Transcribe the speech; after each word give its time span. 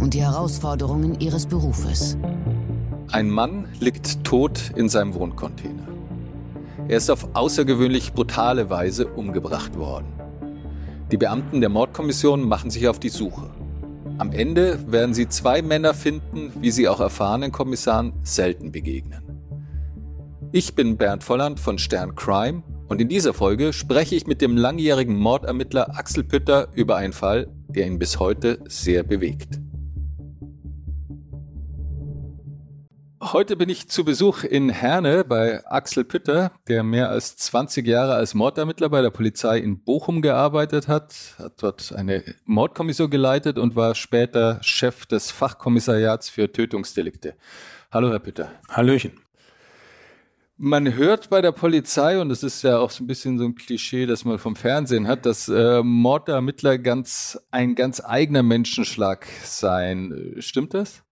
und 0.00 0.14
die 0.14 0.22
Herausforderungen 0.22 1.20
ihres 1.20 1.46
Berufes. 1.46 2.16
Ein 3.10 3.30
Mann 3.30 3.66
liegt 3.80 4.24
tot 4.24 4.72
in 4.76 4.88
seinem 4.88 5.14
Wohncontainer. 5.14 5.86
Er 6.88 6.96
ist 6.96 7.10
auf 7.10 7.28
außergewöhnlich 7.34 8.12
brutale 8.12 8.70
Weise 8.70 9.06
umgebracht 9.06 9.76
worden. 9.76 10.12
Die 11.10 11.16
Beamten 11.16 11.60
der 11.60 11.70
Mordkommission 11.70 12.46
machen 12.46 12.70
sich 12.70 12.88
auf 12.88 12.98
die 12.98 13.08
Suche. 13.08 13.50
Am 14.18 14.32
Ende 14.32 14.78
werden 14.90 15.14
sie 15.14 15.28
zwei 15.28 15.62
Männer 15.62 15.94
finden, 15.94 16.52
wie 16.60 16.70
sie 16.70 16.88
auch 16.88 17.00
erfahrenen 17.00 17.52
Kommissaren 17.52 18.12
selten 18.22 18.72
begegnen. 18.72 19.22
Ich 20.50 20.74
bin 20.74 20.96
Bernd 20.96 21.22
Volland 21.24 21.60
von 21.60 21.78
Stern 21.78 22.14
Crime 22.14 22.62
und 22.88 23.00
in 23.00 23.08
dieser 23.08 23.34
Folge 23.34 23.72
spreche 23.72 24.16
ich 24.16 24.26
mit 24.26 24.40
dem 24.40 24.56
langjährigen 24.56 25.16
Mordermittler 25.16 25.96
Axel 25.96 26.24
Pütter 26.24 26.68
über 26.74 26.96
einen 26.96 27.12
Fall, 27.12 27.48
der 27.68 27.86
ihn 27.86 27.98
bis 27.98 28.18
heute 28.18 28.58
sehr 28.66 29.02
bewegt. 29.02 29.60
Heute 33.32 33.56
bin 33.56 33.68
ich 33.68 33.88
zu 33.88 34.04
Besuch 34.06 34.42
in 34.42 34.70
Herne 34.70 35.22
bei 35.22 35.62
Axel 35.66 36.04
Pütter, 36.04 36.50
der 36.66 36.82
mehr 36.82 37.10
als 37.10 37.36
20 37.36 37.86
Jahre 37.86 38.14
als 38.14 38.32
Mordermittler 38.32 38.88
bei 38.88 39.02
der 39.02 39.10
Polizei 39.10 39.58
in 39.58 39.80
Bochum 39.82 40.22
gearbeitet 40.22 40.88
hat, 40.88 41.14
hat 41.36 41.62
dort 41.62 41.92
eine 41.92 42.24
Mordkommission 42.46 43.10
geleitet 43.10 43.58
und 43.58 43.76
war 43.76 43.94
später 43.94 44.58
Chef 44.62 45.04
des 45.04 45.30
Fachkommissariats 45.30 46.30
für 46.30 46.50
Tötungsdelikte. 46.50 47.34
Hallo, 47.90 48.08
Herr 48.10 48.20
Pütter. 48.20 48.50
Hallöchen. 48.70 49.12
Man 50.56 50.94
hört 50.94 51.28
bei 51.28 51.42
der 51.42 51.52
Polizei, 51.52 52.18
und 52.20 52.30
es 52.30 52.42
ist 52.42 52.62
ja 52.62 52.78
auch 52.78 52.90
so 52.90 53.04
ein 53.04 53.06
bisschen 53.06 53.36
so 53.36 53.44
ein 53.44 53.56
Klischee, 53.56 54.06
das 54.06 54.24
man 54.24 54.38
vom 54.38 54.56
Fernsehen 54.56 55.06
hat, 55.06 55.26
dass 55.26 55.48
äh, 55.48 55.82
Mordermittler 55.82 56.78
ganz 56.78 57.38
ein 57.50 57.74
ganz 57.74 58.00
eigener 58.02 58.42
Menschenschlag 58.42 59.26
seien. 59.44 60.36
Stimmt 60.38 60.72
das? 60.72 61.02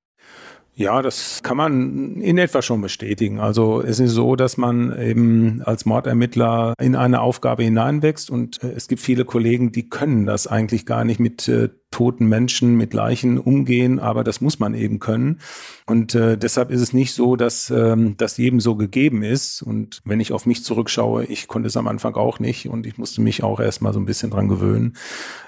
Ja, 0.79 1.01
das 1.01 1.43
kann 1.43 1.57
man 1.57 2.21
in 2.21 2.37
etwa 2.37 2.61
schon 2.61 2.83
bestätigen. 2.83 3.41
Also 3.41 3.81
es 3.81 3.99
ist 3.99 4.13
so, 4.13 4.37
dass 4.37 4.59
man 4.59 4.95
eben 5.01 5.63
als 5.65 5.87
Mordermittler 5.87 6.75
in 6.79 6.95
eine 6.95 7.23
Aufgabe 7.23 7.63
hineinwächst 7.63 8.29
und 8.31 8.63
äh, 8.63 8.73
es 8.77 8.87
gibt 8.87 9.01
viele 9.01 9.25
Kollegen, 9.25 9.73
die 9.73 9.89
können 9.89 10.27
das 10.27 10.47
eigentlich 10.47 10.85
gar 10.85 11.05
nicht 11.05 11.19
mit 11.19 11.49
äh, 11.49 11.71
toten 11.91 12.27
Menschen, 12.27 12.77
mit 12.77 12.92
Leichen 12.92 13.39
umgehen, 13.39 13.98
aber 13.98 14.25
das 14.25 14.41
muss 14.41 14.59
man 14.59 14.75
eben 14.75 14.98
können. 14.98 15.41
Und 15.87 16.15
äh, 16.15 16.37
deshalb 16.37 16.70
ist 16.70 16.81
es 16.81 16.93
nicht 16.93 17.15
so, 17.15 17.37
dass 17.37 17.70
ähm, 17.70 18.17
das 18.17 18.37
jedem 18.37 18.61
so 18.61 18.75
gegeben 18.75 19.23
ist. 19.23 19.62
Und 19.62 20.01
wenn 20.05 20.20
ich 20.20 20.33
auf 20.33 20.47
mich 20.47 20.65
zurückschaue, 20.65 21.25
ich 21.25 21.48
konnte 21.48 21.69
es 21.69 21.77
am 21.77 21.87
Anfang 21.87 22.15
auch 22.15 22.41
nicht 22.41 22.69
und 22.69 22.87
ich 22.87 22.98
musste 22.98 23.20
mich 23.20 23.43
auch 23.43 23.61
erstmal 23.61 23.93
so 23.93 24.01
ein 24.01 24.05
bisschen 24.05 24.31
dran 24.31 24.48
gewöhnen. 24.48 24.97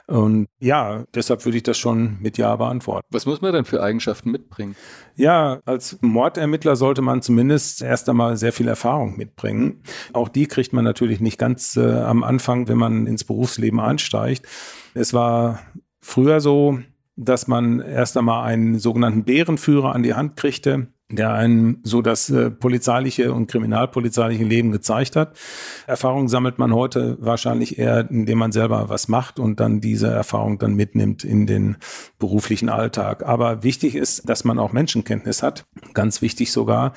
Und 0.06 0.46
ja, 0.58 1.04
deshalb 1.14 1.44
würde 1.44 1.58
ich 1.58 1.64
das 1.64 1.76
schon 1.76 2.16
mit 2.20 2.38
Ja 2.38 2.56
beantworten. 2.56 3.06
Was 3.10 3.26
muss 3.26 3.42
man 3.42 3.52
denn 3.52 3.66
für 3.66 3.82
Eigenschaften 3.82 4.30
mitbringen? 4.30 4.74
Ja, 5.16 5.60
als 5.66 5.98
Mordermittler 6.00 6.76
sollte 6.76 7.02
man 7.02 7.20
zumindest 7.20 7.82
erst 7.82 8.08
einmal 8.08 8.36
sehr 8.38 8.52
viel 8.52 8.68
Erfahrung 8.68 9.18
mitbringen. 9.18 9.82
Auch 10.14 10.28
die 10.28 10.46
kriegt 10.46 10.72
man 10.72 10.84
natürlich 10.84 11.20
nicht 11.20 11.38
ganz 11.38 11.76
äh, 11.76 11.92
am 11.92 12.22
Anfang, 12.22 12.68
wenn 12.68 12.78
man 12.78 13.06
ins 13.06 13.24
Berufsleben 13.24 13.80
einsteigt. 13.80 14.46
Es 14.94 15.12
war 15.12 15.60
früher 16.00 16.40
so, 16.40 16.78
dass 17.16 17.48
man 17.48 17.80
erst 17.80 18.16
einmal 18.16 18.44
einen 18.44 18.78
sogenannten 18.78 19.24
Bärenführer 19.24 19.94
an 19.94 20.02
die 20.02 20.14
Hand 20.14 20.36
kriegte, 20.36 20.88
der 21.10 21.32
einem 21.32 21.78
so 21.84 22.02
das 22.02 22.28
äh, 22.28 22.50
polizeiliche 22.50 23.32
und 23.32 23.46
kriminalpolizeiliche 23.46 24.44
Leben 24.44 24.72
gezeigt 24.72 25.16
hat. 25.16 25.38
Erfahrung 25.86 26.28
sammelt 26.28 26.58
man 26.58 26.74
heute 26.74 27.16
wahrscheinlich 27.20 27.78
eher, 27.78 28.10
indem 28.10 28.38
man 28.38 28.52
selber 28.52 28.90
was 28.90 29.08
macht 29.08 29.38
und 29.38 29.58
dann 29.58 29.80
diese 29.80 30.08
Erfahrung 30.08 30.58
dann 30.58 30.74
mitnimmt 30.74 31.24
in 31.24 31.46
den 31.46 31.78
beruflichen 32.18 32.68
Alltag. 32.68 33.24
Aber 33.26 33.62
wichtig 33.62 33.94
ist, 33.94 34.28
dass 34.28 34.44
man 34.44 34.58
auch 34.58 34.72
Menschenkenntnis 34.72 35.42
hat. 35.42 35.64
Ganz 35.94 36.20
wichtig 36.20 36.52
sogar, 36.52 36.92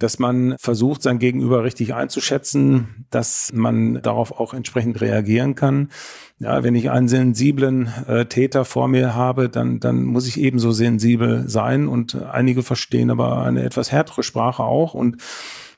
dass 0.00 0.18
man 0.18 0.56
versucht, 0.58 1.02
sein 1.02 1.20
Gegenüber 1.20 1.62
richtig 1.62 1.94
einzuschätzen, 1.94 3.06
dass 3.10 3.52
man 3.54 4.02
darauf 4.02 4.32
auch 4.32 4.52
entsprechend 4.52 5.00
reagieren 5.00 5.54
kann 5.54 5.90
ja, 6.38 6.64
wenn 6.64 6.74
ich 6.74 6.90
einen 6.90 7.08
sensiblen 7.08 7.88
äh, 8.06 8.26
Täter 8.26 8.64
vor 8.64 8.88
mir 8.88 9.14
habe, 9.14 9.48
dann, 9.48 9.78
dann 9.78 10.02
muss 10.04 10.26
ich 10.26 10.40
ebenso 10.40 10.72
sensibel 10.72 11.48
sein. 11.48 11.86
Und 11.86 12.20
einige 12.22 12.62
verstehen 12.62 13.10
aber 13.10 13.42
eine 13.42 13.62
etwas 13.62 13.92
härtere 13.92 14.22
Sprache 14.22 14.64
auch. 14.64 14.94
Und 14.94 15.18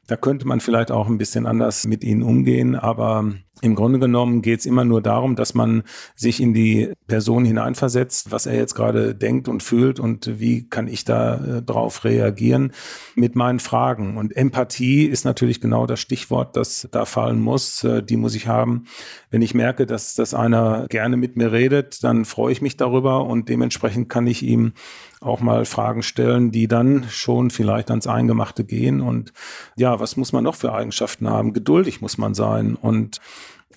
da 0.07 0.17
könnte 0.17 0.47
man 0.47 0.61
vielleicht 0.61 0.91
auch 0.91 1.09
ein 1.09 1.19
bisschen 1.19 1.47
anders 1.47 1.87
mit 1.87 2.05
ihnen 2.05 2.23
umgehen, 2.23 2.75
aber 2.75 3.33
im 3.63 3.75
Grunde 3.75 3.99
genommen 3.99 4.43
geht 4.43 4.61
es 4.61 4.67
immer 4.67 4.85
nur 4.85 5.01
darum, 5.01 5.35
dass 5.35 5.55
man 5.55 5.83
sich 6.15 6.43
in 6.43 6.53
die 6.53 6.93
Person 7.07 7.47
hineinversetzt, 7.47 8.31
was 8.31 8.45
er 8.45 8.57
jetzt 8.57 8.75
gerade 8.75 9.15
denkt 9.15 9.49
und 9.49 9.63
fühlt 9.63 9.99
und 9.99 10.39
wie 10.39 10.69
kann 10.69 10.89
ich 10.89 11.05
da 11.05 11.37
äh, 11.37 11.63
drauf 11.63 12.05
reagieren 12.05 12.73
mit 13.15 13.35
meinen 13.35 13.59
Fragen. 13.59 14.19
Und 14.19 14.37
Empathie 14.37 15.07
ist 15.07 15.25
natürlich 15.25 15.63
genau 15.63 15.87
das 15.87 16.01
Stichwort, 16.01 16.55
das 16.57 16.87
da 16.93 17.07
fallen 17.07 17.41
muss. 17.41 17.83
Äh, 17.83 18.03
die 18.03 18.19
muss 18.19 18.35
ich 18.35 18.47
haben. 18.47 18.85
Wenn 19.31 19.41
ich 19.41 19.55
merke, 19.55 19.87
dass, 19.87 20.15
dass 20.15 20.35
einer 20.35 20.87
gerne 20.89 21.17
mit 21.17 21.37
mir 21.37 21.51
redet, 21.51 22.05
dann 22.05 22.27
freue 22.27 22.53
ich 22.53 22.61
mich 22.61 22.77
darüber 22.77 23.25
und 23.25 23.49
dementsprechend 23.49 24.11
kann 24.11 24.27
ich 24.27 24.43
ihm 24.43 24.73
auch 25.21 25.41
mal 25.41 25.65
Fragen 25.65 26.03
stellen, 26.03 26.51
die 26.51 26.69
dann 26.69 27.07
schon 27.09 27.51
vielleicht 27.51 27.91
ans 27.91 28.07
Eingemachte 28.07 28.65
gehen. 28.65 29.01
Und 29.01 29.33
ja, 29.77 29.99
was 29.99 30.17
muss 30.17 30.33
man 30.33 30.45
noch 30.45 30.55
für 30.55 30.73
Eigenschaften 30.73 31.29
haben? 31.29 31.53
Geduldig 31.53 32.01
muss 32.01 32.19
man 32.19 32.35
sein 32.35 32.75
und 32.75 33.21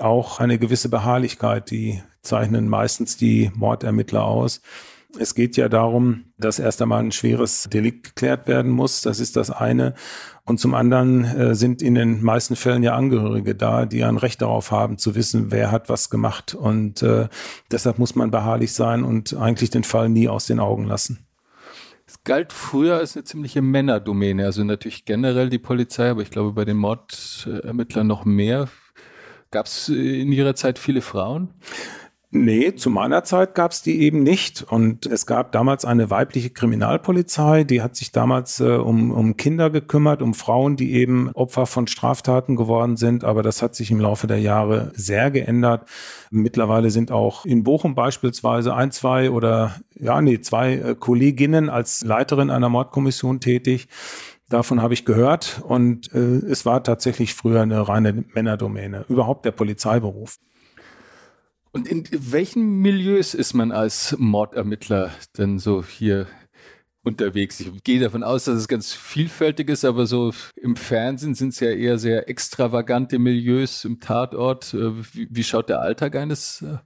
auch 0.02 0.40
eine 0.40 0.60
gewisse 0.60 0.90
Beharrlichkeit, 0.90 1.72
die 1.72 2.02
zeichnen 2.22 2.68
meistens 2.68 3.18
die 3.18 3.52
Mordermittler 3.56 4.24
aus. 4.24 4.62
Es 5.18 5.34
geht 5.34 5.58
ja 5.58 5.70
darum, 5.70 6.26
dass 6.38 6.60
erst 6.60 6.82
einmal 6.82 7.04
ein 7.04 7.12
schweres 7.12 7.68
Delikt 7.72 8.04
geklärt 8.04 8.48
werden 8.48 8.72
muss. 8.72 9.02
Das 9.02 9.20
ist 9.20 9.36
das 9.36 9.50
eine. 9.50 9.96
Und 10.46 10.60
zum 10.60 10.76
anderen 10.76 11.26
äh, 11.26 11.56
sind 11.56 11.82
in 11.82 11.96
den 11.96 12.24
meisten 12.24 12.56
Fällen 12.56 12.84
ja 12.84 12.96
Angehörige 12.96 13.56
da, 13.56 13.86
die 13.86 14.04
ein 14.04 14.18
Recht 14.18 14.42
darauf 14.42 14.72
haben, 14.72 15.00
zu 15.00 15.16
wissen, 15.16 15.52
wer 15.52 15.72
hat 15.72 15.90
was 15.90 16.12
gemacht. 16.12 16.54
Und 16.54 17.02
äh, 17.02 17.28
deshalb 17.72 17.98
muss 17.98 18.16
man 18.16 18.30
beharrlich 18.30 18.74
sein 18.74 19.04
und 19.04 19.36
eigentlich 19.36 19.72
den 19.72 19.84
Fall 19.84 20.10
nie 20.10 20.28
aus 20.28 20.46
den 20.46 20.60
Augen 20.60 20.86
lassen. 20.86 21.26
Es 22.06 22.24
galt 22.24 22.54
früher 22.54 22.98
als 22.98 23.16
eine 23.16 23.24
ziemliche 23.24 23.62
Männerdomäne, 23.62 24.46
also 24.46 24.64
natürlich 24.64 25.06
generell 25.06 25.50
die 25.50 25.60
Polizei, 25.60 26.10
aber 26.10 26.24
ich 26.24 26.32
glaube 26.32 26.54
bei 26.54 26.66
den 26.66 26.78
Mordermittlern 26.78 28.08
noch 28.08 28.26
mehr. 28.26 28.68
Gab 29.52 29.66
es 29.66 29.90
in 29.90 30.32
Ihrer 30.32 30.56
Zeit 30.56 30.78
viele 30.78 31.02
Frauen? 31.02 31.54
Nee, 32.32 32.76
zu 32.76 32.92
meiner 32.92 33.24
Zeit 33.24 33.56
gab 33.56 33.72
es 33.72 33.82
die 33.82 34.02
eben 34.02 34.22
nicht. 34.22 34.62
Und 34.62 35.08
es 35.08 35.26
gab 35.26 35.52
damals 35.52 35.84
eine 35.84 36.12
weibliche 36.12 36.52
Kriminalpolizei, 36.52 37.64
die 37.64 37.82
hat 37.82 37.96
sich 37.96 38.12
damals 38.12 38.60
äh, 38.60 38.66
um, 38.66 39.10
um 39.10 39.36
Kinder 39.36 39.72
gekümmert, 39.72 40.22
um 40.22 40.36
Frauen, 40.36 40.76
die 40.76 40.94
eben 40.94 41.32
Opfer 41.32 41.66
von 41.66 41.88
Straftaten 41.88 42.56
geworden 42.56 42.98
sind. 42.98 43.24
Aber 43.24 43.42
das 43.42 43.64
hat 43.64 43.74
sich 43.74 43.90
im 43.90 44.00
Laufe 44.00 44.28
der 44.28 44.40
Jahre 44.40 44.92
sehr 44.94 45.32
geändert. 45.32 45.90
Mittlerweile 46.30 46.92
sind 46.92 47.12
auch 47.12 47.46
in 47.46 47.64
Bochum 47.64 47.96
beispielsweise 47.96 48.76
ein, 48.76 48.92
zwei 48.92 49.32
oder 49.32 49.78
ja, 49.96 50.22
nee, 50.22 50.40
zwei 50.40 50.74
äh, 50.74 50.96
Kolleginnen 50.96 51.72
als 51.72 52.04
Leiterin 52.06 52.52
einer 52.52 52.70
Mordkommission 52.70 53.40
tätig. 53.40 53.88
Davon 54.50 54.82
habe 54.82 54.96
ich 54.96 55.06
gehört 55.06 55.62
und 55.64 56.12
äh, 56.12 56.18
es 56.18 56.66
war 56.66 56.84
tatsächlich 56.84 57.36
früher 57.36 57.62
eine 57.62 57.88
reine 57.88 58.26
Männerdomäne, 58.34 59.06
überhaupt 59.08 59.46
der 59.46 59.52
Polizeiberuf. 59.52 60.40
Und 61.72 61.88
in 61.88 62.04
welchen 62.12 62.80
Milieus 62.80 63.36
ist 63.36 63.54
man 63.54 63.72
als 63.72 64.16
Mordermittler 64.18 65.12
denn 65.38 65.60
so 65.60 65.84
hier 65.84 66.26
unterwegs? 67.04 67.60
Ich 67.60 67.84
gehe 67.84 68.00
davon 68.00 68.24
aus, 68.24 68.46
dass 68.46 68.58
es 68.58 68.68
ganz 68.68 68.92
vielfältig 68.92 69.70
ist, 69.70 69.86
aber 69.86 70.08
so 70.08 70.34
im 70.56 70.76
Fernsehen 70.76 71.36
sind 71.36 71.50
es 71.50 71.60
ja 71.60 71.70
eher 71.70 72.00
sehr 72.00 72.28
extravagante 72.28 73.20
Milieus 73.20 73.86
im 73.86 74.00
Tatort. 74.00 74.74
Äh, 74.74 74.98
wie, 75.14 75.28
wie 75.30 75.44
schaut 75.44 75.70
der 75.70 75.82
Alltag 75.82 76.16
eines 76.16 76.64
äh, 76.64 76.80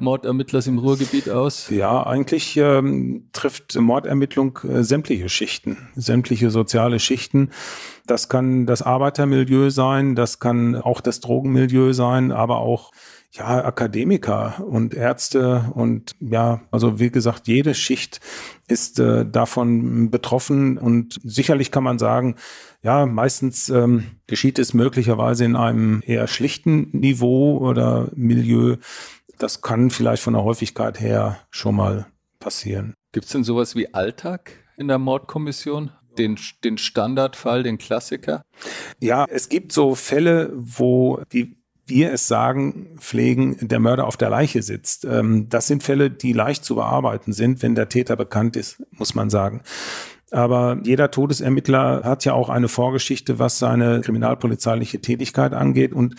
Mordermittlers 0.00 0.66
im 0.66 0.78
Ruhrgebiet 0.78 1.28
aus? 1.28 1.70
Ja, 1.70 2.06
eigentlich 2.06 2.56
ähm, 2.56 3.28
trifft 3.32 3.78
Mordermittlung 3.78 4.58
äh, 4.68 4.82
sämtliche 4.82 5.28
Schichten, 5.28 5.88
sämtliche 5.94 6.50
soziale 6.50 6.98
Schichten. 6.98 7.50
Das 8.06 8.28
kann 8.28 8.66
das 8.66 8.82
Arbeitermilieu 8.82 9.70
sein, 9.70 10.14
das 10.14 10.40
kann 10.40 10.76
auch 10.76 11.00
das 11.00 11.20
Drogenmilieu 11.20 11.92
sein, 11.92 12.32
aber 12.32 12.58
auch 12.58 12.92
ja, 13.32 13.64
Akademiker 13.64 14.64
und 14.66 14.92
Ärzte 14.92 15.70
und 15.74 16.16
ja, 16.18 16.62
also 16.72 16.98
wie 16.98 17.10
gesagt, 17.10 17.46
jede 17.46 17.74
Schicht 17.74 18.20
ist 18.66 18.98
äh, 18.98 19.24
davon 19.24 20.10
betroffen 20.10 20.78
und 20.78 21.20
sicherlich 21.22 21.70
kann 21.70 21.84
man 21.84 21.98
sagen, 22.00 22.34
ja, 22.82 23.06
meistens 23.06 23.68
ähm, 23.68 24.04
geschieht 24.26 24.58
es 24.58 24.74
möglicherweise 24.74 25.44
in 25.44 25.54
einem 25.54 26.02
eher 26.04 26.26
schlichten 26.26 26.88
Niveau 26.92 27.58
oder 27.58 28.08
Milieu. 28.16 28.76
Das 29.40 29.62
kann 29.62 29.88
vielleicht 29.88 30.22
von 30.22 30.34
der 30.34 30.44
Häufigkeit 30.44 31.00
her 31.00 31.38
schon 31.50 31.74
mal 31.74 32.06
passieren. 32.40 32.92
Gibt 33.12 33.24
es 33.24 33.32
denn 33.32 33.42
sowas 33.42 33.74
wie 33.74 33.94
Alltag 33.94 34.52
in 34.76 34.86
der 34.86 34.98
Mordkommission? 34.98 35.92
Den, 36.18 36.38
den 36.62 36.76
Standardfall, 36.76 37.62
den 37.62 37.78
Klassiker? 37.78 38.42
Ja, 39.00 39.24
es 39.30 39.48
gibt 39.48 39.72
so 39.72 39.94
Fälle, 39.94 40.50
wo 40.54 41.22
die 41.32 41.56
wir 41.86 42.12
es 42.12 42.28
sagen, 42.28 42.98
pflegen, 42.98 43.56
der 43.60 43.80
Mörder 43.80 44.06
auf 44.06 44.16
der 44.16 44.30
Leiche 44.30 44.62
sitzt. 44.62 45.04
Ähm, 45.04 45.48
das 45.48 45.66
sind 45.66 45.82
Fälle, 45.82 46.08
die 46.10 46.32
leicht 46.32 46.64
zu 46.64 46.76
bearbeiten 46.76 47.32
sind, 47.32 47.62
wenn 47.62 47.74
der 47.74 47.88
Täter 47.88 48.14
bekannt 48.16 48.56
ist, 48.56 48.80
muss 48.92 49.16
man 49.16 49.28
sagen. 49.28 49.62
Aber 50.30 50.78
jeder 50.84 51.10
Todesermittler 51.10 52.02
hat 52.04 52.24
ja 52.24 52.34
auch 52.34 52.48
eine 52.48 52.68
Vorgeschichte, 52.68 53.38
was 53.38 53.58
seine 53.58 54.00
kriminalpolizeiliche 54.00 55.00
Tätigkeit 55.00 55.52
angeht. 55.52 55.92
Und 55.92 56.14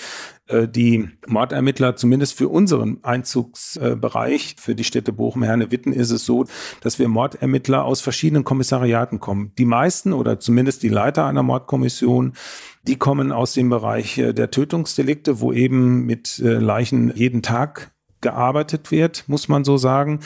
äh, 0.48 0.68
die 0.68 1.10
Mordermittler, 1.28 1.96
zumindest 1.96 2.38
für 2.38 2.50
unseren 2.50 3.00
Einzugsbereich, 3.04 4.56
für 4.60 4.76
die 4.76 4.84
Städte 4.84 5.14
Bochum, 5.14 5.44
Herne, 5.44 5.72
Witten, 5.72 5.94
ist 5.94 6.12
es 6.12 6.26
so, 6.26 6.46
dass 6.82 7.00
wir 7.00 7.08
Mordermittler 7.08 7.86
aus 7.86 8.02
verschiedenen 8.02 8.44
Kommissariaten 8.44 9.20
kommen. 9.20 9.54
Die 9.58 9.66
meisten 9.66 10.14
oder 10.14 10.40
zumindest 10.40 10.84
die 10.84 10.90
Leiter 10.90 11.26
einer 11.26 11.44
Mordkommission 11.44 12.34
die 12.88 12.96
kommen 12.96 13.32
aus 13.32 13.54
dem 13.54 13.70
Bereich 13.70 14.18
äh, 14.18 14.34
der 14.34 14.52
Tötungsdelikte, 14.52 15.40
wo 15.40 15.54
eben 15.54 16.06
mit 16.06 16.40
äh, 16.40 16.54
Leichen 16.54 17.16
jeden 17.16 17.42
Tag 17.42 17.92
gearbeitet 18.22 18.92
wird, 18.92 19.24
muss 19.28 19.48
man 19.48 19.64
so 19.64 19.78
sagen 19.78 20.20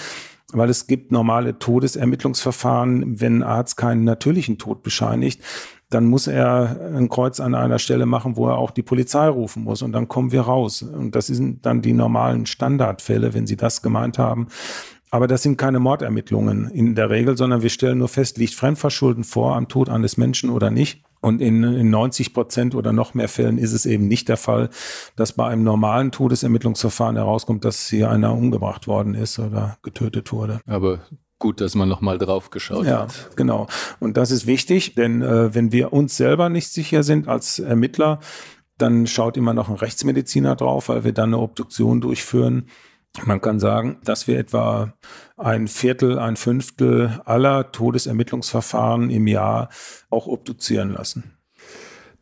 weil 0.58 0.70
es 0.70 0.88
gibt 0.88 1.12
normale 1.12 1.60
Todesermittlungsverfahren, 1.60 3.20
wenn 3.20 3.38
ein 3.38 3.44
Arzt 3.44 3.78
keinen 3.78 4.04
natürlichen 4.04 4.58
Tod 4.58 4.84
bescheinigt, 4.84 5.42
dann 5.90 6.06
muss 6.06 6.28
er 6.28 6.94
ein 6.96 7.10
Kreuz 7.10 7.40
an 7.40 7.54
einer 7.56 7.80
Stelle 7.80 8.06
machen, 8.06 8.36
wo 8.36 8.48
er 8.48 8.58
auch 8.58 8.72
die 8.72 8.82
Polizei 8.82 9.28
rufen 9.28 9.64
muss 9.64 9.82
und 9.82 9.92
dann 9.92 10.08
kommen 10.08 10.32
wir 10.32 10.42
raus. 10.42 10.82
Und 10.82 11.16
das 11.16 11.28
sind 11.28 11.66
dann 11.66 11.82
die 11.82 11.94
normalen 11.94 12.46
Standardfälle, 12.46 13.34
wenn 13.34 13.48
Sie 13.48 13.56
das 13.56 13.82
gemeint 13.82 14.18
haben. 14.18 14.48
Aber 15.12 15.28
das 15.28 15.44
sind 15.44 15.58
keine 15.58 15.80
Mordermittlungen 15.80 16.70
in 16.72 16.96
der 16.96 17.10
Regel, 17.10 17.38
sondern 17.38 17.62
wir 17.62 17.70
stellen 17.70 18.00
nur 18.00 18.10
fest, 18.10 18.38
liegt 18.38 18.56
Fremdverschulden 18.56 19.24
vor 19.24 19.56
am 19.56 19.70
Tod 19.70 19.88
eines 19.88 20.18
Menschen 20.18 20.50
oder 20.50 20.72
nicht. 20.72 21.05
Und 21.26 21.42
in, 21.42 21.64
in 21.64 21.90
90 21.90 22.36
Prozent 22.36 22.76
oder 22.76 22.94
noch 22.94 23.16
mehr 23.16 23.28
Fällen 23.28 23.58
ist 23.58 23.74
es 23.74 23.88
eben 23.88 24.08
nicht 24.08 24.30
der 24.30 24.38
Fall, 24.38 24.70
dass 25.16 25.34
bei 25.34 25.48
einem 25.48 25.64
normalen 25.64 26.12
Todesermittlungsverfahren 26.12 27.16
herauskommt, 27.16 27.66
dass 27.66 27.90
hier 27.90 28.12
einer 28.12 28.32
umgebracht 28.34 28.88
worden 28.88 29.16
ist 29.16 29.40
oder 29.40 29.80
getötet 29.82 30.32
wurde. 30.32 30.60
Aber 30.68 31.00
gut, 31.40 31.62
dass 31.62 31.74
man 31.74 31.90
nochmal 31.90 32.20
drauf 32.20 32.52
geschaut 32.52 32.86
ja, 32.86 33.00
hat. 33.00 33.32
Genau. 33.36 33.66
Und 34.00 34.18
das 34.18 34.30
ist 34.30 34.46
wichtig, 34.46 34.94
denn 34.94 35.24
äh, 35.24 35.56
wenn 35.56 35.72
wir 35.72 35.94
uns 35.94 36.16
selber 36.16 36.50
nicht 36.50 36.68
sicher 36.68 37.02
sind 37.02 37.28
als 37.28 37.58
Ermittler, 37.58 38.20
dann 38.78 39.08
schaut 39.08 39.36
immer 39.36 39.56
noch 39.56 39.68
ein 39.68 39.78
Rechtsmediziner 39.78 40.56
drauf, 40.56 40.90
weil 40.90 41.06
wir 41.06 41.12
dann 41.12 41.34
eine 41.34 41.40
Obduktion 41.40 42.02
durchführen. 42.02 42.68
Man 43.24 43.42
kann 43.42 43.60
sagen, 43.60 43.98
dass 44.04 44.28
wir 44.28 44.38
etwa 44.38 44.94
ein 45.38 45.68
Viertel, 45.68 46.20
ein 46.20 46.36
Fünftel 46.36 47.22
aller 47.26 47.72
Todesermittlungsverfahren 47.72 49.10
im 49.10 49.28
Jahr 49.28 49.70
auch 50.10 50.28
obduzieren 50.28 50.92
lassen. 50.92 51.36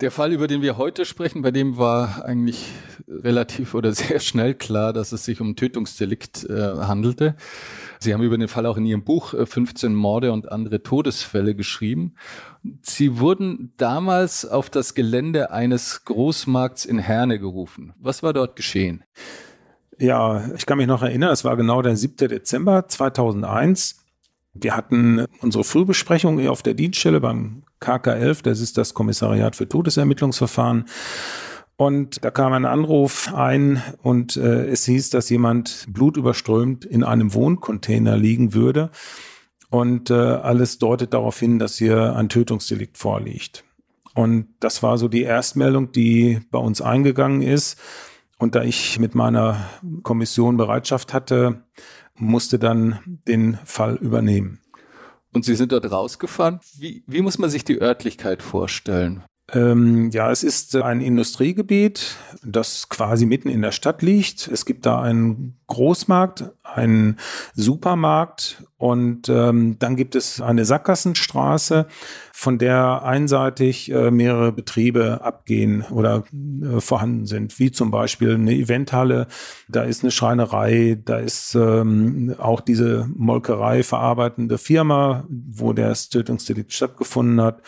Der 0.01 0.11
Fall, 0.11 0.33
über 0.33 0.47
den 0.47 0.61
wir 0.61 0.77
heute 0.77 1.05
sprechen, 1.05 1.43
bei 1.43 1.51
dem 1.51 1.77
war 1.77 2.25
eigentlich 2.25 2.65
relativ 3.07 3.73
oder 3.73 3.91
sehr 3.93 4.19
schnell 4.19 4.53
klar, 4.53 4.91
dass 4.93 5.11
es 5.11 5.25
sich 5.25 5.39
um 5.39 5.55
Tötungsdelikt 5.55 6.43
äh, 6.49 6.77
handelte. 6.77 7.35
Sie 7.99 8.13
haben 8.13 8.21
über 8.21 8.37
den 8.37 8.47
Fall 8.47 8.65
auch 8.65 8.77
in 8.77 8.85
Ihrem 8.85 9.03
Buch 9.03 9.33
äh, 9.33 9.45
15 9.45 9.95
Morde 9.95 10.31
und 10.31 10.51
andere 10.51 10.83
Todesfälle 10.83 11.55
geschrieben. 11.55 12.15
Sie 12.81 13.19
wurden 13.19 13.73
damals 13.77 14.45
auf 14.45 14.69
das 14.69 14.93
Gelände 14.93 15.51
eines 15.51 16.03
Großmarkts 16.05 16.85
in 16.85 16.99
Herne 16.99 17.39
gerufen. 17.39 17.93
Was 17.97 18.23
war 18.23 18.33
dort 18.33 18.55
geschehen? 18.55 19.03
Ja, 19.99 20.43
ich 20.55 20.65
kann 20.65 20.77
mich 20.77 20.87
noch 20.87 21.03
erinnern, 21.03 21.31
es 21.31 21.43
war 21.43 21.55
genau 21.55 21.81
der 21.81 21.95
7. 21.95 22.29
Dezember 22.29 22.87
2001. 22.87 24.03
Wir 24.53 24.75
hatten 24.75 25.25
unsere 25.41 25.63
Frühbesprechung 25.63 26.39
hier 26.39 26.51
auf 26.51 26.61
der 26.61 26.73
Dienststelle 26.73 27.19
beim 27.19 27.63
KK11, 27.81 28.43
das 28.43 28.59
ist 28.59 28.77
das 28.77 28.93
Kommissariat 28.93 29.55
für 29.55 29.67
Todesermittlungsverfahren. 29.67 30.85
Und 31.75 32.23
da 32.23 32.29
kam 32.29 32.53
ein 32.53 32.65
Anruf 32.65 33.33
ein 33.33 33.81
und 34.03 34.37
äh, 34.37 34.67
es 34.67 34.85
hieß, 34.85 35.09
dass 35.09 35.29
jemand 35.29 35.87
blutüberströmt 35.89 36.85
in 36.85 37.03
einem 37.03 37.33
Wohncontainer 37.33 38.15
liegen 38.15 38.53
würde. 38.53 38.91
Und 39.69 40.11
äh, 40.11 40.13
alles 40.13 40.77
deutet 40.77 41.15
darauf 41.15 41.39
hin, 41.39 41.57
dass 41.57 41.77
hier 41.77 42.15
ein 42.15 42.29
Tötungsdelikt 42.29 42.97
vorliegt. 42.99 43.63
Und 44.13 44.49
das 44.59 44.83
war 44.83 44.99
so 44.99 45.07
die 45.07 45.23
Erstmeldung, 45.23 45.91
die 45.91 46.41
bei 46.51 46.59
uns 46.59 46.79
eingegangen 46.79 47.41
ist. 47.41 47.79
Und 48.43 48.55
da 48.55 48.63
ich 48.63 48.99
mit 48.99 49.15
meiner 49.15 49.69
Kommission 50.01 50.57
Bereitschaft 50.57 51.13
hatte, 51.13 51.63
musste 52.15 52.59
dann 52.59 52.99
den 53.05 53.57
Fall 53.63 53.95
übernehmen. 53.95 54.59
Und 55.31 55.45
Sie 55.45 55.55
sind 55.55 55.71
dort 55.71 55.89
rausgefahren. 55.89 56.59
Wie, 56.77 57.05
wie 57.07 57.21
muss 57.21 57.37
man 57.37 57.49
sich 57.49 57.63
die 57.63 57.79
Örtlichkeit 57.79 58.43
vorstellen? 58.43 59.23
Ähm, 59.51 60.09
ja, 60.11 60.31
es 60.31 60.41
ist 60.41 60.73
ein 60.77 61.01
Industriegebiet, 61.01 62.15
das 62.43 62.87
quasi 62.87 63.25
mitten 63.25 63.49
in 63.49 63.61
der 63.61 63.73
Stadt 63.73 64.01
liegt. 64.01 64.47
Es 64.47 64.65
gibt 64.65 64.85
da 64.85 65.01
einen 65.01 65.59
Großmarkt, 65.67 66.51
einen 66.63 67.17
Supermarkt 67.53 68.63
und 68.77 69.27
ähm, 69.27 69.77
dann 69.79 69.97
gibt 69.97 70.15
es 70.15 70.39
eine 70.39 70.63
Sackgassenstraße, 70.63 71.87
von 72.31 72.57
der 72.57 73.03
einseitig 73.03 73.91
äh, 73.91 74.11
mehrere 74.11 74.53
Betriebe 74.53 75.21
abgehen 75.21 75.83
oder 75.89 76.23
äh, 76.31 76.79
vorhanden 76.79 77.25
sind, 77.25 77.59
wie 77.59 77.71
zum 77.71 77.91
Beispiel 77.91 78.35
eine 78.35 78.53
Eventhalle, 78.53 79.27
da 79.67 79.83
ist 79.83 80.03
eine 80.03 80.11
Schreinerei, 80.11 80.97
da 81.03 81.17
ist 81.17 81.53
ähm, 81.55 82.33
auch 82.37 82.61
diese 82.61 83.09
Molkerei 83.13 83.83
verarbeitende 83.83 84.57
Firma, 84.57 85.25
wo 85.29 85.73
das 85.73 86.09
Tötungsdelikt 86.09 86.71
stattgefunden 86.71 87.41
hat. 87.41 87.61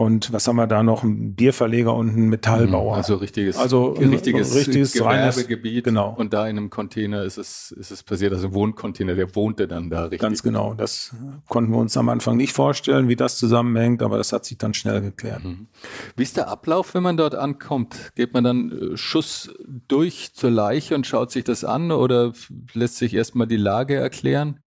Und 0.00 0.32
was 0.32 0.48
haben 0.48 0.56
wir 0.56 0.66
da 0.66 0.82
noch? 0.82 1.02
Ein 1.02 1.34
Bierverleger 1.34 1.94
und 1.94 2.16
ein 2.16 2.30
Metallbauer. 2.30 2.96
Also 2.96 3.16
richtiges, 3.16 3.58
also 3.58 3.94
ein 4.00 4.08
richtiges, 4.08 4.54
richtiges 4.54 4.94
Gewerbegebiet. 4.94 5.84
Genau. 5.84 6.14
Und 6.16 6.32
da 6.32 6.48
in 6.48 6.56
einem 6.56 6.70
Container 6.70 7.22
ist 7.22 7.36
es, 7.36 7.70
ist 7.72 7.90
es 7.90 8.02
passiert, 8.02 8.32
also 8.32 8.46
ein 8.46 8.54
Wohncontainer, 8.54 9.14
der 9.14 9.34
wohnte 9.34 9.68
dann 9.68 9.90
da 9.90 10.04
richtig. 10.04 10.20
Ganz 10.20 10.42
genau. 10.42 10.72
Das 10.72 11.14
konnten 11.48 11.70
wir 11.72 11.76
uns 11.76 11.98
am 11.98 12.08
Anfang 12.08 12.38
nicht 12.38 12.54
vorstellen, 12.54 13.08
wie 13.08 13.16
das 13.16 13.36
zusammenhängt, 13.36 14.02
aber 14.02 14.16
das 14.16 14.32
hat 14.32 14.46
sich 14.46 14.56
dann 14.56 14.72
schnell 14.72 15.02
geklärt. 15.02 15.44
Mhm. 15.44 15.66
Wie 16.16 16.22
ist 16.22 16.38
der 16.38 16.48
Ablauf, 16.48 16.94
wenn 16.94 17.02
man 17.02 17.18
dort 17.18 17.34
ankommt? 17.34 18.12
Geht 18.14 18.32
man 18.32 18.42
dann 18.42 18.72
äh, 18.72 18.96
Schuss 18.96 19.52
durch 19.86 20.32
zur 20.32 20.50
Leiche 20.50 20.94
und 20.94 21.06
schaut 21.06 21.30
sich 21.30 21.44
das 21.44 21.62
an 21.62 21.92
oder 21.92 22.32
lässt 22.72 22.96
sich 22.96 23.12
erstmal 23.12 23.46
die 23.46 23.58
Lage 23.58 23.96
erklären? 23.96 24.60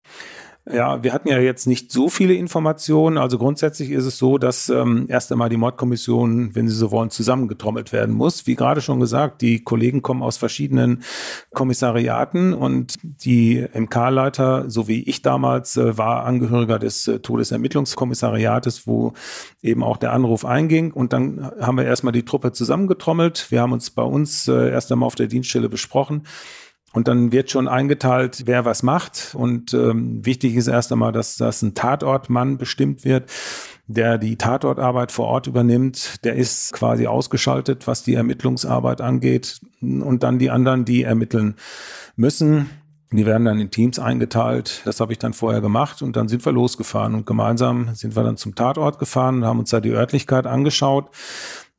Ja, 0.70 1.04
wir 1.04 1.12
hatten 1.12 1.28
ja 1.28 1.40
jetzt 1.40 1.66
nicht 1.66 1.92
so 1.92 2.08
viele 2.08 2.36
Informationen. 2.36 3.18
Also 3.18 3.40
grundsätzlich 3.40 3.90
ist 3.90 4.06
es 4.06 4.20
so, 4.20 4.38
dass 4.38 4.70
ähm, 4.70 5.08
erst 5.10 5.32
einmal 5.32 5.50
die 5.50 5.58
Mordkommission, 5.58 6.54
wenn 6.54 6.68
Sie 6.68 6.76
so 6.76 6.92
wollen, 6.92 7.10
zusammengetrommelt 7.10 7.92
werden 7.92 8.14
muss. 8.14 8.46
Wie 8.46 8.56
gerade 8.56 8.80
schon 8.80 9.00
gesagt, 9.00 9.42
die 9.42 9.64
Kollegen 9.64 10.04
kommen 10.04 10.22
aus 10.22 10.38
verschiedenen 10.38 11.02
Kommissariaten 11.52 12.54
und 12.54 12.94
die 13.02 13.66
MK-Leiter, 13.74 14.70
so 14.70 14.88
wie 14.88 15.02
ich 15.02 15.24
damals, 15.24 15.78
äh, 15.78 15.98
war 15.98 16.26
Angehöriger 16.26 16.78
des 16.78 17.08
äh, 17.08 17.20
Todesermittlungskommissariates, 17.20 18.86
wo 18.86 19.14
eben 19.64 19.84
auch 19.84 19.98
der 19.98 20.14
Anruf 20.14 20.46
einging. 20.46 20.92
Und 20.92 21.12
dann 21.12 21.52
haben 21.60 21.78
wir 21.78 21.86
erstmal 21.86 22.14
die 22.14 22.24
Truppe 22.24 22.52
zusammengetrommelt. 22.52 23.50
Wir 23.50 23.62
haben 23.62 23.74
uns 23.74 23.90
bei 23.90 24.04
uns 24.04 24.48
äh, 24.48 24.70
erst 24.70 24.92
einmal 24.92 25.08
auf 25.08 25.16
der 25.16 25.26
Dienststelle 25.26 25.70
besprochen 25.70 26.22
und 26.94 27.08
dann 27.08 27.32
wird 27.32 27.50
schon 27.50 27.68
eingeteilt, 27.68 28.44
wer 28.46 28.66
was 28.66 28.84
macht. 28.84 29.34
Und 29.34 29.74
ähm, 29.74 30.26
wichtig 30.26 30.56
ist 30.56 30.68
erst 30.68 30.92
einmal, 30.92 31.12
dass 31.12 31.38
das 31.38 31.62
ein 31.62 31.74
Tatortmann 31.74 32.58
bestimmt 32.58 33.06
wird, 33.06 33.32
der 33.88 34.18
die 34.18 34.36
Tatortarbeit 34.38 35.12
vor 35.12 35.28
Ort 35.28 35.48
übernimmt. 35.48 36.24
Der 36.26 36.36
ist 36.36 36.74
quasi 36.74 37.08
ausgeschaltet, 37.08 37.88
was 37.88 38.04
die 38.04 38.16
Ermittlungsarbeit 38.16 39.00
angeht. 39.00 39.62
Und 39.82 40.24
dann 40.24 40.38
die 40.38 40.50
anderen, 40.50 40.84
die 40.84 41.04
ermitteln 41.04 41.56
müssen. 42.18 42.70
Die 43.14 43.26
werden 43.26 43.44
dann 43.44 43.60
in 43.60 43.72
Teams 43.72 44.00
eingeteilt. 44.00 44.82
Das 44.86 45.02
habe 45.02 45.12
ich 45.12 45.20
dann 45.20 45.34
vorher 45.34 45.60
gemacht 45.60 46.02
und 46.02 46.16
dann 46.16 46.30
sind 46.30 46.46
wir 46.46 46.54
losgefahren 46.54 47.14
und 47.14 47.26
gemeinsam 47.26 47.94
sind 47.94 48.16
wir 48.16 48.24
dann 48.24 48.38
zum 48.38 48.56
Tatort 48.56 49.00
gefahren 49.00 49.38
und 49.38 49.46
haben 49.46 49.60
uns 49.60 49.70
da 49.70 49.82
die 49.82 49.92
Örtlichkeit 49.92 50.48
angeschaut 50.48 51.10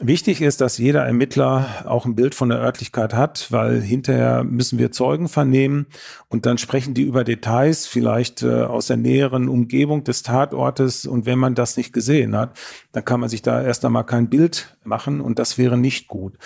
Wichtig 0.05 0.43
ist, 0.43 0.61
dass 0.61 0.79
jeder 0.79 1.05
Ermittler 1.05 1.85
auch 1.85 2.07
ein 2.07 2.17
Bild 2.17 2.35
von 2.35 2.49
der 2.49 2.59
Örtlichkeit 2.59 3.15
hat, 3.15 3.53
weil 3.53 3.81
hinterher 3.81 4.43
müssen 4.43 4.77
wir 4.81 4.91
Zeugen 4.91 5.29
vernehmen 5.29 5.87
und 6.29 6.45
dann 6.45 6.59
sprechen 6.59 6.93
die 6.93 7.03
über 7.03 7.23
Details, 7.23 7.87
vielleicht 7.87 8.43
äh, 8.43 8.63
aus 8.63 8.89
der 8.89 8.97
näheren 8.97 9.49
Umgebung 9.49 10.03
des 10.03 10.25
Tatortes. 10.25 11.07
Und 11.07 11.25
wenn 11.25 11.39
man 11.39 11.55
das 11.55 11.77
nicht 11.77 11.93
gesehen 11.93 12.37
hat, 12.37 12.59
dann 12.91 13.05
kann 13.05 13.21
man 13.21 13.29
sich 13.29 13.43
da 13.43 13.63
erst 13.63 13.85
einmal 13.85 14.05
kein 14.05 14.29
Bild 14.29 14.77
machen 14.83 15.21
und 15.21 15.39
das 15.39 15.57
wäre 15.57 15.79
nicht 15.79 16.09
gut. 16.09 16.37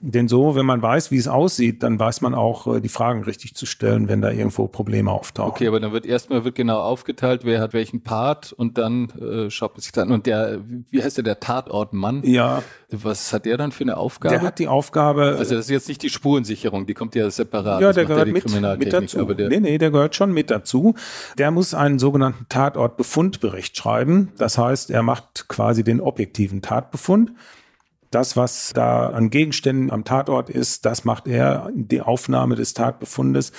Denn 0.00 0.28
so, 0.28 0.54
wenn 0.54 0.64
man 0.64 0.80
weiß, 0.80 1.10
wie 1.10 1.16
es 1.16 1.26
aussieht, 1.26 1.82
dann 1.82 1.98
weiß 1.98 2.20
man 2.20 2.32
auch, 2.32 2.76
äh, 2.76 2.80
die 2.80 2.88
Fragen 2.88 3.24
richtig 3.24 3.56
zu 3.56 3.66
stellen, 3.66 4.08
wenn 4.08 4.20
da 4.20 4.30
irgendwo 4.30 4.68
Probleme 4.68 5.10
auftauchen. 5.10 5.50
Okay, 5.50 5.66
aber 5.66 5.80
dann 5.80 5.92
wird 5.92 6.06
erstmal 6.06 6.44
wird 6.44 6.54
genau 6.54 6.80
aufgeteilt, 6.80 7.40
wer 7.44 7.60
hat 7.60 7.72
welchen 7.72 8.02
Part 8.02 8.52
und 8.52 8.78
dann 8.78 9.10
äh, 9.10 9.50
schaut 9.50 9.74
man 9.74 9.80
sich 9.80 9.90
dann 9.90 10.12
und 10.12 10.26
der, 10.26 10.60
wie 10.90 11.02
heißt 11.02 11.16
der, 11.16 11.24
der 11.24 11.40
Tatortmann? 11.40 12.22
Ja. 12.24 12.62
Was 12.90 13.32
hat 13.32 13.44
der 13.44 13.56
dann 13.56 13.72
für 13.72 13.82
eine 13.82 13.96
Aufgabe? 13.96 14.36
Der 14.36 14.42
hat 14.42 14.60
die 14.60 14.68
Aufgabe. 14.68 15.36
Also 15.36 15.56
das 15.56 15.64
ist 15.64 15.70
jetzt 15.70 15.88
nicht 15.88 16.02
die 16.02 16.10
Spurensicherung, 16.10 16.86
die 16.86 16.94
kommt 16.94 17.16
ja 17.16 17.28
separat. 17.28 17.82
Ja, 17.82 17.92
der 17.92 18.04
gehört 18.04 18.28
mit, 18.28 18.44
mit 18.78 18.92
dazu. 18.92 19.18
Aber 19.18 19.34
der 19.34 19.48
nee, 19.48 19.58
nee, 19.58 19.78
der 19.78 19.90
gehört 19.90 20.14
schon 20.14 20.32
mit 20.32 20.50
dazu. 20.50 20.94
Der 21.38 21.50
muss 21.50 21.74
einen 21.74 21.98
sogenannten 21.98 22.46
Tatortbefundbericht 22.48 23.76
schreiben. 23.76 24.32
Das 24.38 24.58
heißt, 24.58 24.90
er 24.90 25.02
macht 25.02 25.48
quasi 25.48 25.82
den 25.82 26.00
objektiven 26.00 26.62
Tatbefund 26.62 27.32
das, 28.10 28.36
was 28.36 28.72
da 28.74 29.08
an 29.08 29.30
Gegenständen 29.30 29.90
am 29.90 30.04
Tatort 30.04 30.50
ist, 30.50 30.86
das 30.86 31.04
macht 31.04 31.26
er, 31.26 31.70
die 31.74 32.00
Aufnahme 32.00 32.54
des 32.54 32.74
Tatbefundes, 32.74 33.52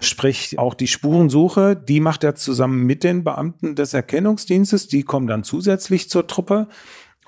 sprich 0.00 0.58
auch 0.58 0.74
die 0.74 0.86
Spurensuche, 0.86 1.76
die 1.76 2.00
macht 2.00 2.24
er 2.24 2.34
zusammen 2.34 2.84
mit 2.84 3.04
den 3.04 3.24
Beamten 3.24 3.74
des 3.74 3.94
Erkennungsdienstes, 3.94 4.88
die 4.88 5.02
kommen 5.02 5.26
dann 5.26 5.44
zusätzlich 5.44 6.10
zur 6.10 6.26
Truppe. 6.26 6.68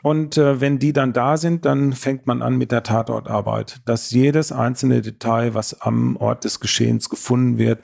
Und 0.03 0.37
äh, 0.37 0.61
wenn 0.61 0.79
die 0.79 0.93
dann 0.93 1.13
da 1.13 1.37
sind, 1.37 1.65
dann 1.65 1.93
fängt 1.93 2.27
man 2.27 2.41
an 2.41 2.57
mit 2.57 2.71
der 2.71 2.85
Tatortarbeit, 2.85 3.81
dass 3.85 4.13
jedes 4.13 4.53
einzelne 4.53 5.03
Detail, 5.03 5.55
was 5.55 5.81
am 5.81 6.17
Ort 6.17 6.45
des 6.45 6.61
Geschehens 6.61 7.09
gefunden 7.09 7.59
wird, 7.59 7.81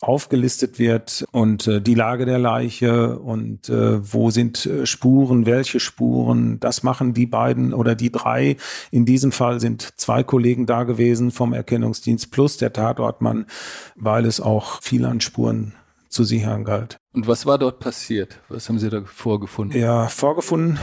aufgelistet 0.00 0.78
wird 0.78 1.24
und 1.32 1.66
äh, 1.66 1.80
die 1.80 1.94
Lage 1.94 2.26
der 2.26 2.38
Leiche 2.38 3.18
und 3.18 3.68
äh, 3.68 4.12
wo 4.12 4.30
sind 4.30 4.66
äh, 4.66 4.86
Spuren, 4.86 5.46
welche 5.46 5.80
Spuren, 5.80 6.60
das 6.60 6.82
machen 6.82 7.14
die 7.14 7.26
beiden 7.26 7.72
oder 7.72 7.94
die 7.94 8.10
drei. 8.10 8.56
In 8.90 9.04
diesem 9.06 9.32
Fall 9.32 9.60
sind 9.60 9.98
zwei 9.98 10.22
Kollegen 10.22 10.66
da 10.66 10.84
gewesen 10.84 11.30
vom 11.30 11.52
Erkennungsdienst 11.52 12.30
plus 12.30 12.56
der 12.56 12.72
Tatortmann, 12.72 13.46
weil 13.94 14.26
es 14.26 14.40
auch 14.40 14.82
viel 14.82 15.04
an 15.04 15.20
Spuren 15.20 15.74
zu 16.08 16.24
sichern 16.24 16.64
galt. 16.64 16.98
Und 17.12 17.26
was 17.26 17.46
war 17.46 17.58
dort 17.58 17.78
passiert? 17.80 18.40
Was 18.48 18.68
haben 18.68 18.78
Sie 18.78 18.90
da 18.90 19.02
vorgefunden? 19.04 19.78
Ja, 19.78 20.08
vorgefunden 20.08 20.78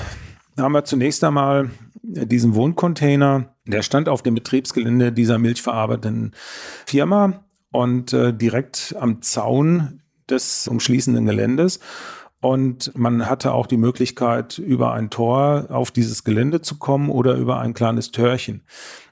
haben 0.58 0.74
wir 0.74 0.86
zunächst 0.86 1.24
einmal 1.24 1.72
diesen 2.04 2.56
Wohncontainer. 2.56 3.56
Der 3.66 3.82
stand 3.82 4.10
auf 4.10 4.22
dem 4.22 4.36
Betriebsgelände 4.36 5.12
dieser 5.12 5.40
milchverarbeitenden 5.40 6.34
Firma 6.86 7.44
und 7.74 8.14
äh, 8.14 8.34
direkt 8.34 8.96
am 8.98 9.22
Zaun 9.22 10.02
des 10.30 10.68
umschließenden 10.68 11.26
Geländes. 11.26 11.80
Und 12.40 12.98
man 12.98 13.30
hatte 13.30 13.54
auch 13.54 13.68
die 13.68 13.78
Möglichkeit, 13.78 14.58
über 14.58 14.94
ein 14.94 15.10
Tor 15.10 15.68
auf 15.70 15.92
dieses 15.92 16.24
Gelände 16.24 16.62
zu 16.62 16.78
kommen 16.78 17.10
oder 17.10 17.36
über 17.36 17.60
ein 17.60 17.74
kleines 17.74 18.12
Törchen, 18.12 18.64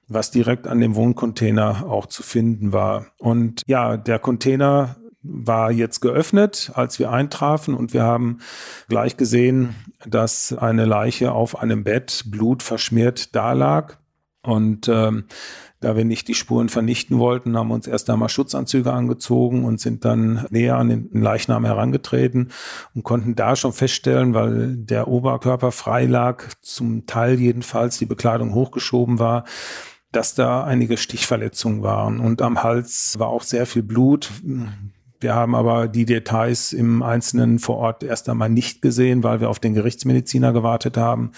was 0.08 0.32
direkt 0.32 0.68
an 0.68 0.80
dem 0.80 0.96
Wohncontainer 0.96 1.86
auch 1.88 2.06
zu 2.06 2.24
finden 2.24 2.72
war. 2.72 3.08
Und 3.18 3.64
ja, 3.68 3.98
der 3.98 4.20
Container 4.20 4.98
war 5.24 5.72
jetzt 5.72 6.02
geöffnet, 6.02 6.72
als 6.74 7.00
wir 7.00 7.12
eintrafen 7.12 7.74
und 7.74 7.94
wir 7.94 8.04
haben 8.04 8.40
gleich 8.90 9.18
gesehen, 9.18 9.76
dass 10.06 10.54
eine 10.54 10.86
Leiche 10.86 11.32
auf 11.32 11.60
einem 11.60 11.84
Bett 11.84 12.26
blutverschmiert 12.28 13.36
dalag. 13.36 13.98
Und 14.44 14.88
ähm, 14.88 15.26
da 15.82 15.96
wir 15.96 16.06
nicht 16.06 16.28
die 16.28 16.36
Spuren 16.36 16.70
vernichten 16.70 17.18
wollten, 17.18 17.58
haben 17.58 17.72
uns 17.72 17.88
erst 17.88 18.10
einmal 18.10 18.30
Schutzanzüge 18.30 18.94
angezogen 18.94 19.66
und 19.66 19.82
sind 19.82 20.06
dann 20.06 20.46
näher 20.52 20.78
an 20.78 20.90
den 20.90 21.10
Leichnam 21.12 21.66
herangetreten 21.66 22.52
und 22.94 23.04
konnten 23.04 23.36
da 23.36 23.56
schon 23.56 23.74
feststellen, 23.74 24.34
weil 24.36 24.78
der 24.78 25.08
Oberkörper 25.08 25.72
frei 25.72 26.06
lag, 26.06 26.44
zum 26.62 27.08
Teil 27.08 27.40
jedenfalls 27.40 27.98
die 27.98 28.06
Bekleidung 28.06 28.54
hochgeschoben 28.54 29.18
war, 29.18 29.44
dass 30.12 30.36
da 30.36 30.64
einige 30.64 30.98
Stichverletzungen 30.98 31.82
waren 31.82 32.20
und 32.20 32.42
am 32.44 32.62
Hals 32.62 33.18
war 33.18 33.30
auch 33.30 33.44
sehr 33.44 33.66
viel 33.66 33.84
Blut. 33.84 34.30
Wir 35.20 35.34
haben 35.34 35.56
aber 35.56 35.88
die 35.88 36.06
Details 36.06 36.74
im 36.74 37.02
Einzelnen 37.02 37.58
vor 37.58 37.78
Ort 37.78 38.04
erst 38.04 38.30
einmal 38.30 38.50
nicht 38.50 38.84
gesehen, 38.84 39.24
weil 39.24 39.40
wir 39.40 39.50
auf 39.50 39.60
den 39.60 39.74
Gerichtsmediziner 39.74 40.54
gewartet 40.54 40.98
haben. 40.98 41.32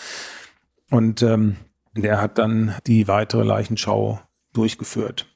Und 0.90 1.22
ähm, 1.22 1.58
der 1.96 2.22
hat 2.22 2.38
dann 2.38 2.76
die 2.88 3.08
weitere 3.08 3.44
Leichenschau 3.44 4.20
durchgeführt. 4.54 5.28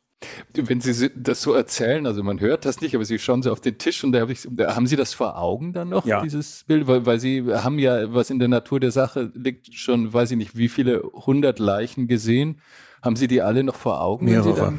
Wenn 0.54 0.82
Sie 0.82 1.12
das 1.16 1.44
so 1.44 1.54
erzählen, 1.54 2.08
also 2.08 2.24
man 2.24 2.40
hört 2.40 2.66
das 2.66 2.82
nicht, 2.82 2.96
aber 2.96 3.06
Sie 3.06 3.20
schauen 3.20 3.44
so 3.44 3.52
auf 3.52 3.62
den 3.62 3.78
Tisch 3.78 4.04
und 4.04 4.14
da, 4.14 4.22
hab 4.22 4.30
ich, 4.32 4.48
da 4.50 4.76
haben 4.76 4.88
Sie 4.88 4.96
das 4.96 5.14
vor 5.14 5.38
Augen 5.38 5.74
dann 5.74 5.90
noch, 5.90 6.08
ja. 6.08 6.24
dieses 6.24 6.64
Bild? 6.64 6.88
Weil, 6.88 7.06
weil 7.06 7.20
Sie 7.20 7.44
haben 7.54 7.78
ja, 7.78 8.12
was 8.14 8.32
in 8.32 8.40
der 8.40 8.48
Natur 8.48 8.80
der 8.80 8.92
Sache 8.92 9.32
liegt, 9.36 9.76
schon, 9.76 10.12
weiß 10.12 10.32
ich 10.32 10.38
nicht, 10.38 10.58
wie 10.58 10.70
viele 10.70 11.04
hundert 11.14 11.60
Leichen 11.60 12.08
gesehen. 12.08 12.62
Haben 13.04 13.16
Sie 13.16 13.28
die 13.28 13.44
alle 13.44 13.64
noch 13.64 13.76
vor 13.76 14.02
Augen? 14.02 14.26
Mehrere. 14.26 14.74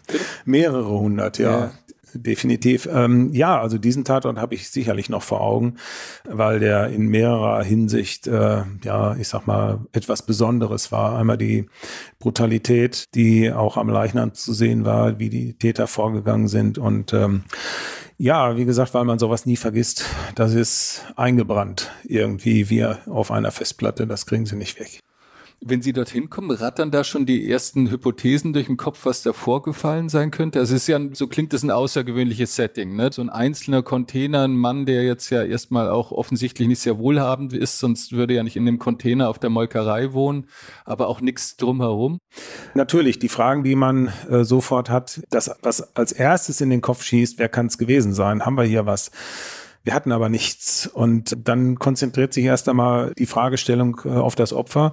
Mehrere 0.46 0.88
hundert, 0.88 1.38
ja. 1.38 1.50
ja. 1.50 1.72
Definitiv. 2.14 2.88
Ähm, 2.90 3.32
ja, 3.32 3.60
also 3.60 3.78
diesen 3.78 4.04
Tatort 4.04 4.38
habe 4.38 4.54
ich 4.54 4.70
sicherlich 4.70 5.08
noch 5.08 5.22
vor 5.22 5.40
Augen, 5.40 5.76
weil 6.24 6.60
der 6.60 6.88
in 6.88 7.06
mehrerer 7.06 7.62
Hinsicht, 7.62 8.26
äh, 8.26 8.62
ja, 8.82 9.16
ich 9.16 9.28
sag 9.28 9.46
mal, 9.46 9.80
etwas 9.92 10.22
Besonderes 10.22 10.90
war. 10.90 11.18
Einmal 11.18 11.38
die 11.38 11.66
Brutalität, 12.18 13.04
die 13.14 13.52
auch 13.52 13.76
am 13.76 13.88
Leichnam 13.88 14.34
zu 14.34 14.52
sehen 14.52 14.84
war, 14.84 15.18
wie 15.18 15.30
die 15.30 15.54
Täter 15.54 15.86
vorgegangen 15.86 16.48
sind 16.48 16.78
und 16.78 17.12
ähm, 17.12 17.44
ja, 18.20 18.56
wie 18.56 18.64
gesagt, 18.64 18.94
weil 18.94 19.04
man 19.04 19.20
sowas 19.20 19.46
nie 19.46 19.56
vergisst, 19.56 20.04
das 20.34 20.52
ist 20.52 21.04
eingebrannt 21.14 21.92
irgendwie 22.04 22.68
wie 22.68 22.84
auf 22.84 23.30
einer 23.30 23.52
Festplatte, 23.52 24.08
das 24.08 24.26
kriegen 24.26 24.44
sie 24.44 24.56
nicht 24.56 24.80
weg. 24.80 25.00
Wenn 25.60 25.82
Sie 25.82 25.92
dorthin 25.92 26.30
kommen, 26.30 26.52
rattern 26.52 26.92
da 26.92 27.02
schon 27.02 27.26
die 27.26 27.50
ersten 27.50 27.90
Hypothesen 27.90 28.52
durch 28.52 28.66
den 28.66 28.76
Kopf, 28.76 29.04
was 29.04 29.22
da 29.22 29.32
vorgefallen 29.32 30.08
sein 30.08 30.30
könnte? 30.30 30.60
Also 30.60 30.76
es 30.76 30.82
ist 30.82 30.86
ja, 30.86 31.00
so 31.12 31.26
klingt 31.26 31.52
das 31.52 31.64
ein 31.64 31.72
außergewöhnliches 31.72 32.54
Setting, 32.54 32.94
ne? 32.94 33.10
So 33.12 33.22
ein 33.22 33.28
einzelner 33.28 33.82
Container, 33.82 34.44
ein 34.44 34.56
Mann, 34.56 34.86
der 34.86 35.02
jetzt 35.02 35.30
ja 35.30 35.42
erstmal 35.42 35.90
auch 35.90 36.12
offensichtlich 36.12 36.68
nicht 36.68 36.78
sehr 36.80 36.98
wohlhabend 36.98 37.52
ist, 37.52 37.80
sonst 37.80 38.12
würde 38.12 38.34
ja 38.34 38.44
nicht 38.44 38.56
in 38.56 38.66
dem 38.66 38.78
Container 38.78 39.28
auf 39.28 39.40
der 39.40 39.50
Molkerei 39.50 40.12
wohnen, 40.12 40.46
aber 40.84 41.08
auch 41.08 41.20
nichts 41.20 41.56
drumherum. 41.56 42.18
Natürlich, 42.74 43.18
die 43.18 43.28
Fragen, 43.28 43.64
die 43.64 43.74
man 43.74 44.12
äh, 44.30 44.44
sofort 44.44 44.90
hat, 44.90 45.22
das, 45.30 45.50
was 45.62 45.96
als 45.96 46.12
erstes 46.12 46.60
in 46.60 46.70
den 46.70 46.82
Kopf 46.82 47.02
schießt, 47.02 47.40
wer 47.40 47.48
kann 47.48 47.66
es 47.66 47.78
gewesen 47.78 48.14
sein? 48.14 48.46
Haben 48.46 48.56
wir 48.56 48.64
hier 48.64 48.86
was? 48.86 49.10
Wir 49.88 49.94
hatten 49.94 50.12
aber 50.12 50.28
nichts. 50.28 50.86
Und 50.86 51.48
dann 51.48 51.78
konzentriert 51.78 52.32
sich 52.32 52.44
erst 52.44 52.68
einmal 52.68 53.12
die 53.16 53.26
Fragestellung 53.26 54.00
äh, 54.04 54.10
auf 54.10 54.34
das 54.34 54.52
Opfer. 54.52 54.92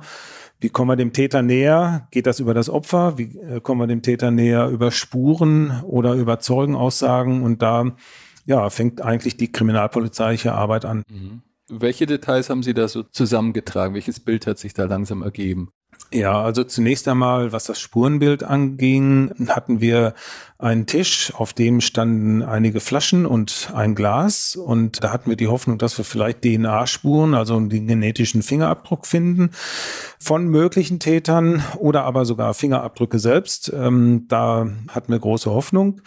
Wie 0.59 0.69
kommen 0.69 0.89
wir 0.89 0.95
dem 0.95 1.13
Täter 1.13 1.41
näher? 1.41 2.07
Geht 2.12 2.27
das 2.27 2.39
über 2.39 2.53
das 2.53 2.69
Opfer? 2.69 3.17
Wie 3.17 3.38
äh, 3.38 3.59
kommen 3.62 3.81
wir 3.81 3.88
dem 3.88 4.01
Täter 4.01 4.31
näher 4.31 4.67
über 4.69 4.91
Spuren 4.91 5.81
oder 5.83 6.13
über 6.13 6.39
Zeugenaussagen? 6.39 7.43
Und 7.43 7.62
da 7.62 7.95
ja, 8.45 8.69
fängt 8.69 9.01
eigentlich 9.01 9.38
die 9.38 9.51
kriminalpolizeiliche 9.51 10.53
Arbeit 10.53 10.85
an. 10.85 11.03
Mhm. 11.09 11.41
Welche 11.67 12.05
Details 12.05 12.50
haben 12.50 12.62
Sie 12.62 12.75
da 12.75 12.88
so 12.88 13.03
zusammengetragen? 13.03 13.95
Welches 13.95 14.19
Bild 14.19 14.45
hat 14.45 14.59
sich 14.59 14.74
da 14.74 14.85
langsam 14.85 15.24
ergeben? 15.24 15.69
Ja, 16.12 16.41
also 16.41 16.63
zunächst 16.63 17.07
einmal, 17.07 17.51
was 17.51 17.65
das 17.65 17.79
Spurenbild 17.79 18.43
anging, 18.43 19.31
hatten 19.50 19.81
wir 19.81 20.13
einen 20.57 20.85
Tisch, 20.85 21.33
auf 21.35 21.53
dem 21.53 21.81
standen 21.81 22.41
einige 22.41 22.79
Flaschen 22.79 23.25
und 23.25 23.71
ein 23.74 23.95
Glas. 23.95 24.55
Und 24.55 25.03
da 25.03 25.12
hatten 25.12 25.29
wir 25.29 25.35
die 25.35 25.47
Hoffnung, 25.47 25.77
dass 25.77 25.97
wir 25.97 26.05
vielleicht 26.05 26.43
DNA-Spuren, 26.43 27.33
also 27.33 27.59
den 27.59 27.88
genetischen 27.88 28.43
Fingerabdruck 28.43 29.05
finden 29.05 29.50
von 30.19 30.47
möglichen 30.47 31.00
Tätern 31.00 31.63
oder 31.77 32.03
aber 32.03 32.25
sogar 32.25 32.53
Fingerabdrücke 32.53 33.19
selbst. 33.19 33.71
Ähm, 33.75 34.25
da 34.29 34.67
hatten 34.89 35.12
wir 35.12 35.19
große 35.19 35.51
Hoffnung. 35.51 36.01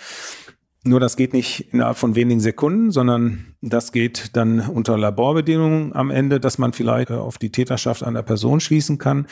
Nur 0.85 1.01
das 1.01 1.17
geht 1.17 1.35
nicht 1.35 1.73
innerhalb 1.73 1.99
von 1.99 2.15
wenigen 2.15 2.41
Sekunden, 2.41 2.91
sondern 2.93 3.57
das 3.61 3.93
geht 3.93 4.37
dann 4.37 4.61
unter 4.61 4.97
Laborbedingungen 4.97 5.95
am 5.95 6.11
Ende, 6.11 6.41
dass 6.41 6.57
man 6.57 6.73
vielleicht 6.73 7.11
äh, 7.11 7.15
auf 7.15 7.37
die 7.37 7.51
Täterschaft 7.51 8.03
einer 8.03 8.23
Person 8.23 8.61
schließen 8.61 8.97
kann. 8.97 9.27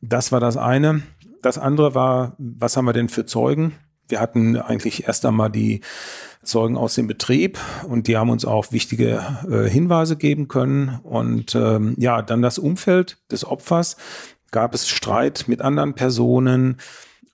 Das 0.00 0.32
war 0.32 0.40
das 0.40 0.56
eine. 0.56 1.02
Das 1.42 1.58
andere 1.58 1.94
war, 1.94 2.34
was 2.38 2.76
haben 2.76 2.86
wir 2.86 2.92
denn 2.92 3.08
für 3.08 3.26
Zeugen? 3.26 3.72
Wir 4.08 4.20
hatten 4.20 4.56
eigentlich 4.56 5.06
erst 5.06 5.26
einmal 5.26 5.50
die 5.50 5.80
Zeugen 6.42 6.76
aus 6.76 6.94
dem 6.94 7.08
Betrieb 7.08 7.58
und 7.88 8.06
die 8.06 8.16
haben 8.16 8.30
uns 8.30 8.44
auch 8.44 8.70
wichtige 8.70 9.20
äh, 9.50 9.68
Hinweise 9.68 10.16
geben 10.16 10.48
können. 10.48 11.00
Und 11.02 11.54
ähm, 11.54 11.94
ja, 11.98 12.22
dann 12.22 12.42
das 12.42 12.58
Umfeld 12.58 13.18
des 13.30 13.44
Opfers. 13.44 13.96
Gab 14.52 14.74
es 14.74 14.88
Streit 14.88 15.44
mit 15.48 15.60
anderen 15.60 15.94
Personen? 15.94 16.76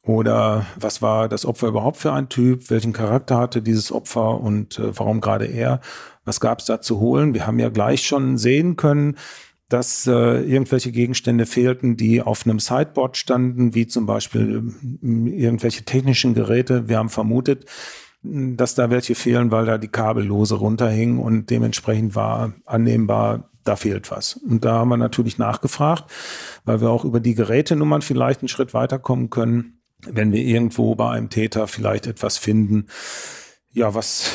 Oder 0.05 0.67
was 0.77 1.01
war 1.01 1.29
das 1.29 1.45
Opfer 1.45 1.69
überhaupt 1.69 1.99
für 1.99 2.13
ein 2.13 2.29
Typ? 2.29 2.71
Welchen 2.71 2.93
Charakter 2.93 3.39
hatte 3.39 3.63
dieses 3.63 3.93
Opfer 3.93 4.41
und 4.41 4.79
äh, 4.79 4.99
warum 4.99 5.21
gerade 5.21 5.47
er? 5.47 5.81
Was 6.25 6.41
gab 6.41 6.59
es 6.59 6.65
da 6.65 6.81
zu 6.81 6.99
holen? 6.99 7.35
Wir 7.35 7.47
haben 7.47 7.59
ja 7.59 7.69
gleich 7.69 8.07
schon 8.07 8.37
sehen 8.39 8.77
können, 8.77 9.17
dass 9.73 10.07
äh, 10.07 10.13
irgendwelche 10.13 10.93
Gegenstände 10.93 11.47
fehlten, 11.47 11.97
die 11.97 12.21
auf 12.21 12.45
einem 12.45 12.59
Sideboard 12.59 13.17
standen, 13.17 13.75
wie 13.75 13.87
zum 13.87 14.07
Beispiel 14.07 14.63
äh, 15.03 15.07
irgendwelche 15.07 15.85
technischen 15.85 16.35
Geräte. 16.35 16.89
Wir 16.89 16.99
haben 16.99 17.09
vermutet, 17.09 17.67
dass 18.23 18.75
da 18.75 18.91
welche 18.91 19.15
fehlen, 19.15 19.51
weil 19.51 19.67
da 19.67 19.79
die 19.79 19.89
Kabellose 19.89 20.57
runterhingen 20.57 21.19
und 21.19 21.51
dementsprechend 21.51 22.15
war 22.15 22.53
annehmbar, 22.67 23.51
da 23.65 23.77
fehlt 23.77 24.11
was. 24.11 24.35
Und 24.35 24.65
da 24.65 24.75
haben 24.75 24.89
wir 24.89 24.97
natürlich 24.97 25.39
nachgefragt, 25.39 26.05
weil 26.65 26.81
wir 26.81 26.91
auch 26.91 27.05
über 27.05 27.21
die 27.21 27.35
Gerätenummern 27.35 28.03
vielleicht 28.03 28.41
einen 28.41 28.49
Schritt 28.49 28.75
weiterkommen 28.75 29.31
können, 29.31 29.81
wenn 30.05 30.33
wir 30.33 30.41
irgendwo 30.41 30.95
bei 30.95 31.11
einem 31.11 31.31
Täter 31.31 31.67
vielleicht 31.67 32.07
etwas 32.07 32.37
finden, 32.37 32.87
ja, 33.73 33.95
was 33.95 34.33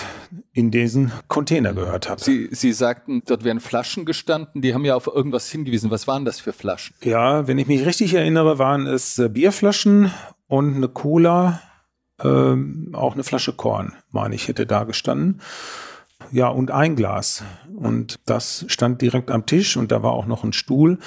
in 0.52 0.72
diesen 0.72 1.12
Container 1.28 1.74
gehört 1.74 2.10
hat. 2.10 2.20
Sie, 2.20 2.50
Sie 2.52 2.74
sagten, 2.74 3.22
dort 3.26 3.44
wären 3.44 3.60
Flaschen 3.60 4.06
gestanden, 4.06 4.62
die 4.62 4.74
haben 4.74 4.84
ja 4.84 4.96
auf 4.96 5.08
irgendwas 5.08 5.50
hingewiesen. 5.50 5.92
Was 5.92 6.08
waren 6.08 6.26
das 6.26 6.40
für 6.40 6.54
Flaschen? 6.54 6.96
Ja, 7.04 7.48
wenn 7.48 7.58
ich 7.58 7.68
mich 7.68 7.86
richtig 7.86 8.14
erinnere, 8.14 8.58
waren 8.58 8.88
es 8.88 9.20
äh, 9.20 9.30
Bierflaschen 9.30 10.12
und 10.48 10.76
eine 10.76 10.88
Cola, 10.88 11.62
ähm, 12.24 12.90
auch 12.94 13.14
eine 13.14 13.24
Flasche 13.24 13.54
Korn, 13.54 13.94
meine 14.12 14.36
ich, 14.36 14.48
hätte 14.48 14.66
da 14.66 14.84
gestanden. 14.84 15.42
Ja, 16.32 16.48
und 16.50 16.72
ein 16.72 16.96
Glas. 16.96 17.44
Und 17.76 18.20
das 18.26 18.66
stand 18.68 19.02
direkt 19.02 19.30
am 19.30 19.46
Tisch 19.46 19.78
und 19.78 19.92
da 19.92 20.02
war 20.02 20.14
auch 20.14 20.26
noch 20.26 20.44
ein 20.44 20.52
Stuhl. 20.52 20.98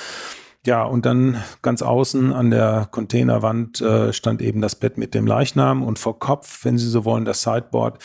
Ja, 0.67 0.85
und 0.85 1.07
dann 1.07 1.43
ganz 1.63 1.81
außen 1.81 2.35
an 2.35 2.51
der 2.51 2.87
Containerwand 2.91 3.81
äh, 3.81 4.13
stand 4.13 4.43
eben 4.43 4.61
das 4.61 4.75
Bett 4.75 4.99
mit 4.99 5.15
dem 5.15 5.27
Leichnam 5.27 5.83
und 5.83 5.99
vor 5.99 6.19
Kopf, 6.19 6.65
wenn 6.65 6.77
Sie 6.77 6.89
so 6.89 7.07
wollen, 7.07 7.25
das 7.25 7.43
Sideboard 7.43 7.99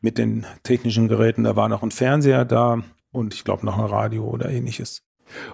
mit 0.00 0.16
den 0.16 0.46
technischen 0.62 1.08
Geräten. 1.08 1.42
Da 1.42 1.56
war 1.56 1.68
noch 1.68 1.82
ein 1.82 1.90
Fernseher 1.90 2.44
da 2.44 2.82
und 3.10 3.34
ich 3.34 3.42
glaube 3.42 3.66
noch 3.66 3.76
ein 3.76 3.86
Radio 3.86 4.24
oder 4.24 4.48
ähnliches. 4.50 5.02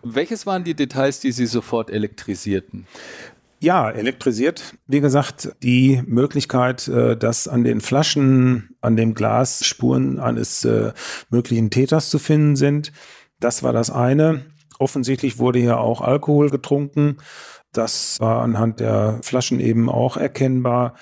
Und 0.03 0.15
welches 0.15 0.45
waren 0.45 0.63
die 0.63 0.75
Details, 0.75 1.21
die 1.21 1.33
Sie 1.33 1.47
sofort 1.47 1.89
elektrisierten? 1.89 2.87
Ja, 3.61 3.89
elektrisiert. 3.89 4.75
Wie 4.87 5.01
gesagt, 5.01 5.55
die 5.63 6.03
Möglichkeit, 6.05 6.87
äh, 6.89 7.17
dass 7.17 7.49
an 7.49 7.65
den 7.65 7.81
Flaschen, 7.81 8.77
an 8.83 8.97
dem 8.97 9.15
Glas 9.15 9.65
Spuren 9.65 10.19
eines 10.19 10.65
äh, 10.65 10.93
möglichen 11.31 11.71
Täters 11.71 12.11
zu 12.11 12.19
finden 12.19 12.57
sind. 12.57 12.93
Das 13.41 13.63
war 13.63 13.73
das 13.73 13.89
eine. 13.89 14.52
Offensichtlich 14.83 15.39
wurde 15.39 15.61
hier 15.61 15.79
auch 15.79 16.01
Alkohol 16.01 16.51
getrunken. 16.51 17.19
Das 17.73 18.19
war 18.19 18.43
anhand 18.43 18.81
der 18.81 19.21
Flaschen 19.23 19.61
eben 19.61 19.89
auch 19.89 20.17
erkennbar. 20.17 20.95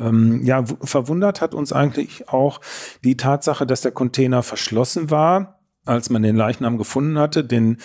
Ähm, 0.00 0.42
ja, 0.42 0.64
verwundert 0.80 1.42
hat 1.42 1.54
uns 1.54 1.70
eigentlich 1.70 2.30
auch 2.30 2.62
die 3.04 3.18
Tatsache, 3.18 3.66
dass 3.66 3.82
der 3.82 3.92
Container 3.92 4.42
verschlossen 4.42 5.10
war, 5.10 5.60
als 5.84 6.08
man 6.08 6.22
den 6.22 6.34
Leichnam 6.34 6.78
gefunden 6.78 7.18
hatte, 7.18 7.44
denn 7.44 7.76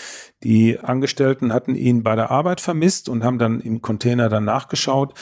die 0.41 0.79
Angestellten 0.79 1.51
hatten 1.51 1.75
ihn 1.75 2.01
bei 2.01 2.15
der 2.15 2.31
Arbeit 2.31 2.61
vermisst 2.61 3.09
und 3.09 3.25
haben 3.25 3.39
dann 3.39 3.59
im 3.59 3.81
Container 3.81 4.29
dann 4.29 4.45
nachgeschaut, 4.45 5.13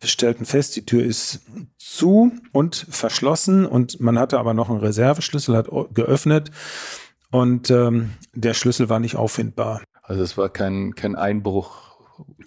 Wir 0.00 0.08
stellten 0.08 0.46
fest, 0.46 0.76
die 0.76 0.86
Tür 0.86 1.04
ist 1.04 1.42
zu 1.76 2.32
und 2.52 2.86
verschlossen 2.88 3.66
und 3.66 4.00
man 4.00 4.18
hatte 4.18 4.38
aber 4.38 4.54
noch 4.54 4.70
einen 4.70 4.80
Reserveschlüssel, 4.80 5.56
hat 5.56 5.68
geöffnet 5.92 6.50
und 7.32 7.70
ähm, 7.70 8.12
der 8.34 8.54
Schlüssel 8.54 8.88
war 8.88 9.00
nicht 9.00 9.16
auffindbar. 9.16 9.82
Also 10.02 10.22
es 10.22 10.36
war 10.36 10.50
kein, 10.50 10.94
kein 10.94 11.16
Einbruch. 11.16 11.96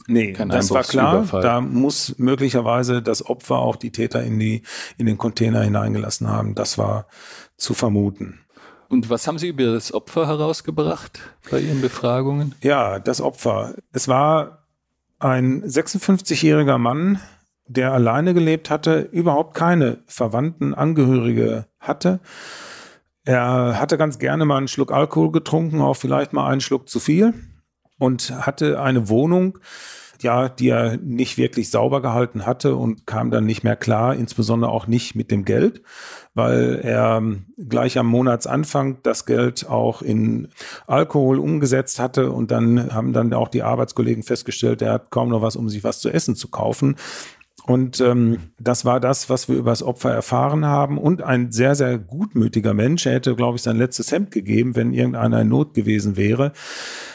Nee, 0.08 0.34
kein 0.34 0.50
das 0.50 0.70
war 0.70 0.84
klar. 0.84 1.25
Da 1.42 1.60
muss 1.60 2.18
möglicherweise 2.20 3.01
das 3.01 3.25
Opfer 3.25 3.58
auch 3.58 3.75
die 3.75 3.92
Täter 3.92 4.24
in, 4.24 4.39
die, 4.39 4.62
in 4.98 5.08
den 5.08 5.18
Container 5.18 5.62
hineingelassen 5.63 6.30
haben. 6.30 6.54
Das 6.54 6.77
war 6.77 7.08
zu 7.58 7.74
vermuten. 7.74 8.39
Und 8.88 9.10
was 9.10 9.27
haben 9.27 9.39
Sie 9.39 9.48
über 9.48 9.74
das 9.74 9.92
Opfer 9.92 10.27
herausgebracht 10.27 11.20
bei 11.50 11.60
Ihren 11.60 11.82
Befragungen? 11.82 12.54
Ja, 12.62 13.00
das 13.00 13.20
Opfer. 13.20 13.74
Es 13.92 14.08
war 14.08 14.68
ein 15.18 15.63
56-jähriger 15.63 16.77
Mann, 16.77 17.20
der 17.65 17.94
alleine 17.94 18.36
gelebt 18.36 18.70
hatte, 18.70 19.00
überhaupt 19.12 19.56
keine 19.56 20.04
Verwandten, 20.06 20.75
Angehörige 20.75 21.65
hatte 21.80 22.20
er 23.25 23.79
hatte 23.79 23.98
ganz 23.98 24.20
gerne 24.20 24.46
mal 24.46 24.58
einen 24.58 24.67
Schluck 24.67 24.91
Alkohol 24.91 25.32
getrunken, 25.32 25.82
auch 25.82 25.96
vielleicht 25.96 26.32
mal 26.32 26.48
einen 26.48 26.62
Schluck 26.62 26.88
zu 26.88 27.00
viel 27.00 27.34
und 27.98 28.32
hatte 28.46 28.79
eine 28.82 29.10
Wohnung, 29.10 29.58
ja, 30.22 30.48
die 30.48 30.70
er 30.70 30.98
nicht 30.98 31.38
wirklich 31.38 31.70
sauber 31.70 32.01
gehalten 32.01 32.46
hatte 32.46 32.75
und 32.75 33.05
kam 33.05 33.32
dann 33.32 33.46
nicht 33.46 33.63
mehr 33.63 33.75
klar, 33.75 34.15
insbesondere 34.15 34.72
auch 34.72 34.88
nicht 34.88 35.15
mit 35.15 35.29
dem 35.29 35.44
Geld, 35.44 35.82
weil 36.34 36.79
er 36.84 37.22
gleich 37.58 37.98
am 37.98 38.08
Monatsanfang 38.08 39.00
das 39.03 39.25
Geld 39.25 39.67
auch 39.67 40.01
in 40.01 40.50
Alkohol 40.88 41.39
umgesetzt 41.39 42.00
hatte 42.00 42.32
und 42.32 42.51
dann 42.51 42.94
haben 42.94 43.12
dann 43.12 43.34
auch 43.34 43.50
die 43.50 43.63
Arbeitskollegen 43.63 44.24
festgestellt, 44.24 44.81
er 44.81 44.94
hat 44.94 45.11
kaum 45.11 45.29
noch 45.29 45.42
was, 45.42 45.55
um 45.55 45.68
sich 45.68 45.83
was 45.83 46.00
zu 46.00 46.09
essen 46.09 46.35
zu 46.35 46.50
kaufen. 46.50 46.96
Und 47.68 48.00
ähm, 48.00 48.51
das 48.60 48.86
war 48.86 49.00
das, 49.00 49.30
was 49.30 49.50
wir 49.50 49.56
über 49.56 49.72
das 49.72 49.82
Opfer 49.82 50.12
erfahren 50.12 50.66
haben. 50.66 51.00
Und 51.00 51.24
ein 51.24 51.51
sehr, 51.51 51.74
sehr 51.74 51.98
gutmütiger 51.98 52.75
Mensch. 52.75 53.08
Er 53.08 53.14
hätte, 53.14 53.36
glaube 53.36 53.56
ich, 53.56 53.64
sein 53.64 53.78
letztes 53.78 54.12
Hemd 54.12 54.30
gegeben, 54.30 54.75
wenn 54.75 54.94
irgendeiner 54.94 55.42
in 55.42 55.50
Not 55.50 55.74
gewesen 55.74 56.16
wäre. 56.16 56.51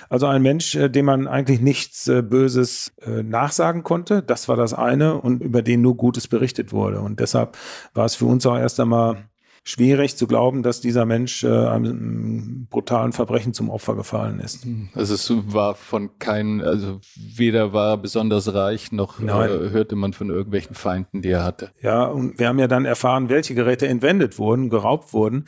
Also 0.09 0.27
ein 0.27 0.43
Mensch, 0.43 0.75
äh, 0.75 0.89
dem 0.89 1.07
man 1.07 1.29
eigentlich 1.29 1.61
nichts 1.61 2.09
äh, 2.09 2.23
Böses 2.23 2.93
äh, 3.03 3.23
nachsagen 3.23 3.85
konnte. 3.85 4.23
Das 4.23 4.49
war 4.49 4.57
das 4.57 4.75
eine 4.75 5.21
und 5.21 5.41
über 5.41 5.63
den 5.63 5.83
nur 5.83 5.97
Gutes 5.97 6.27
berichtet 6.27 6.73
wurde. 6.73 7.01
Und 7.01 7.21
deshalb 7.21 7.57
war 7.95 8.07
es 8.07 8.17
für 8.17 8.27
uns 8.27 8.45
auch 8.45 8.59
erst 8.59 8.81
einmal 8.81 9.30
schwierig 9.63 10.17
zu 10.17 10.27
glauben, 10.27 10.63
dass 10.63 10.81
dieser 10.81 11.05
Mensch 11.05 11.45
äh, 11.45 11.49
einem 11.49 12.67
brutalen 12.71 13.13
Verbrechen 13.13 13.53
zum 13.53 13.69
Opfer 13.69 13.95
gefallen 13.95 14.41
ist. 14.41 14.67
Also 14.95 15.15
es 15.15 15.33
war 15.53 15.75
von 15.75 16.19
keinem, 16.19 16.61
also 16.61 17.01
weder 17.15 17.73
war 17.73 17.91
er 17.91 17.97
besonders 17.99 18.53
reich, 18.55 18.91
noch 18.91 19.21
äh, 19.21 19.27
hörte 19.27 19.97
man 19.97 20.13
von 20.13 20.31
irgendwelchen 20.31 20.75
Feinden, 20.75 21.23
die 21.23 21.31
er 21.31 21.45
hatte. 21.45 21.71
Ja, 21.83 22.05
und 22.05 22.39
wir 22.39 22.49
haben 22.49 22.59
ja 22.59 22.69
dann 22.69 22.87
erfahren, 22.87 23.29
welche 23.29 23.55
Geräte 23.55 23.87
entwendet 23.87 24.39
wurden, 24.39 24.71
geraubt 24.71 25.13
wurden. 25.13 25.45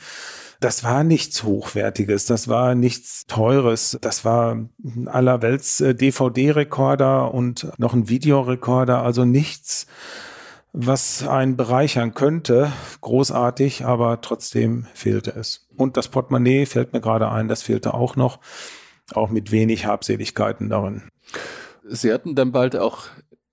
Das 0.59 0.83
war 0.83 1.03
nichts 1.03 1.43
Hochwertiges, 1.43 2.25
das 2.25 2.47
war 2.47 2.75
nichts 2.75 3.25
Teures, 3.25 3.97
das 3.99 4.23
war 4.23 4.69
allerwelts 5.07 5.81
äh, 5.81 5.95
DVD-Rekorder 5.95 7.33
und 7.33 7.67
noch 7.77 7.93
ein 7.93 8.07
Videorekorder, 8.07 9.01
also 9.01 9.25
nichts 9.25 9.87
was 10.73 11.25
einen 11.25 11.55
bereichern 11.55 12.15
könnte. 12.15 12.73
Großartig, 13.01 13.85
aber 13.85 14.21
trotzdem 14.21 14.87
fehlte 14.93 15.31
es. 15.31 15.67
Und 15.77 15.95
das 15.95 16.09
Portemonnaie 16.09 16.65
fällt 16.65 16.93
mir 16.93 17.01
gerade 17.01 17.29
ein, 17.29 17.47
das 17.47 17.61
fehlte 17.61 17.93
auch 17.93 18.15
noch, 18.15 18.39
auch 19.13 19.29
mit 19.29 19.51
wenig 19.51 19.85
Habseligkeiten 19.85 20.69
darin. 20.69 21.03
Sie 21.85 22.11
hatten 22.11 22.35
dann 22.35 22.51
bald 22.51 22.75
auch 22.75 23.05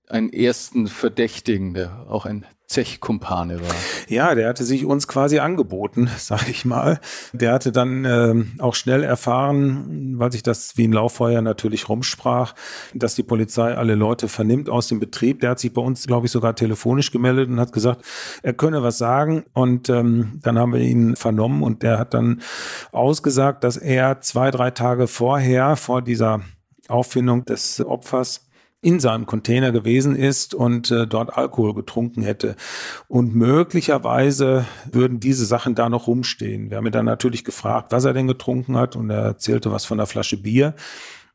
einen 0.07 0.33
ersten 0.33 0.87
Verdächtigen, 0.87 1.73
der 1.73 2.07
auch 2.09 2.25
ein 2.25 2.45
Zechkumpane 2.71 3.61
war. 3.61 3.75
Ja, 4.07 4.33
der 4.33 4.47
hatte 4.47 4.63
sich 4.63 4.85
uns 4.85 5.07
quasi 5.07 5.39
angeboten, 5.39 6.09
sag 6.17 6.49
ich 6.49 6.63
mal. 6.63 6.99
Der 7.33 7.51
hatte 7.51 7.71
dann 7.71 8.05
äh, 8.05 8.33
auch 8.59 8.75
schnell 8.75 9.03
erfahren, 9.03 10.13
weil 10.17 10.31
sich 10.31 10.41
das 10.41 10.77
wie 10.77 10.87
ein 10.87 10.93
Lauffeuer 10.93 11.41
natürlich 11.41 11.89
rumsprach, 11.89 12.55
dass 12.93 13.15
die 13.15 13.23
Polizei 13.23 13.75
alle 13.75 13.95
Leute 13.95 14.29
vernimmt 14.29 14.69
aus 14.69 14.87
dem 14.87 14.99
Betrieb. 14.99 15.41
Der 15.41 15.51
hat 15.51 15.59
sich 15.59 15.73
bei 15.73 15.81
uns, 15.81 16.07
glaube 16.07 16.27
ich, 16.27 16.31
sogar 16.31 16.55
telefonisch 16.55 17.11
gemeldet 17.11 17.49
und 17.49 17.59
hat 17.59 17.73
gesagt, 17.73 18.05
er 18.41 18.53
könne 18.53 18.83
was 18.83 18.97
sagen. 18.97 19.43
Und 19.53 19.89
ähm, 19.89 20.39
dann 20.41 20.57
haben 20.57 20.73
wir 20.73 20.81
ihn 20.81 21.17
vernommen 21.17 21.63
und 21.63 21.83
der 21.83 21.99
hat 21.99 22.13
dann 22.13 22.41
ausgesagt, 22.93 23.63
dass 23.65 23.75
er 23.75 24.21
zwei, 24.21 24.49
drei 24.49 24.71
Tage 24.71 25.07
vorher, 25.07 25.75
vor 25.75 26.01
dieser 26.01 26.41
Auffindung 26.87 27.43
des 27.45 27.83
Opfers, 27.85 28.47
in 28.81 28.99
seinem 28.99 29.27
Container 29.27 29.71
gewesen 29.71 30.15
ist 30.15 30.55
und 30.55 30.89
äh, 30.89 31.05
dort 31.05 31.37
Alkohol 31.37 31.75
getrunken 31.75 32.23
hätte. 32.23 32.55
Und 33.07 33.35
möglicherweise 33.35 34.65
würden 34.91 35.19
diese 35.19 35.45
Sachen 35.45 35.75
da 35.75 35.87
noch 35.87 36.07
rumstehen. 36.07 36.69
Wir 36.69 36.77
haben 36.77 36.87
ihn 36.87 36.91
dann 36.91 37.05
natürlich 37.05 37.43
gefragt, 37.43 37.91
was 37.91 38.05
er 38.05 38.13
denn 38.13 38.27
getrunken 38.27 38.77
hat 38.77 38.95
und 38.95 39.09
er 39.09 39.21
erzählte 39.21 39.71
was 39.71 39.85
von 39.85 39.97
der 39.97 40.07
Flasche 40.07 40.37
Bier 40.37 40.75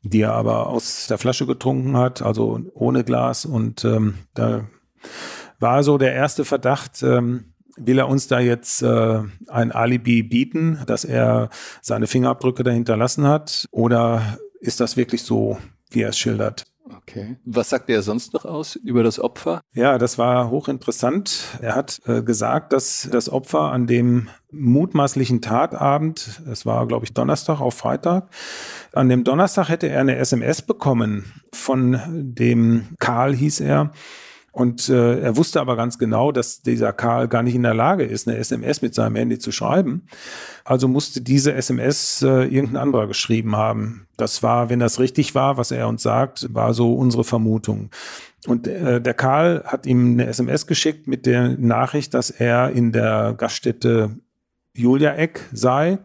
die 0.03 0.21
er 0.23 0.33
aber 0.33 0.69
aus 0.69 1.07
der 1.09 1.19
Flasche 1.19 1.47
getrunken 1.47 1.97
hat, 1.97 2.23
also 2.23 2.61
ohne 2.75 3.05
Glas. 3.05 3.45
Und 3.45 3.85
ähm, 3.85 4.15
da 4.35 4.67
war 5.59 5.83
so 5.83 5.99
der 5.99 6.15
erste 6.15 6.45
Verdacht, 6.45 7.03
ähm, 7.03 7.53
will 7.77 7.99
er 7.99 8.09
uns 8.09 8.29
da 8.29 8.41
jetzt 8.41 8.83
äh, 8.83 9.21
ein 9.49 9.73
Alibi 9.73 10.23
bieten, 10.23 10.79
dass 10.87 11.05
er 11.05 11.51
seine 11.83 12.07
Fingerabdrücke 12.07 12.63
dahinter 12.63 12.97
lassen 12.97 13.27
hat? 13.27 13.67
Oder 13.71 14.39
ist 14.61 14.81
das 14.81 14.97
wirklich 14.97 15.23
so, 15.23 15.59
wie 15.91 16.03
er 16.03 16.11
es 16.11 16.19
schildert? 16.19 16.65
Okay. 16.97 17.37
Was 17.45 17.71
sagt 17.71 17.91
er 17.91 18.03
sonst 18.03 18.33
noch 18.33 18.45
aus 18.45 18.77
über 18.77 19.03
das 19.03 19.21
Opfer? 19.21 19.61
Ja, 19.75 19.99
das 19.99 20.19
war 20.19 20.51
hochinteressant. 20.51 21.59
Er 21.61 21.75
hat 21.75 22.01
äh, 22.07 22.23
gesagt, 22.23 22.73
dass 22.73 23.09
das 23.11 23.29
Opfer 23.29 23.73
an 23.73 23.87
dem 23.87 24.29
mutmaßlichen 24.51 25.43
Tatabend, 25.43 26.41
es 26.51 26.65
war, 26.65 26.87
glaube 26.87 27.05
ich, 27.05 27.13
Donnerstag 27.13 27.61
auf 27.61 27.75
Freitag, 27.75 28.29
an 28.93 29.09
dem 29.09 29.25
Donnerstag 29.25 29.69
hätte 29.69 29.89
er 29.89 30.01
eine 30.01 30.17
SMS 30.17 30.63
bekommen 30.63 31.33
von 31.53 32.01
dem 32.15 32.89
Karl, 32.99 33.35
hieß 33.35 33.61
er, 33.61 33.93
und 34.57 34.89
äh, 34.89 35.21
er 35.21 35.37
wusste 35.37 35.61
aber 35.61 35.77
ganz 35.77 35.99
genau, 35.99 36.33
dass 36.33 36.63
dieser 36.63 36.95
Karl 36.95 37.29
gar 37.29 37.43
nicht 37.43 37.55
in 37.55 37.63
der 37.63 37.75
Lage 37.75 38.05
ist, 38.05 38.27
eine 38.27 38.39
SMS 38.39 38.81
mit 38.81 38.95
seinem 38.95 39.15
Handy 39.15 39.39
zu 39.39 39.53
schreiben. 39.53 40.07
Also 40.65 40.89
musste 40.89 41.21
diese 41.21 41.53
SMS 41.53 42.23
äh, 42.23 42.45
irgendein 42.45 42.79
anderer 42.79 43.07
geschrieben 43.07 43.55
haben. 43.55 44.07
Das 44.17 44.43
war, 44.43 44.71
wenn 44.71 44.79
das 44.79 44.99
richtig 44.99 45.35
war, 45.35 45.59
was 45.59 45.73
er 45.73 45.87
uns 45.89 46.03
sagt, 46.03 46.55
war 46.55 46.73
so 46.73 46.95
unsere 46.95 47.23
Vermutung. 47.23 47.91
Und 48.47 48.67
äh, 48.67 48.99
der 48.99 49.13
Karl 49.13 49.63
hat 49.67 49.85
ihm 49.85 50.13
eine 50.13 50.27
SMS 50.27 50.67
geschickt 50.67 51.07
mit 51.07 51.27
der 51.27 51.51
Nachricht, 51.59 52.15
dass 52.15 52.31
er 52.31 52.71
in 52.71 52.93
der 52.93 53.35
Gaststätte 53.37 54.17
Julia 54.73 55.17
Eck 55.17 55.51
sei 55.53 55.99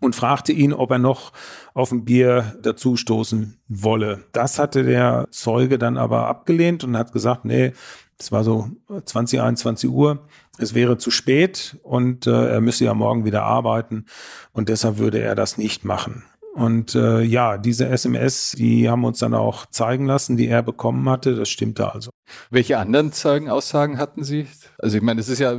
und 0.00 0.14
fragte 0.14 0.52
ihn, 0.52 0.72
ob 0.72 0.90
er 0.90 0.98
noch 0.98 1.32
auf 1.74 1.92
ein 1.92 2.04
Bier 2.04 2.56
dazustoßen 2.62 3.58
wolle. 3.68 4.24
Das 4.32 4.58
hatte 4.58 4.84
der 4.84 5.26
Zeuge 5.30 5.78
dann 5.78 5.96
aber 5.96 6.26
abgelehnt 6.26 6.84
und 6.84 6.96
hat 6.96 7.12
gesagt, 7.12 7.44
nee, 7.44 7.72
es 8.18 8.32
war 8.32 8.42
so 8.42 8.70
20, 9.04 9.40
21 9.40 9.90
Uhr, 9.90 10.26
es 10.58 10.74
wäre 10.74 10.98
zu 10.98 11.10
spät 11.10 11.76
und 11.82 12.26
äh, 12.26 12.50
er 12.50 12.60
müsse 12.60 12.84
ja 12.84 12.94
morgen 12.94 13.24
wieder 13.24 13.44
arbeiten 13.44 14.06
und 14.52 14.68
deshalb 14.68 14.98
würde 14.98 15.20
er 15.20 15.34
das 15.34 15.56
nicht 15.56 15.84
machen. 15.84 16.24
Und 16.58 16.96
äh, 16.96 17.22
ja, 17.22 17.56
diese 17.56 17.86
SMS, 17.86 18.52
die 18.58 18.90
haben 18.90 19.04
uns 19.04 19.20
dann 19.20 19.32
auch 19.32 19.66
zeigen 19.66 20.06
lassen, 20.06 20.36
die 20.36 20.48
er 20.48 20.64
bekommen 20.64 21.08
hatte. 21.08 21.36
Das 21.36 21.48
stimmte 21.48 21.92
also. 21.92 22.10
Welche 22.50 22.78
anderen 22.78 23.12
Zeugenaussagen 23.12 23.96
hatten 23.96 24.24
Sie? 24.24 24.48
Also 24.76 24.96
ich 24.96 25.02
meine, 25.04 25.20
es 25.20 25.28
ist 25.28 25.38
ja 25.38 25.56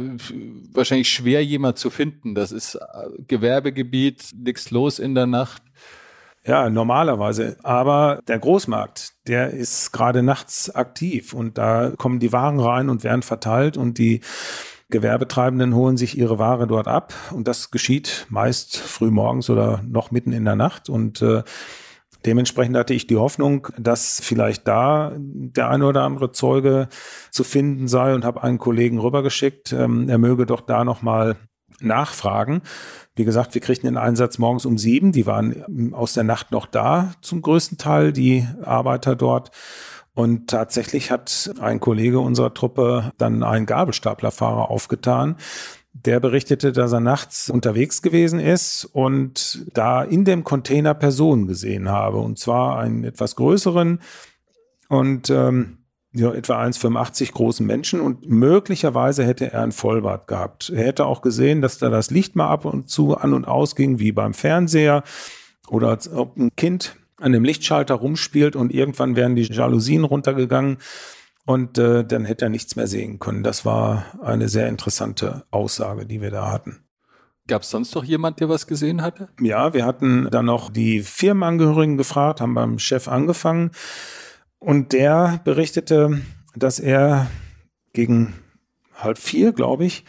wahrscheinlich 0.73 1.09
schwer, 1.09 1.43
jemand 1.43 1.77
zu 1.77 1.89
finden. 1.89 2.35
Das 2.35 2.51
ist 2.51 2.75
äh, 2.75 2.79
Gewerbegebiet, 3.27 4.31
nichts 4.35 4.71
los 4.71 4.99
in 4.99 5.15
der 5.15 5.25
Nacht. 5.25 5.61
Ja, 6.45 6.69
normalerweise. 6.69 7.55
Aber 7.63 8.19
der 8.27 8.39
Großmarkt, 8.39 9.13
der 9.27 9.51
ist 9.51 9.93
gerade 9.93 10.21
nachts 10.21 10.69
aktiv 10.69 11.33
und 11.33 11.57
da 11.57 11.93
kommen 11.97 12.19
die 12.19 12.33
Waren 12.33 12.59
rein 12.59 12.89
und 12.89 13.05
werden 13.05 13.21
verteilt 13.21 13.77
und 13.77 13.97
die 13.97 14.19
Gewerbetreibenden 14.89 15.75
holen 15.75 15.97
sich 15.97 16.17
ihre 16.17 16.39
Ware 16.39 16.67
dort 16.67 16.87
ab 16.87 17.13
und 17.31 17.47
das 17.47 17.71
geschieht 17.71 18.25
meist 18.29 18.77
früh 18.77 19.11
morgens 19.11 19.49
oder 19.49 19.83
noch 19.87 20.11
mitten 20.11 20.31
in 20.31 20.45
der 20.45 20.55
Nacht 20.55 20.89
und 20.89 21.21
äh, 21.21 21.43
Dementsprechend 22.25 22.75
hatte 22.75 22.93
ich 22.93 23.07
die 23.07 23.15
Hoffnung, 23.15 23.69
dass 23.77 24.19
vielleicht 24.21 24.67
da 24.67 25.13
der 25.15 25.69
eine 25.69 25.85
oder 25.85 26.03
andere 26.03 26.33
Zeuge 26.33 26.89
zu 27.31 27.45
finden 27.45 27.87
sei 27.87 28.13
und 28.13 28.25
habe 28.25 28.43
einen 28.43 28.57
Kollegen 28.57 28.99
rübergeschickt, 28.99 29.71
ähm, 29.71 30.09
er 30.09 30.17
möge 30.17 30.45
doch 30.45 30.59
da 30.59 30.83
nochmal 30.83 31.37
nachfragen. 31.79 32.61
Wie 33.15 33.23
gesagt, 33.23 33.53
wir 33.53 33.61
kriegten 33.61 33.87
den 33.87 33.97
Einsatz 33.97 34.37
morgens 34.37 34.65
um 34.65 34.77
sieben. 34.77 35.13
Die 35.13 35.25
waren 35.25 35.93
aus 35.93 36.13
der 36.13 36.25
Nacht 36.25 36.51
noch 36.51 36.65
da, 36.65 37.13
zum 37.21 37.41
größten 37.41 37.77
Teil, 37.77 38.11
die 38.11 38.45
Arbeiter 38.63 39.15
dort. 39.15 39.51
Und 40.19 40.49
tatsächlich 40.49 41.11
hat 41.11 41.49
ein 41.61 41.79
Kollege 41.79 42.19
unserer 42.19 42.53
Truppe 42.53 43.13
dann 43.17 43.41
einen 43.41 43.65
Gabelstaplerfahrer 43.65 44.69
aufgetan. 44.69 45.37
Der 45.93 46.19
berichtete, 46.19 46.73
dass 46.73 46.91
er 46.91 46.99
nachts 46.99 47.49
unterwegs 47.49 48.01
gewesen 48.01 48.41
ist 48.41 48.83
und 48.83 49.65
da 49.73 50.03
in 50.03 50.25
dem 50.25 50.43
Container 50.43 50.93
Personen 50.93 51.47
gesehen 51.47 51.87
habe. 51.87 52.17
Und 52.17 52.37
zwar 52.37 52.79
einen 52.79 53.05
etwas 53.05 53.37
größeren 53.37 54.01
und 54.89 55.29
ähm, 55.29 55.77
ja, 56.11 56.33
etwa 56.33 56.61
1,85 56.63 57.31
großen 57.31 57.65
Menschen 57.65 58.01
und 58.01 58.27
möglicherweise 58.27 59.23
hätte 59.23 59.53
er 59.53 59.63
ein 59.63 59.71
Vollbart 59.71 60.27
gehabt. 60.27 60.69
Er 60.75 60.83
hätte 60.83 61.05
auch 61.05 61.21
gesehen, 61.21 61.61
dass 61.61 61.77
da 61.77 61.89
das 61.89 62.11
Licht 62.11 62.35
mal 62.35 62.49
ab 62.49 62.65
und 62.65 62.89
zu 62.89 63.15
an 63.15 63.33
und 63.33 63.45
aus 63.47 63.73
ging, 63.73 63.99
wie 63.99 64.11
beim 64.11 64.33
Fernseher 64.33 65.01
oder 65.69 65.87
als 65.87 66.11
ob 66.11 66.35
ein 66.35 66.49
Kind 66.57 66.98
an 67.19 67.31
dem 67.31 67.43
Lichtschalter 67.43 67.95
rumspielt 67.95 68.55
und 68.55 68.73
irgendwann 68.73 69.15
wären 69.15 69.35
die 69.35 69.43
Jalousien 69.43 70.03
runtergegangen 70.03 70.77
und 71.45 71.77
äh, 71.77 72.05
dann 72.05 72.25
hätte 72.25 72.45
er 72.45 72.49
nichts 72.49 72.75
mehr 72.75 72.87
sehen 72.87 73.19
können. 73.19 73.43
Das 73.43 73.65
war 73.65 74.05
eine 74.21 74.49
sehr 74.49 74.67
interessante 74.67 75.45
Aussage, 75.51 76.05
die 76.05 76.21
wir 76.21 76.31
da 76.31 76.51
hatten. 76.51 76.83
Gab 77.47 77.63
es 77.63 77.71
sonst 77.71 77.95
noch 77.95 78.03
jemand, 78.03 78.39
der 78.39 78.49
was 78.49 78.67
gesehen 78.67 79.01
hatte? 79.01 79.29
Ja, 79.41 79.73
wir 79.73 79.85
hatten 79.85 80.27
dann 80.29 80.45
noch 80.45 80.69
die 80.69 81.01
Firmenangehörigen 81.01 81.97
gefragt, 81.97 82.41
haben 82.41 82.53
beim 82.53 82.77
Chef 82.77 83.07
angefangen 83.07 83.71
und 84.59 84.93
der 84.93 85.41
berichtete, 85.43 86.21
dass 86.55 86.79
er 86.79 87.27
gegen 87.93 88.35
halb 88.95 89.17
vier, 89.17 89.51
glaube 89.53 89.85
ich, 89.85 90.05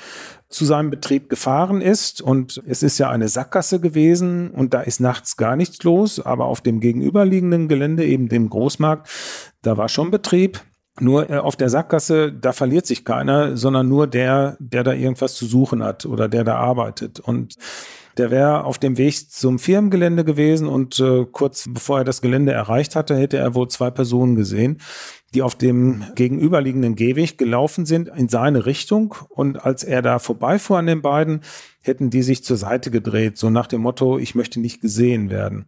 zu 0.50 0.64
seinem 0.64 0.90
Betrieb 0.90 1.30
gefahren 1.30 1.80
ist. 1.80 2.20
Und 2.20 2.62
es 2.66 2.82
ist 2.82 2.98
ja 2.98 3.08
eine 3.08 3.28
Sackgasse 3.28 3.80
gewesen 3.80 4.50
und 4.50 4.74
da 4.74 4.80
ist 4.80 5.00
nachts 5.00 5.36
gar 5.36 5.56
nichts 5.56 5.82
los. 5.84 6.20
Aber 6.20 6.46
auf 6.46 6.60
dem 6.60 6.80
gegenüberliegenden 6.80 7.68
Gelände, 7.68 8.04
eben 8.04 8.28
dem 8.28 8.50
Großmarkt, 8.50 9.08
da 9.62 9.76
war 9.76 9.88
schon 9.88 10.10
Betrieb. 10.10 10.60
Nur 10.98 11.30
äh, 11.30 11.38
auf 11.38 11.56
der 11.56 11.70
Sackgasse, 11.70 12.32
da 12.32 12.52
verliert 12.52 12.84
sich 12.84 13.04
keiner, 13.04 13.56
sondern 13.56 13.88
nur 13.88 14.08
der, 14.08 14.56
der 14.58 14.82
da 14.82 14.92
irgendwas 14.92 15.34
zu 15.34 15.46
suchen 15.46 15.82
hat 15.82 16.04
oder 16.04 16.28
der 16.28 16.44
da 16.44 16.56
arbeitet. 16.56 17.20
Und 17.20 17.54
der 18.20 18.30
wäre 18.30 18.64
auf 18.64 18.76
dem 18.76 18.98
Weg 18.98 19.30
zum 19.30 19.58
Firmengelände 19.58 20.26
gewesen 20.26 20.68
und 20.68 21.00
äh, 21.00 21.24
kurz 21.24 21.66
bevor 21.70 22.00
er 22.00 22.04
das 22.04 22.20
Gelände 22.20 22.52
erreicht 22.52 22.94
hatte, 22.94 23.16
hätte 23.16 23.38
er 23.38 23.54
wohl 23.54 23.68
zwei 23.68 23.90
Personen 23.90 24.36
gesehen, 24.36 24.82
die 25.32 25.40
auf 25.40 25.54
dem 25.54 26.04
gegenüberliegenden 26.16 26.96
Gehweg 26.96 27.38
gelaufen 27.38 27.86
sind 27.86 28.08
in 28.08 28.28
seine 28.28 28.66
Richtung. 28.66 29.14
Und 29.30 29.64
als 29.64 29.84
er 29.84 30.02
da 30.02 30.18
vorbeifuhr 30.18 30.76
an 30.76 30.84
den 30.84 31.00
beiden, 31.00 31.40
hätten 31.80 32.10
die 32.10 32.22
sich 32.22 32.44
zur 32.44 32.58
Seite 32.58 32.90
gedreht, 32.90 33.38
so 33.38 33.48
nach 33.48 33.66
dem 33.66 33.80
Motto, 33.80 34.18
ich 34.18 34.34
möchte 34.34 34.60
nicht 34.60 34.82
gesehen 34.82 35.30
werden. 35.30 35.64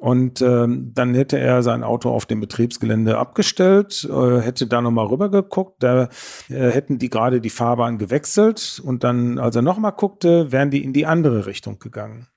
Und 0.00 0.40
ähm, 0.40 0.92
dann 0.94 1.12
hätte 1.12 1.38
er 1.38 1.62
sein 1.62 1.84
Auto 1.84 2.08
auf 2.08 2.24
dem 2.24 2.40
Betriebsgelände 2.40 3.18
abgestellt, 3.18 4.08
äh, 4.10 4.40
hätte 4.40 4.66
da 4.66 4.80
nochmal 4.80 5.08
rübergeguckt, 5.08 5.82
da 5.82 6.08
äh, 6.48 6.70
hätten 6.70 6.98
die 6.98 7.10
gerade 7.10 7.42
die 7.42 7.50
Fahrbahn 7.50 7.98
gewechselt 7.98 8.80
und 8.82 9.04
dann, 9.04 9.38
als 9.38 9.56
er 9.56 9.62
nochmal 9.62 9.92
guckte, 9.92 10.52
wären 10.52 10.70
die 10.70 10.82
in 10.82 10.94
die 10.94 11.04
andere 11.04 11.44
Richtung 11.44 11.78
gegangen. 11.78 12.28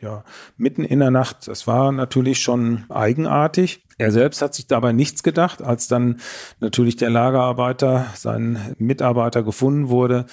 Ja, 0.00 0.22
mitten 0.56 0.84
in 0.84 1.00
der 1.00 1.10
Nacht. 1.10 1.48
Das 1.48 1.66
war 1.66 1.90
natürlich 1.90 2.40
schon 2.40 2.84
eigenartig. 2.88 3.84
Er 3.98 4.12
selbst 4.12 4.40
hat 4.40 4.54
sich 4.54 4.68
dabei 4.68 4.92
nichts 4.92 5.24
gedacht, 5.24 5.60
als 5.60 5.88
dann 5.88 6.20
natürlich 6.60 6.94
der 6.94 7.10
Lagerarbeiter, 7.10 8.06
sein 8.14 8.76
Mitarbeiter 8.78 9.42
gefunden 9.42 9.88
wurde 9.88 10.26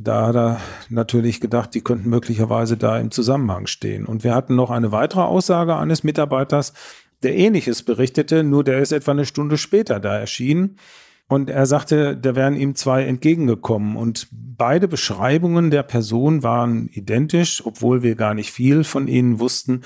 da 0.00 0.28
hat 0.28 0.36
er 0.36 0.60
natürlich 0.90 1.40
gedacht, 1.40 1.74
die 1.74 1.80
könnten 1.80 2.08
möglicherweise 2.08 2.76
da 2.76 2.98
im 2.98 3.10
Zusammenhang 3.10 3.66
stehen. 3.66 4.06
Und 4.06 4.22
wir 4.22 4.32
hatten 4.32 4.54
noch 4.54 4.70
eine 4.70 4.92
weitere 4.92 5.22
Aussage 5.22 5.74
eines 5.74 6.04
Mitarbeiters, 6.04 6.72
der 7.24 7.36
ähnliches 7.36 7.82
berichtete, 7.82 8.44
nur 8.44 8.62
der 8.62 8.78
ist 8.78 8.92
etwa 8.92 9.10
eine 9.10 9.26
Stunde 9.26 9.58
später 9.58 9.98
da 9.98 10.16
erschienen. 10.16 10.76
Und 11.26 11.50
er 11.50 11.66
sagte, 11.66 12.16
da 12.16 12.36
wären 12.36 12.56
ihm 12.56 12.76
zwei 12.76 13.04
entgegengekommen. 13.04 13.96
Und 13.96 14.28
beide 14.30 14.86
Beschreibungen 14.86 15.70
der 15.70 15.82
Person 15.82 16.44
waren 16.44 16.88
identisch, 16.92 17.66
obwohl 17.66 18.02
wir 18.02 18.14
gar 18.14 18.34
nicht 18.34 18.52
viel 18.52 18.84
von 18.84 19.08
ihnen 19.08 19.40
wussten. 19.40 19.82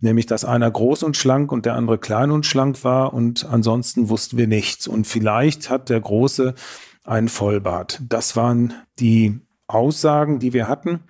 Nämlich, 0.00 0.26
dass 0.26 0.44
einer 0.44 0.70
groß 0.70 1.02
und 1.04 1.16
schlank 1.16 1.50
und 1.50 1.64
der 1.64 1.74
andere 1.74 1.98
klein 1.98 2.30
und 2.30 2.44
schlank 2.44 2.84
war. 2.84 3.14
Und 3.14 3.46
ansonsten 3.46 4.10
wussten 4.10 4.36
wir 4.36 4.46
nichts. 4.46 4.86
Und 4.86 5.06
vielleicht 5.06 5.68
hat 5.70 5.88
der 5.88 6.00
Große 6.00 6.54
einen 7.02 7.28
Vollbart. 7.28 8.00
Das 8.08 8.36
waren 8.36 8.74
die 9.00 9.40
Aussagen, 9.66 10.38
die 10.38 10.52
wir 10.52 10.68
hatten. 10.68 11.00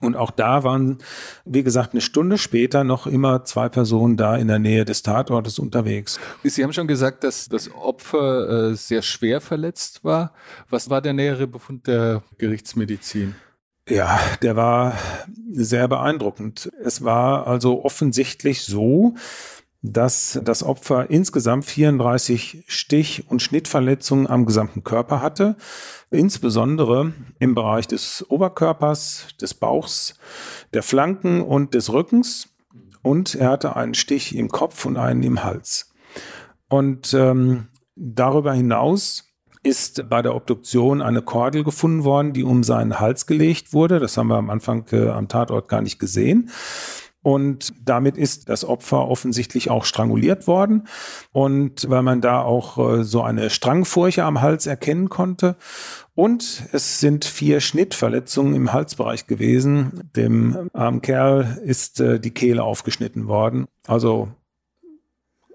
Und 0.00 0.16
auch 0.16 0.32
da 0.32 0.64
waren, 0.64 0.98
wie 1.44 1.62
gesagt, 1.62 1.92
eine 1.92 2.00
Stunde 2.00 2.36
später 2.36 2.82
noch 2.82 3.06
immer 3.06 3.44
zwei 3.44 3.68
Personen 3.68 4.16
da 4.16 4.36
in 4.36 4.48
der 4.48 4.58
Nähe 4.58 4.84
des 4.84 5.02
Tatortes 5.02 5.60
unterwegs. 5.60 6.18
Sie 6.42 6.64
haben 6.64 6.72
schon 6.72 6.88
gesagt, 6.88 7.22
dass 7.22 7.48
das 7.48 7.72
Opfer 7.72 8.70
äh, 8.70 8.74
sehr 8.74 9.02
schwer 9.02 9.40
verletzt 9.40 10.02
war. 10.02 10.32
Was 10.68 10.90
war 10.90 11.00
der 11.00 11.12
nähere 11.12 11.46
Befund 11.46 11.86
der 11.86 12.22
Gerichtsmedizin? 12.38 13.36
Ja, 13.88 14.18
der 14.42 14.56
war 14.56 14.98
sehr 15.52 15.86
beeindruckend. 15.86 16.70
Es 16.82 17.04
war 17.04 17.46
also 17.46 17.84
offensichtlich 17.84 18.62
so, 18.62 19.14
dass 19.82 20.40
das 20.44 20.62
Opfer 20.62 21.10
insgesamt 21.10 21.64
34 21.64 22.64
Stich- 22.68 23.28
und 23.28 23.42
Schnittverletzungen 23.42 24.28
am 24.28 24.46
gesamten 24.46 24.84
Körper 24.84 25.20
hatte, 25.20 25.56
insbesondere 26.10 27.12
im 27.40 27.54
Bereich 27.56 27.88
des 27.88 28.24
Oberkörpers, 28.30 29.28
des 29.40 29.54
Bauchs, 29.54 30.14
der 30.72 30.84
Flanken 30.84 31.40
und 31.40 31.74
des 31.74 31.92
Rückens. 31.92 32.48
Und 33.02 33.34
er 33.34 33.50
hatte 33.50 33.74
einen 33.74 33.94
Stich 33.94 34.36
im 34.36 34.48
Kopf 34.48 34.84
und 34.86 34.96
einen 34.96 35.24
im 35.24 35.42
Hals. 35.42 35.92
Und 36.68 37.12
ähm, 37.14 37.66
darüber 37.96 38.52
hinaus 38.52 39.24
ist 39.64 40.08
bei 40.08 40.22
der 40.22 40.34
Obduktion 40.34 41.02
eine 41.02 41.22
Kordel 41.22 41.64
gefunden 41.64 42.04
worden, 42.04 42.32
die 42.32 42.44
um 42.44 42.62
seinen 42.62 43.00
Hals 43.00 43.26
gelegt 43.26 43.72
wurde. 43.72 43.98
Das 43.98 44.16
haben 44.16 44.28
wir 44.28 44.36
am 44.36 44.50
Anfang 44.50 44.86
äh, 44.92 45.08
am 45.08 45.28
Tatort 45.28 45.68
gar 45.68 45.82
nicht 45.82 45.98
gesehen. 45.98 46.50
Und 47.22 47.72
damit 47.84 48.16
ist 48.16 48.48
das 48.48 48.64
Opfer 48.64 49.08
offensichtlich 49.08 49.70
auch 49.70 49.84
stranguliert 49.84 50.46
worden. 50.46 50.88
Und 51.30 51.88
weil 51.88 52.02
man 52.02 52.20
da 52.20 52.42
auch 52.42 52.78
äh, 52.78 53.04
so 53.04 53.22
eine 53.22 53.48
Strangfurche 53.50 54.24
am 54.24 54.42
Hals 54.42 54.66
erkennen 54.66 55.08
konnte. 55.08 55.56
Und 56.14 56.64
es 56.72 57.00
sind 57.00 57.24
vier 57.24 57.60
Schnittverletzungen 57.60 58.54
im 58.54 58.72
Halsbereich 58.72 59.26
gewesen. 59.26 60.10
Dem 60.16 60.68
armen 60.72 61.00
Kerl 61.00 61.60
ist 61.64 62.00
äh, 62.00 62.18
die 62.20 62.32
Kehle 62.32 62.64
aufgeschnitten 62.64 63.28
worden. 63.28 63.66
Also 63.86 64.28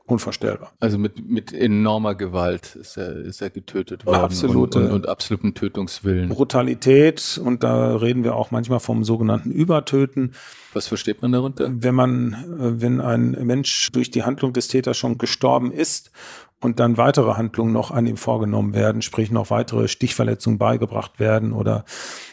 unvorstellbar. 0.07 0.71
Also 0.79 0.97
mit, 0.97 1.29
mit 1.29 1.53
enormer 1.53 2.15
Gewalt 2.15 2.75
ist 2.75 2.97
er, 2.97 3.17
ist 3.17 3.41
er 3.41 3.49
getötet 3.49 4.05
worden. 4.05 4.21
Absolute, 4.21 4.79
und, 4.79 4.85
und, 4.85 4.91
und 4.91 5.09
absoluten 5.09 5.53
Tötungswillen. 5.53 6.29
Brutalität 6.29 7.39
und 7.43 7.63
da 7.63 7.95
reden 7.97 8.23
wir 8.23 8.35
auch 8.35 8.49
manchmal 8.49 8.79
vom 8.79 9.03
sogenannten 9.03 9.51
Übertöten. 9.51 10.33
Was 10.73 10.87
versteht 10.87 11.21
man 11.21 11.33
darunter? 11.33 11.69
Wenn 11.69 11.93
man, 11.95 12.33
äh, 12.33 12.81
wenn 12.81 13.01
ein 13.01 13.31
Mensch 13.31 13.91
durch 13.91 14.09
die 14.09 14.23
Handlung 14.23 14.53
des 14.53 14.69
Täters 14.69 14.97
schon 14.97 15.17
gestorben 15.17 15.71
ist 15.71 16.11
und 16.59 16.79
dann 16.79 16.97
weitere 16.97 17.33
Handlungen 17.33 17.71
noch 17.71 17.91
an 17.91 18.07
ihm 18.07 18.17
vorgenommen 18.17 18.73
werden, 18.73 19.01
sprich 19.01 19.29
noch 19.29 19.51
weitere 19.51 19.87
Stichverletzungen 19.87 20.57
beigebracht 20.57 21.19
werden 21.19 21.53
oder 21.53 21.85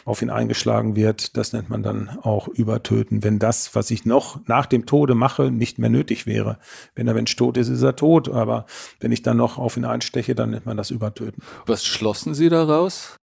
auf 0.03 0.21
ihn 0.21 0.31
eingeschlagen 0.31 0.95
wird, 0.95 1.37
das 1.37 1.53
nennt 1.53 1.69
man 1.69 1.83
dann 1.83 2.09
auch 2.21 2.47
Übertöten, 2.47 3.23
wenn 3.23 3.37
das, 3.37 3.75
was 3.75 3.91
ich 3.91 4.05
noch 4.05 4.39
nach 4.47 4.65
dem 4.65 4.85
Tode 4.85 5.13
mache, 5.13 5.51
nicht 5.51 5.77
mehr 5.77 5.89
nötig 5.89 6.25
wäre. 6.25 6.57
Wenn 6.95 7.05
der 7.05 7.15
Mensch 7.15 7.35
tot 7.35 7.57
ist, 7.57 7.69
ist 7.69 7.83
er 7.83 7.95
tot, 7.95 8.29
aber 8.29 8.65
wenn 8.99 9.11
ich 9.11 9.21
dann 9.21 9.37
noch 9.37 9.57
auf 9.57 9.77
ihn 9.77 9.85
einsteche, 9.85 10.33
dann 10.33 10.51
nennt 10.51 10.65
man 10.65 10.77
das 10.77 10.89
Übertöten. 10.89 11.43
Was 11.67 11.85
schlossen 11.85 12.33
Sie 12.33 12.49
daraus? 12.49 13.17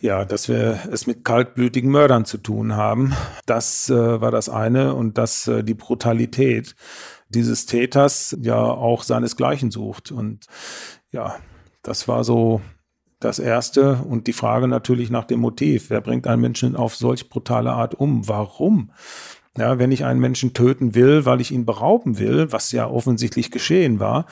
Ja, 0.00 0.24
dass 0.24 0.48
wir 0.48 0.80
es 0.92 1.06
mit 1.06 1.24
kaltblütigen 1.24 1.90
Mördern 1.90 2.24
zu 2.24 2.38
tun 2.38 2.76
haben. 2.76 3.14
Das 3.46 3.88
äh, 3.88 4.20
war 4.20 4.30
das 4.30 4.48
eine 4.48 4.94
und 4.94 5.16
das 5.16 5.48
äh, 5.48 5.64
die 5.64 5.74
Brutalität 5.74 6.76
dieses 7.28 7.66
Täters 7.66 8.36
ja 8.40 8.58
auch 8.60 9.02
seinesgleichen 9.02 9.70
sucht. 9.70 10.12
Und 10.12 10.46
ja, 11.10 11.36
das 11.82 12.08
war 12.08 12.24
so 12.24 12.60
das 13.20 13.38
Erste. 13.38 13.96
Und 14.08 14.26
die 14.26 14.32
Frage 14.32 14.68
natürlich 14.68 15.10
nach 15.10 15.24
dem 15.24 15.40
Motiv. 15.40 15.90
Wer 15.90 16.00
bringt 16.00 16.26
einen 16.26 16.42
Menschen 16.42 16.76
auf 16.76 16.94
solch 16.96 17.28
brutale 17.28 17.72
Art 17.72 17.94
um? 17.94 18.28
Warum? 18.28 18.92
Ja, 19.56 19.78
wenn 19.78 19.92
ich 19.92 20.04
einen 20.04 20.20
Menschen 20.20 20.54
töten 20.54 20.94
will, 20.94 21.24
weil 21.24 21.40
ich 21.40 21.50
ihn 21.50 21.66
berauben 21.66 22.18
will, 22.18 22.52
was 22.52 22.70
ja 22.70 22.88
offensichtlich 22.88 23.50
geschehen 23.50 23.98
war, 23.98 24.26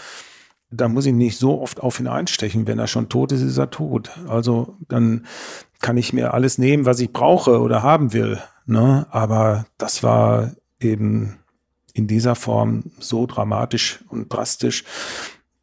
dann 0.71 0.93
muss 0.93 1.07
ich 1.07 1.13
nicht 1.13 1.39
so 1.39 1.61
oft 1.61 1.81
auf 1.81 1.99
ihn 2.01 2.07
einstechen. 2.07 2.67
Wenn 2.67 2.79
er 2.79 2.87
schon 2.87 3.09
tot 3.09 3.33
ist, 3.33 3.43
ist 3.43 3.59
er 3.59 3.71
tot. 3.71 4.11
Also 4.29 4.77
dann 4.89 5.27
kann 5.81 5.97
ich 5.97 6.13
mir 6.13 6.35
alles 6.35 6.59
nehmen, 6.59 6.87
was 6.87 7.01
ich 7.01 7.13
brauche 7.13 7.61
oder 7.61 7.83
haben 7.83 8.13
will. 8.13 8.41
Ne? 8.67 9.07
Aber 9.11 9.67
das 9.79 10.03
war 10.03 10.53
eben 10.81 11.39
in 11.97 12.07
dieser 12.07 12.35
Form 12.35 12.85
so 12.99 13.27
dramatisch 13.27 14.05
und 14.09 14.33
drastisch, 14.33 14.85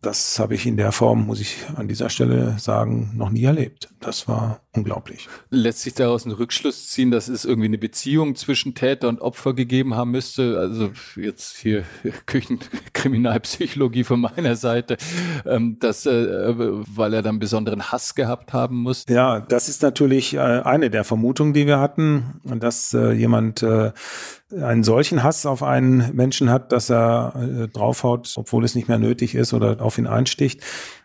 das 0.01 0.39
habe 0.39 0.55
ich 0.55 0.65
in 0.65 0.77
der 0.77 0.91
Form, 0.91 1.27
muss 1.27 1.39
ich 1.39 1.57
an 1.75 1.87
dieser 1.87 2.09
Stelle 2.09 2.57
sagen, 2.59 3.11
noch 3.15 3.29
nie 3.29 3.43
erlebt. 3.43 3.93
Das 3.99 4.27
war 4.27 4.62
unglaublich. 4.75 5.29
Lässt 5.49 5.81
sich 5.81 5.93
daraus 5.93 6.25
einen 6.25 6.35
Rückschluss 6.35 6.87
ziehen, 6.87 7.11
dass 7.11 7.27
es 7.27 7.45
irgendwie 7.45 7.67
eine 7.67 7.77
Beziehung 7.77 8.35
zwischen 8.35 8.73
Täter 8.73 9.07
und 9.07 9.21
Opfer 9.21 9.53
gegeben 9.53 9.95
haben 9.95 10.11
müsste? 10.11 10.57
Also 10.57 10.91
jetzt 11.15 11.57
hier 11.57 11.83
Küchenkriminalpsychologie 12.25 14.03
von 14.03 14.21
meiner 14.21 14.55
Seite, 14.55 14.97
ähm, 15.45 15.77
dass, 15.79 16.05
äh, 16.05 16.53
weil 16.57 17.13
er 17.13 17.21
dann 17.21 17.39
besonderen 17.39 17.91
Hass 17.91 18.15
gehabt 18.15 18.53
haben 18.53 18.77
muss. 18.77 19.05
Ja, 19.07 19.41
das 19.41 19.69
ist 19.69 19.83
natürlich 19.83 20.33
äh, 20.33 20.39
eine 20.39 20.89
der 20.89 21.03
Vermutungen, 21.03 21.53
die 21.53 21.67
wir 21.67 21.79
hatten, 21.79 22.41
dass 22.43 22.93
äh, 22.93 23.11
jemand 23.11 23.63
einen 23.63 24.83
solchen 24.83 25.23
Hass 25.23 25.45
auf 25.45 25.63
einen 25.63 26.15
Menschen 26.15 26.49
hat, 26.49 26.71
dass 26.71 26.89
er 26.91 27.69
draufhaut, 27.73 28.33
obwohl 28.35 28.63
es 28.63 28.75
nicht 28.75 28.87
mehr 28.87 28.99
nötig 28.99 29.35
ist 29.35 29.53
oder 29.53 29.81
auf 29.81 29.97
ihn 29.97 30.05
einsticht. 30.05 30.61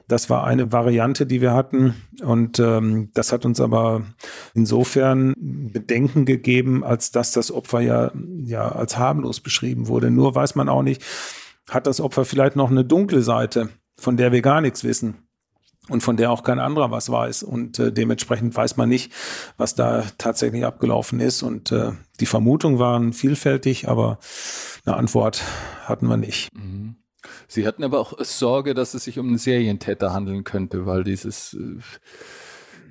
Das 0.08 0.30
war 0.30 0.44
eine 0.44 0.72
Variante, 0.72 1.26
die 1.26 1.40
wir 1.42 1.52
hatten. 1.52 1.94
Und 2.22 2.58
ähm, 2.58 3.10
das 3.12 3.30
hat 3.30 3.44
uns 3.44 3.60
aber 3.60 4.02
insofern 4.54 5.34
Bedenken 5.36 6.24
gegeben, 6.24 6.82
als 6.82 7.10
dass 7.10 7.32
das 7.32 7.52
Opfer 7.52 7.80
ja, 7.80 8.10
ja 8.42 8.68
als 8.68 8.96
harmlos 8.96 9.40
beschrieben 9.40 9.86
wurde. 9.86 10.10
Nur 10.10 10.34
weiß 10.34 10.54
man 10.54 10.70
auch 10.70 10.82
nicht, 10.82 11.04
hat 11.68 11.86
das 11.86 12.00
Opfer 12.00 12.24
vielleicht 12.24 12.56
noch 12.56 12.70
eine 12.70 12.84
dunkle 12.84 13.22
Seite, 13.22 13.68
von 13.98 14.16
der 14.16 14.32
wir 14.32 14.40
gar 14.40 14.62
nichts 14.62 14.82
wissen 14.82 15.28
und 15.88 16.02
von 16.02 16.16
der 16.16 16.30
auch 16.30 16.42
kein 16.42 16.58
anderer 16.58 16.90
was 16.90 17.10
weiß. 17.10 17.42
Und 17.42 17.78
äh, 17.78 17.92
dementsprechend 17.92 18.56
weiß 18.56 18.76
man 18.76 18.88
nicht, 18.88 19.12
was 19.56 19.74
da 19.74 20.04
tatsächlich 20.18 20.64
abgelaufen 20.64 21.20
ist. 21.20 21.42
Und 21.42 21.72
äh, 21.72 21.92
die 22.20 22.26
Vermutungen 22.26 22.78
waren 22.78 23.12
vielfältig, 23.12 23.88
aber 23.88 24.18
eine 24.84 24.96
Antwort 24.96 25.42
hatten 25.84 26.06
wir 26.06 26.16
nicht. 26.16 26.48
Mhm. 26.54 26.96
Sie 27.46 27.66
hatten 27.66 27.84
aber 27.84 28.00
auch 28.00 28.14
Sorge, 28.20 28.74
dass 28.74 28.94
es 28.94 29.04
sich 29.04 29.18
um 29.18 29.28
einen 29.28 29.38
Serientäter 29.38 30.12
handeln 30.12 30.44
könnte, 30.44 30.86
weil 30.86 31.04
dieses 31.04 31.54
äh, 31.54 31.78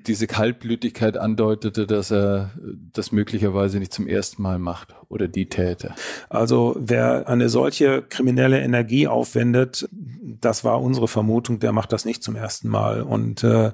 diese 0.07 0.27
Kaltblütigkeit 0.27 1.17
andeutete, 1.17 1.85
dass 1.85 2.11
er 2.11 2.51
das 2.93 3.11
möglicherweise 3.11 3.79
nicht 3.79 3.93
zum 3.93 4.07
ersten 4.07 4.41
Mal 4.41 4.59
macht 4.59 4.95
oder 5.09 5.27
die 5.27 5.49
Täter. 5.49 5.95
Also 6.29 6.75
wer 6.79 7.27
eine 7.27 7.49
solche 7.49 8.03
kriminelle 8.03 8.61
Energie 8.61 9.07
aufwendet, 9.07 9.87
das 9.91 10.63
war 10.63 10.81
unsere 10.81 11.07
Vermutung, 11.07 11.59
der 11.59 11.71
macht 11.71 11.91
das 11.91 12.05
nicht 12.05 12.23
zum 12.23 12.35
ersten 12.35 12.69
Mal. 12.69 13.01
Und 13.01 13.43
äh, 13.43 13.71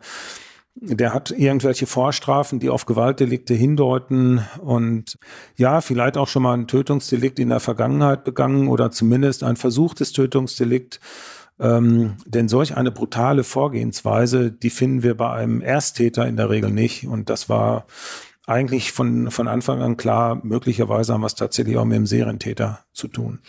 der 0.76 1.14
hat 1.14 1.32
irgendwelche 1.32 1.86
Vorstrafen, 1.86 2.60
die 2.60 2.70
auf 2.70 2.86
Gewaltdelikte 2.86 3.54
hindeuten 3.54 4.42
und 4.60 5.18
ja, 5.56 5.82
vielleicht 5.82 6.18
auch 6.18 6.28
schon 6.28 6.44
mal 6.44 6.54
ein 6.54 6.68
Tötungsdelikt 6.68 7.40
in 7.40 7.50
der 7.50 7.60
Vergangenheit 7.60 8.24
begangen 8.24 8.68
oder 8.68 8.92
zumindest 8.92 9.44
ein 9.44 9.56
versuchtes 9.56 10.12
Tötungsdelikt. 10.14 11.00
Ähm, 11.60 12.16
denn 12.26 12.50
solch 12.50 12.76
eine 12.76 12.92
brutale 12.92 13.44
Vorgehensweise, 13.44 14.52
die 14.52 14.72
finden 14.72 15.04
wir 15.04 15.16
bei 15.16 15.32
einem 15.32 15.62
Ersttäter 15.62 16.28
in 16.28 16.36
der 16.36 16.50
Regel 16.50 16.72
nicht. 16.72 17.06
Und 17.06 17.30
das 17.30 17.48
war 17.48 17.86
eigentlich 18.48 18.92
von, 18.92 19.30
von 19.30 19.48
Anfang 19.48 19.82
an 19.82 19.96
klar, 19.96 20.42
möglicherweise 20.44 21.14
haben 21.14 21.22
wir 21.22 21.28
es 21.28 21.36
tatsächlich 21.36 21.78
auch 21.78 21.86
mit 21.86 21.98
dem 21.98 22.08
Serientäter 22.08 22.80
zu 22.92 23.08
tun. 23.08 23.40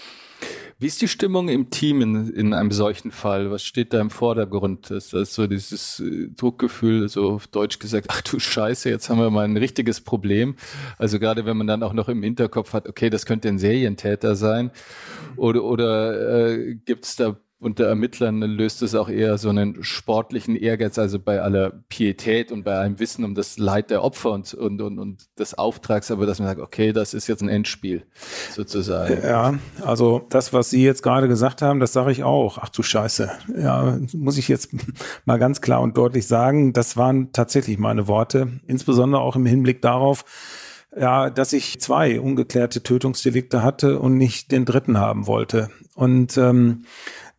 Wie 0.79 0.87
ist 0.87 1.01
die 1.01 1.09
Stimmung 1.09 1.49
im 1.49 1.71
Team 1.71 2.01
in, 2.01 2.31
in 2.31 2.53
einem 2.53 2.73
solchen 2.73 3.13
Fall? 3.13 3.51
Was 3.51 3.63
steht 3.63 3.93
da 3.93 4.01
im 4.01 4.11
Vordergrund? 4.11 4.91
Ist 4.91 5.13
das 5.13 5.35
so 5.35 5.47
dieses 5.47 6.01
äh, 6.01 6.29
Druckgefühl, 6.37 7.09
so 7.09 7.31
auf 7.31 7.47
Deutsch 7.47 7.79
gesagt, 7.79 8.09
ach 8.11 8.23
du 8.23 8.41
Scheiße, 8.41 8.91
jetzt 8.91 9.09
haben 9.09 9.21
wir 9.21 9.31
mal 9.31 9.45
ein 9.45 9.57
richtiges 9.57 10.01
Problem. 10.01 10.57
Also 10.99 11.21
gerade 11.21 11.47
wenn 11.47 11.57
man 11.57 11.69
dann 11.69 11.83
auch 11.85 11.93
noch 11.93 12.09
im 12.09 12.23
Hinterkopf 12.23 12.73
hat, 12.73 12.89
okay, 12.89 13.09
das 13.09 13.25
könnte 13.25 13.49
ein 13.49 13.59
Serientäter 13.59 14.35
sein. 14.35 14.73
Oder, 15.37 15.63
oder 15.63 16.49
äh, 16.49 16.75
gibt 16.75 17.05
es 17.05 17.17
da 17.17 17.37
unter 17.65 17.87
Ermittlern 17.87 18.43
löst 18.43 18.83
es 18.83 18.95
auch 18.95 19.09
eher 19.09 19.39
so 19.39 19.49
einen 19.49 19.83
sportlichen 19.83 20.55
Ehrgeiz, 20.55 20.99
also 20.99 21.19
bei 21.19 21.41
aller 21.41 21.73
Pietät 21.89 22.53
und 22.53 22.63
bei 22.63 22.77
allem 22.77 22.99
Wissen 22.99 23.25
um 23.25 23.35
das 23.35 23.57
Leid 23.57 23.89
der 23.89 24.05
Opfer 24.05 24.33
und, 24.33 24.53
und, 24.53 24.83
und, 24.83 24.99
und 24.99 25.39
des 25.39 25.57
Auftrags, 25.57 26.11
aber 26.11 26.27
dass 26.27 26.39
man 26.39 26.49
sagt, 26.49 26.61
okay, 26.61 26.93
das 26.93 27.15
ist 27.15 27.27
jetzt 27.27 27.43
ein 27.43 27.49
Endspiel 27.49 28.05
sozusagen. 28.53 29.19
Ja, 29.23 29.55
also 29.83 30.27
das, 30.29 30.53
was 30.53 30.69
Sie 30.69 30.85
jetzt 30.85 31.03
gerade 31.03 31.27
gesagt 31.27 31.63
haben, 31.63 31.81
das 31.81 31.95
sage 31.95 32.13
ich 32.13 32.23
auch. 32.23 32.59
Ach 32.61 32.69
du 32.69 32.83
Scheiße. 32.83 33.31
Ja, 33.59 33.99
muss 34.13 34.37
ich 34.37 34.49
jetzt 34.49 34.71
mal 35.25 35.39
ganz 35.39 35.63
klar 35.63 35.81
und 35.81 35.97
deutlich 35.97 36.27
sagen, 36.27 36.75
das 36.75 36.99
waren 36.99 37.33
tatsächlich 37.33 37.79
meine 37.79 38.07
Worte, 38.09 38.61
insbesondere 38.67 39.23
auch 39.23 39.37
im 39.37 39.47
Hinblick 39.47 39.81
darauf, 39.81 40.27
ja, 40.97 41.31
dass 41.31 41.53
ich 41.53 41.81
zwei 41.81 42.21
ungeklärte 42.21 42.83
Tötungsdelikte 42.83 43.63
hatte 43.63 43.99
und 43.99 44.17
nicht 44.17 44.53
den 44.53 44.65
dritten 44.65 44.99
haben 44.99 45.27
wollte. 45.27 45.71
Und 45.95 46.37
ähm, 46.37 46.85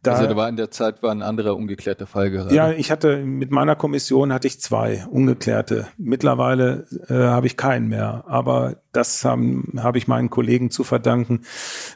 da, 0.06 0.14
also 0.14 0.28
da 0.28 0.36
war 0.36 0.50
in 0.50 0.56
der 0.56 0.72
Zeit 0.72 1.04
war 1.04 1.12
ein 1.12 1.22
anderer 1.22 1.56
ungeklärter 1.56 2.08
Fall 2.08 2.32
gerade. 2.32 2.54
Ja, 2.54 2.72
ich 2.72 2.92
hatte 2.92 3.18
mit 3.18 3.52
meiner 3.52 3.76
Kommission 3.76 4.32
hatte 4.34 4.48
ich 4.48 4.60
zwei 4.60 5.06
ungeklärte. 5.10 5.88
Mittlerweile 5.98 6.86
äh, 7.08 7.14
habe 7.14 7.48
ich 7.48 7.58
keinen 7.58 7.88
mehr, 7.88 8.24
aber 8.28 8.78
das 8.92 9.26
habe 9.26 9.98
ich 9.98 10.08
meinen 10.08 10.30
Kollegen 10.30 10.72
zu 10.72 10.84
verdanken 10.84 11.42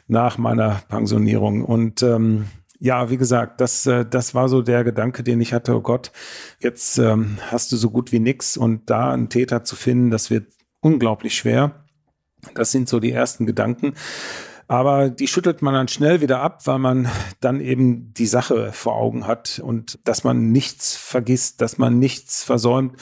nach 0.08 0.38
meiner 0.38 0.82
Pensionierung 0.88 1.64
und 1.64 2.02
ähm, 2.02 2.46
ja, 2.80 3.10
wie 3.10 3.18
gesagt, 3.18 3.60
das, 3.60 3.86
äh, 3.86 4.06
das 4.06 4.34
war 4.34 4.48
so 4.48 4.62
der 4.62 4.84
Gedanke, 4.84 5.22
den 5.22 5.40
ich 5.40 5.52
hatte, 5.52 5.76
oh 5.76 5.82
Gott, 5.82 6.10
jetzt 6.60 6.98
ähm, 6.98 7.36
hast 7.50 7.70
du 7.72 7.76
so 7.76 7.90
gut 7.90 8.10
wie 8.10 8.18
nix 8.18 8.56
und 8.56 8.88
da 8.88 9.12
einen 9.12 9.28
Täter 9.28 9.64
zu 9.64 9.76
finden, 9.76 10.10
das 10.10 10.30
wird 10.30 10.46
unglaublich 10.80 11.34
schwer. 11.34 11.84
Das 12.54 12.72
sind 12.72 12.88
so 12.88 12.98
die 12.98 13.12
ersten 13.12 13.44
Gedanken. 13.44 13.92
Aber 14.70 15.10
die 15.10 15.26
schüttelt 15.26 15.62
man 15.62 15.74
dann 15.74 15.88
schnell 15.88 16.20
wieder 16.20 16.42
ab, 16.42 16.64
weil 16.66 16.78
man 16.78 17.08
dann 17.40 17.60
eben 17.60 18.14
die 18.14 18.26
Sache 18.26 18.70
vor 18.72 18.94
Augen 18.94 19.26
hat 19.26 19.60
und 19.64 19.98
dass 20.04 20.22
man 20.22 20.52
nichts 20.52 20.94
vergisst, 20.94 21.60
dass 21.60 21.76
man 21.78 21.98
nichts 21.98 22.44
versäumt, 22.44 22.94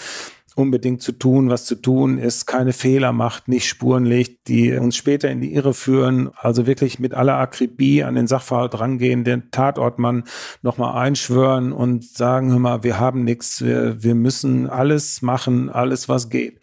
unbedingt 0.54 1.02
zu 1.02 1.12
tun, 1.12 1.50
was 1.50 1.66
zu 1.66 1.74
tun 1.74 2.16
ist, 2.16 2.46
keine 2.46 2.72
Fehler 2.72 3.12
macht, 3.12 3.48
nicht 3.48 3.68
Spuren 3.68 4.06
legt, 4.06 4.48
die 4.48 4.72
uns 4.72 4.96
später 4.96 5.28
in 5.28 5.42
die 5.42 5.52
Irre 5.52 5.74
führen. 5.74 6.30
Also 6.36 6.66
wirklich 6.66 7.00
mit 7.00 7.12
aller 7.12 7.36
Akribie 7.36 8.02
an 8.02 8.14
den 8.14 8.28
Sachverhalt 8.28 8.80
rangehen, 8.80 9.24
den 9.24 9.50
Tatortmann 9.50 10.24
nochmal 10.62 10.96
einschwören 10.96 11.72
und 11.72 12.02
sagen, 12.02 12.50
hör 12.50 12.60
mal, 12.60 12.82
wir 12.82 12.98
haben 12.98 13.24
nichts, 13.24 13.62
wir, 13.62 14.02
wir 14.02 14.14
müssen 14.14 14.70
alles 14.70 15.20
machen, 15.20 15.68
alles 15.68 16.08
was 16.08 16.30
geht. 16.30 16.60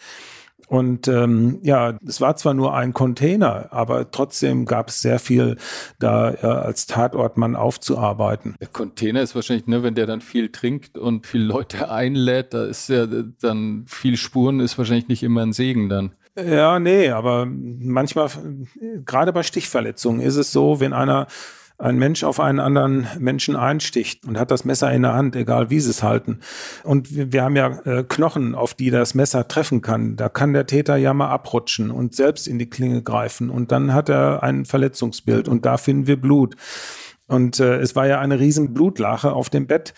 Und 0.68 1.08
ähm, 1.08 1.60
ja, 1.62 1.98
es 2.06 2.22
war 2.22 2.36
zwar 2.36 2.54
nur 2.54 2.76
ein 2.76 2.94
Container, 2.94 3.68
aber 3.72 4.10
trotzdem 4.12 4.66
gab 4.66 4.90
es 4.90 5.02
sehr 5.02 5.20
viel 5.20 5.58
da 6.00 6.34
äh, 6.34 6.46
als 6.46 6.88
Tatortmann 6.88 7.56
aufzuarbeiten. 7.56 8.56
Der 8.60 8.68
Container 8.68 9.22
ist 9.22 9.36
wahrscheinlich, 9.36 9.68
ne, 9.68 9.84
wenn 9.84 9.96
der 9.96 10.08
dann 10.08 10.22
viel 10.22 10.52
trinkt 10.52 10.98
und 10.98 11.28
viele 11.28 11.46
Leute 11.46 11.92
einlädt, 11.92 12.54
da 12.54 12.66
ist 12.66 12.90
ja 12.90 13.06
dann 13.06 13.86
viel 13.88 14.18
Spuren, 14.18 14.60
ist 14.60 14.78
wahrscheinlich 14.78 15.08
nicht 15.08 15.24
immer 15.24 15.44
ein 15.44 15.54
Segen 15.54 15.90
dann. 15.90 16.12
Ja, 16.38 16.80
nee, 16.80 17.10
aber 17.10 17.46
manchmal, 17.46 18.30
gerade 19.06 19.32
bei 19.32 19.44
Stichverletzungen 19.44 20.20
ist 20.20 20.36
es 20.36 20.52
so, 20.52 20.82
wenn 20.82 20.92
einer 20.92 21.28
ein 21.78 21.98
Mensch 21.98 22.24
auf 22.24 22.40
einen 22.40 22.60
anderen 22.60 23.08
Menschen 23.20 23.56
einsticht 23.56 24.26
und 24.26 24.40
hat 24.40 24.52
das 24.52 24.64
Messer 24.64 24.92
in 24.94 25.02
der 25.02 25.14
Hand, 25.14 25.36
egal 25.36 25.70
wie 25.70 25.80
sie 25.80 25.90
es 25.90 26.04
halten. 26.04 26.40
Und 26.84 27.14
wir, 27.14 27.34
wir 27.34 27.44
haben 27.44 27.56
ja 27.56 27.80
äh, 27.86 28.04
Knochen, 28.04 28.56
auf 28.56 28.74
die 28.74 28.92
das 28.92 29.14
Messer 29.14 29.48
treffen 29.48 29.82
kann. 29.82 30.16
Da 30.16 30.30
kann 30.30 30.54
der 30.54 30.68
Täter 30.68 30.96
ja 30.96 31.14
mal 31.14 31.30
abrutschen 31.30 31.92
und 31.92 32.16
selbst 32.16 32.48
in 32.48 32.60
die 32.60 32.70
Klinge 32.70 33.02
greifen. 33.02 33.50
Und 33.50 33.72
dann 33.72 33.94
hat 33.94 34.10
er 34.10 34.42
ein 34.42 34.66
Verletzungsbild 34.66 35.48
und 35.48 35.66
da 35.66 35.78
finden 35.78 36.08
wir 36.08 36.20
Blut. 36.20 36.56
Und 37.28 37.60
äh, 37.60 37.78
es 37.80 37.96
war 37.96 38.08
ja 38.08 38.20
eine 38.20 38.40
riesen 38.40 38.74
Blutlache 38.74 39.34
auf 39.34 39.50
dem 39.50 39.68
Bett. 39.68 39.94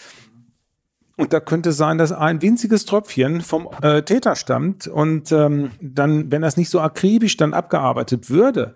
Und 1.18 1.34
da 1.34 1.40
könnte 1.40 1.72
sein, 1.72 1.98
dass 1.98 2.12
ein 2.12 2.42
winziges 2.44 2.86
Tröpfchen 2.86 3.42
vom 3.42 3.68
äh, 3.82 4.04
Täter 4.04 4.36
stammt 4.36 4.88
und 4.88 5.32
ähm, 5.32 5.72
dann, 5.82 6.32
wenn 6.32 6.44
das 6.44 6.58
nicht 6.58 6.70
so 6.70 6.80
akribisch 6.80 7.38
dann 7.38 7.56
abgearbeitet 7.56 8.30
würde, 8.30 8.76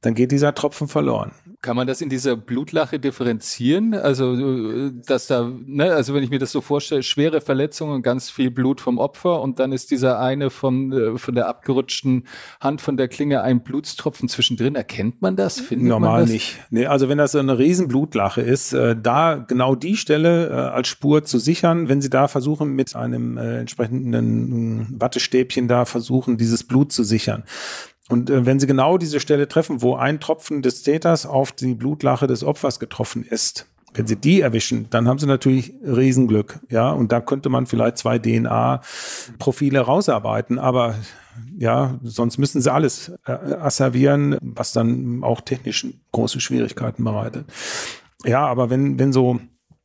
dann 0.00 0.14
geht 0.14 0.32
dieser 0.32 0.54
Tropfen 0.54 0.88
verloren. 0.88 1.32
Kann 1.62 1.76
man 1.76 1.86
das 1.86 2.00
in 2.00 2.08
dieser 2.08 2.36
Blutlache 2.36 2.98
differenzieren? 2.98 3.94
Also, 3.94 4.90
dass 5.06 5.28
da, 5.28 5.48
ne, 5.64 5.92
also 5.92 6.12
wenn 6.12 6.24
ich 6.24 6.30
mir 6.30 6.40
das 6.40 6.50
so 6.50 6.60
vorstelle, 6.60 7.04
schwere 7.04 7.40
Verletzungen, 7.40 8.02
ganz 8.02 8.30
viel 8.30 8.50
Blut 8.50 8.80
vom 8.80 8.98
Opfer 8.98 9.40
und 9.40 9.60
dann 9.60 9.70
ist 9.70 9.92
dieser 9.92 10.18
eine 10.18 10.50
von, 10.50 10.92
äh, 10.92 11.18
von 11.18 11.36
der 11.36 11.46
abgerutschten 11.46 12.24
Hand 12.60 12.80
von 12.80 12.96
der 12.96 13.06
Klinge 13.06 13.42
ein 13.42 13.62
Blutstropfen 13.62 14.28
zwischendrin. 14.28 14.74
Erkennt 14.74 15.22
man 15.22 15.36
das? 15.36 15.60
Findet 15.60 15.86
Normal 15.86 16.22
das? 16.22 16.30
nicht. 16.30 16.58
Nee, 16.70 16.86
also 16.86 17.08
wenn 17.08 17.18
das 17.18 17.30
so 17.30 17.38
eine 17.38 17.56
riesen 17.56 17.86
Blutlache 17.86 18.40
ist, 18.40 18.72
äh, 18.72 18.96
da 19.00 19.36
genau 19.36 19.76
die 19.76 19.96
Stelle 19.96 20.48
äh, 20.48 20.52
als 20.52 20.88
Spur 20.88 21.22
zu 21.22 21.38
sichern, 21.38 21.88
wenn 21.88 22.02
Sie 22.02 22.10
da 22.10 22.26
versuchen 22.26 22.70
mit 22.70 22.96
einem 22.96 23.38
äh, 23.38 23.60
entsprechenden 23.60 25.00
Wattestäbchen 25.00 25.68
da 25.68 25.84
versuchen, 25.84 26.38
dieses 26.38 26.64
Blut 26.64 26.90
zu 26.90 27.04
sichern 27.04 27.44
und 28.08 28.30
äh, 28.30 28.44
wenn 28.46 28.60
Sie 28.60 28.66
genau 28.66 28.98
diese 28.98 29.20
Stelle 29.20 29.48
treffen, 29.48 29.82
wo 29.82 29.94
ein 29.94 30.20
Tropfen 30.20 30.62
des 30.62 30.82
Täters 30.82 31.26
auf 31.26 31.52
die 31.52 31.74
Blutlache 31.74 32.26
des 32.26 32.44
Opfers 32.44 32.78
getroffen 32.80 33.24
ist, 33.24 33.66
wenn 33.94 34.06
Sie 34.06 34.16
die 34.16 34.40
erwischen, 34.40 34.88
dann 34.90 35.06
haben 35.06 35.18
Sie 35.18 35.26
natürlich 35.26 35.74
Riesenglück, 35.84 36.60
ja. 36.70 36.90
Und 36.90 37.12
da 37.12 37.20
könnte 37.20 37.48
man 37.48 37.66
vielleicht 37.66 37.98
zwei 37.98 38.18
DNA-Profile 38.18 39.80
rausarbeiten, 39.80 40.58
aber 40.58 40.94
ja, 41.58 41.98
sonst 42.02 42.38
müssen 42.38 42.60
Sie 42.60 42.72
alles 42.72 43.12
äh, 43.26 43.32
asservieren, 43.32 44.38
was 44.40 44.72
dann 44.72 45.22
auch 45.22 45.40
technisch 45.40 45.86
große 46.12 46.40
Schwierigkeiten 46.40 47.04
bereitet. 47.04 47.46
Ja, 48.24 48.46
aber 48.46 48.70
wenn, 48.70 48.98
wenn 48.98 49.12
so 49.12 49.40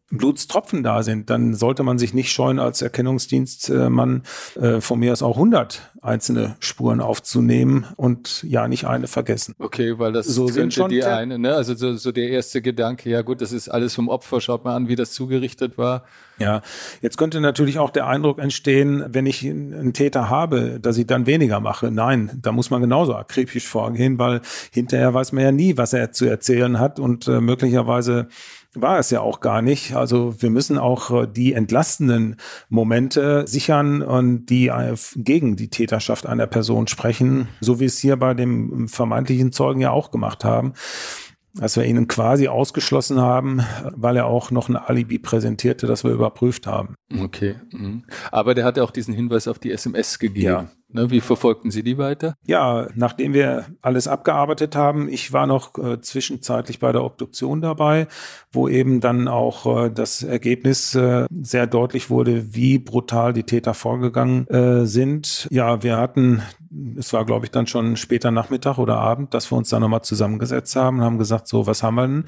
Blutstropfen 0.10 0.84
da 0.84 1.04
sind, 1.04 1.30
dann 1.30 1.54
sollte 1.54 1.84
man 1.84 1.98
sich 1.98 2.13
nicht 2.13 2.32
scheuen, 2.32 2.60
als 2.60 2.82
Erkennungsdienstmann 2.82 4.24
äh, 4.56 4.80
von 4.80 5.00
mir 5.00 5.12
aus 5.12 5.22
auch 5.22 5.36
100 5.36 5.91
einzelne 6.02 6.56
Spuren 6.60 7.02
aufzunehmen 7.02 7.86
und 7.98 8.43
ja 8.43 8.70
nicht 8.70 8.86
eine 8.86 9.08
vergessen. 9.08 9.54
Okay, 9.60 10.00
weil 10.00 10.13
das 10.13 10.28
so 10.28 10.48
sind 10.48 10.74
schon 10.74 10.89
die 10.89 11.04
eine, 11.04 11.38
ne? 11.38 11.54
Also 11.54 11.76
so, 11.76 11.96
so 11.98 12.13
der 12.13 12.30
erste 12.30 12.62
Gedanke, 12.62 13.10
ja 13.10 13.22
gut, 13.22 13.41
das 13.41 13.52
ist 13.52 13.67
alles 13.67 13.96
vom 13.96 14.08
Opfer, 14.08 14.39
schaut 14.39 14.63
mal 14.63 14.76
an, 14.76 14.88
wie 14.88 14.96
das 14.96 15.12
zugerichtet 15.12 15.78
war. 15.78 16.06
Ja, 16.39 16.62
jetzt 17.02 17.17
könnte 17.17 17.41
natürlich 17.41 17.80
auch 17.80 17.89
der 17.89 18.08
Eindruck 18.08 18.39
entstehen, 18.39 19.04
wenn 19.10 19.26
ich 19.26 19.43
einen 19.43 19.93
Täter 19.93 20.30
habe, 20.30 20.80
dass 20.80 20.98
ich 20.98 21.08
dann 21.08 21.26
weniger 21.26 21.60
mache. 21.60 21.91
Nein, 21.91 22.39
da 22.41 22.52
muss 22.52 22.70
man 22.70 22.82
genauso 22.82 23.15
akribisch 23.15 23.67
vorgehen, 23.67 24.20
weil 24.20 24.41
hinterher 24.72 25.13
weiß 25.13 25.32
man 25.32 25.43
ja 25.43 25.52
nie, 25.52 25.78
was 25.78 25.93
er 25.93 26.12
zu 26.12 26.26
erzählen 26.26 26.80
hat 26.80 27.00
und 27.00 27.28
äh, 27.28 27.41
möglicherweise 27.41 28.28
war 28.74 29.00
es 29.00 29.10
ja 29.10 29.22
auch 29.22 29.40
gar 29.40 29.62
nicht. 29.62 29.96
Also 29.96 30.42
wir 30.42 30.50
müssen 30.50 30.78
auch 30.78 31.24
äh, 31.24 31.28
die 31.28 31.54
entlastenden 31.54 32.38
Momente 32.70 33.46
sichern 33.48 34.02
und 34.02 34.48
die 34.48 34.68
äh, 34.68 34.96
gegen 35.16 35.56
die 35.56 35.70
Täterschaft 35.70 36.26
einer 36.26 36.48
Person 36.48 36.88
sprechen, 36.88 37.48
so 37.60 37.80
wie 37.80 37.86
es 37.86 37.98
hier 38.00 38.18
bei 38.18 38.34
dem 38.34 38.88
vermeintlichen 38.88 39.52
Zeugen 39.52 39.82
ja 39.82 39.92
auch 39.92 40.12
gemacht 40.12 40.44
haben 40.44 40.74
dass 41.60 41.76
wir 41.76 41.86
ihn 41.86 42.08
quasi 42.08 42.48
ausgeschlossen 42.48 43.20
haben, 43.20 43.62
weil 43.96 44.16
er 44.16 44.28
auch 44.28 44.52
noch 44.52 44.70
ein 44.70 44.76
Alibi 44.76 45.20
präsentierte, 45.20 45.88
das 45.88 46.04
wir 46.04 46.12
überprüft 46.12 46.68
haben. 46.68 46.96
Okay. 47.20 47.56
Mhm. 47.72 48.04
Aber 48.32 48.54
der 48.54 48.66
hat 48.66 48.78
auch 48.80 48.92
diesen 48.92 49.14
Hinweis 49.14 49.48
auf 49.48 49.60
die 49.60 49.72
SMS 49.72 50.20
gegeben. 50.20 50.46
Ja. 50.46 50.70
Ne, 50.89 51.10
wie 51.12 51.19
verfolgten 51.19 51.69
Sie 51.69 51.84
die 51.84 51.97
weiter? 51.97 52.36
Ja, 52.45 52.88
nachdem 52.95 53.34
wir 53.34 53.65
alles 53.82 54.08
abgearbeitet 54.08 54.78
haben, 54.78 55.10
ich 55.10 55.34
war 55.34 55.45
noch 55.45 55.78
äh, 55.78 56.00
zwischenzeitlich 56.00 56.80
bei 56.80 56.93
der 56.93 57.04
Obduktion 57.04 57.60
dabei, 57.60 58.08
wo 58.54 58.69
eben 58.69 59.02
dann 59.02 59.28
auch 59.28 59.86
äh, 59.86 59.89
das 59.89 60.23
Ergebnis 60.23 60.95
äh, 60.95 61.26
sehr 61.41 61.67
deutlich 61.67 62.10
wurde, 62.10 62.56
wie 62.56 62.80
brutal 62.80 63.34
die 63.34 63.43
Täter 63.43 63.73
vorgegangen 63.73 64.47
äh, 64.47 64.86
sind. 64.86 65.50
Ja, 65.52 65.84
wir 65.84 65.97
hatten, 65.97 66.41
es 66.97 67.12
war 67.12 67.26
glaube 67.26 67.45
ich 67.45 67.52
dann 67.52 67.67
schon 67.67 67.97
später 67.97 68.32
Nachmittag 68.32 68.78
oder 68.78 68.97
Abend, 68.97 69.34
dass 69.34 69.52
wir 69.52 69.58
uns 69.58 69.67
da 69.67 69.82
nochmal 69.82 70.04
zusammengesetzt 70.04 70.78
haben 70.78 71.00
und 71.00 71.04
haben 71.04 71.17
gesagt, 71.17 71.50
so, 71.50 71.67
was 71.67 71.84
haben 71.84 71.95
wir 71.95 72.08
denn? 72.08 72.26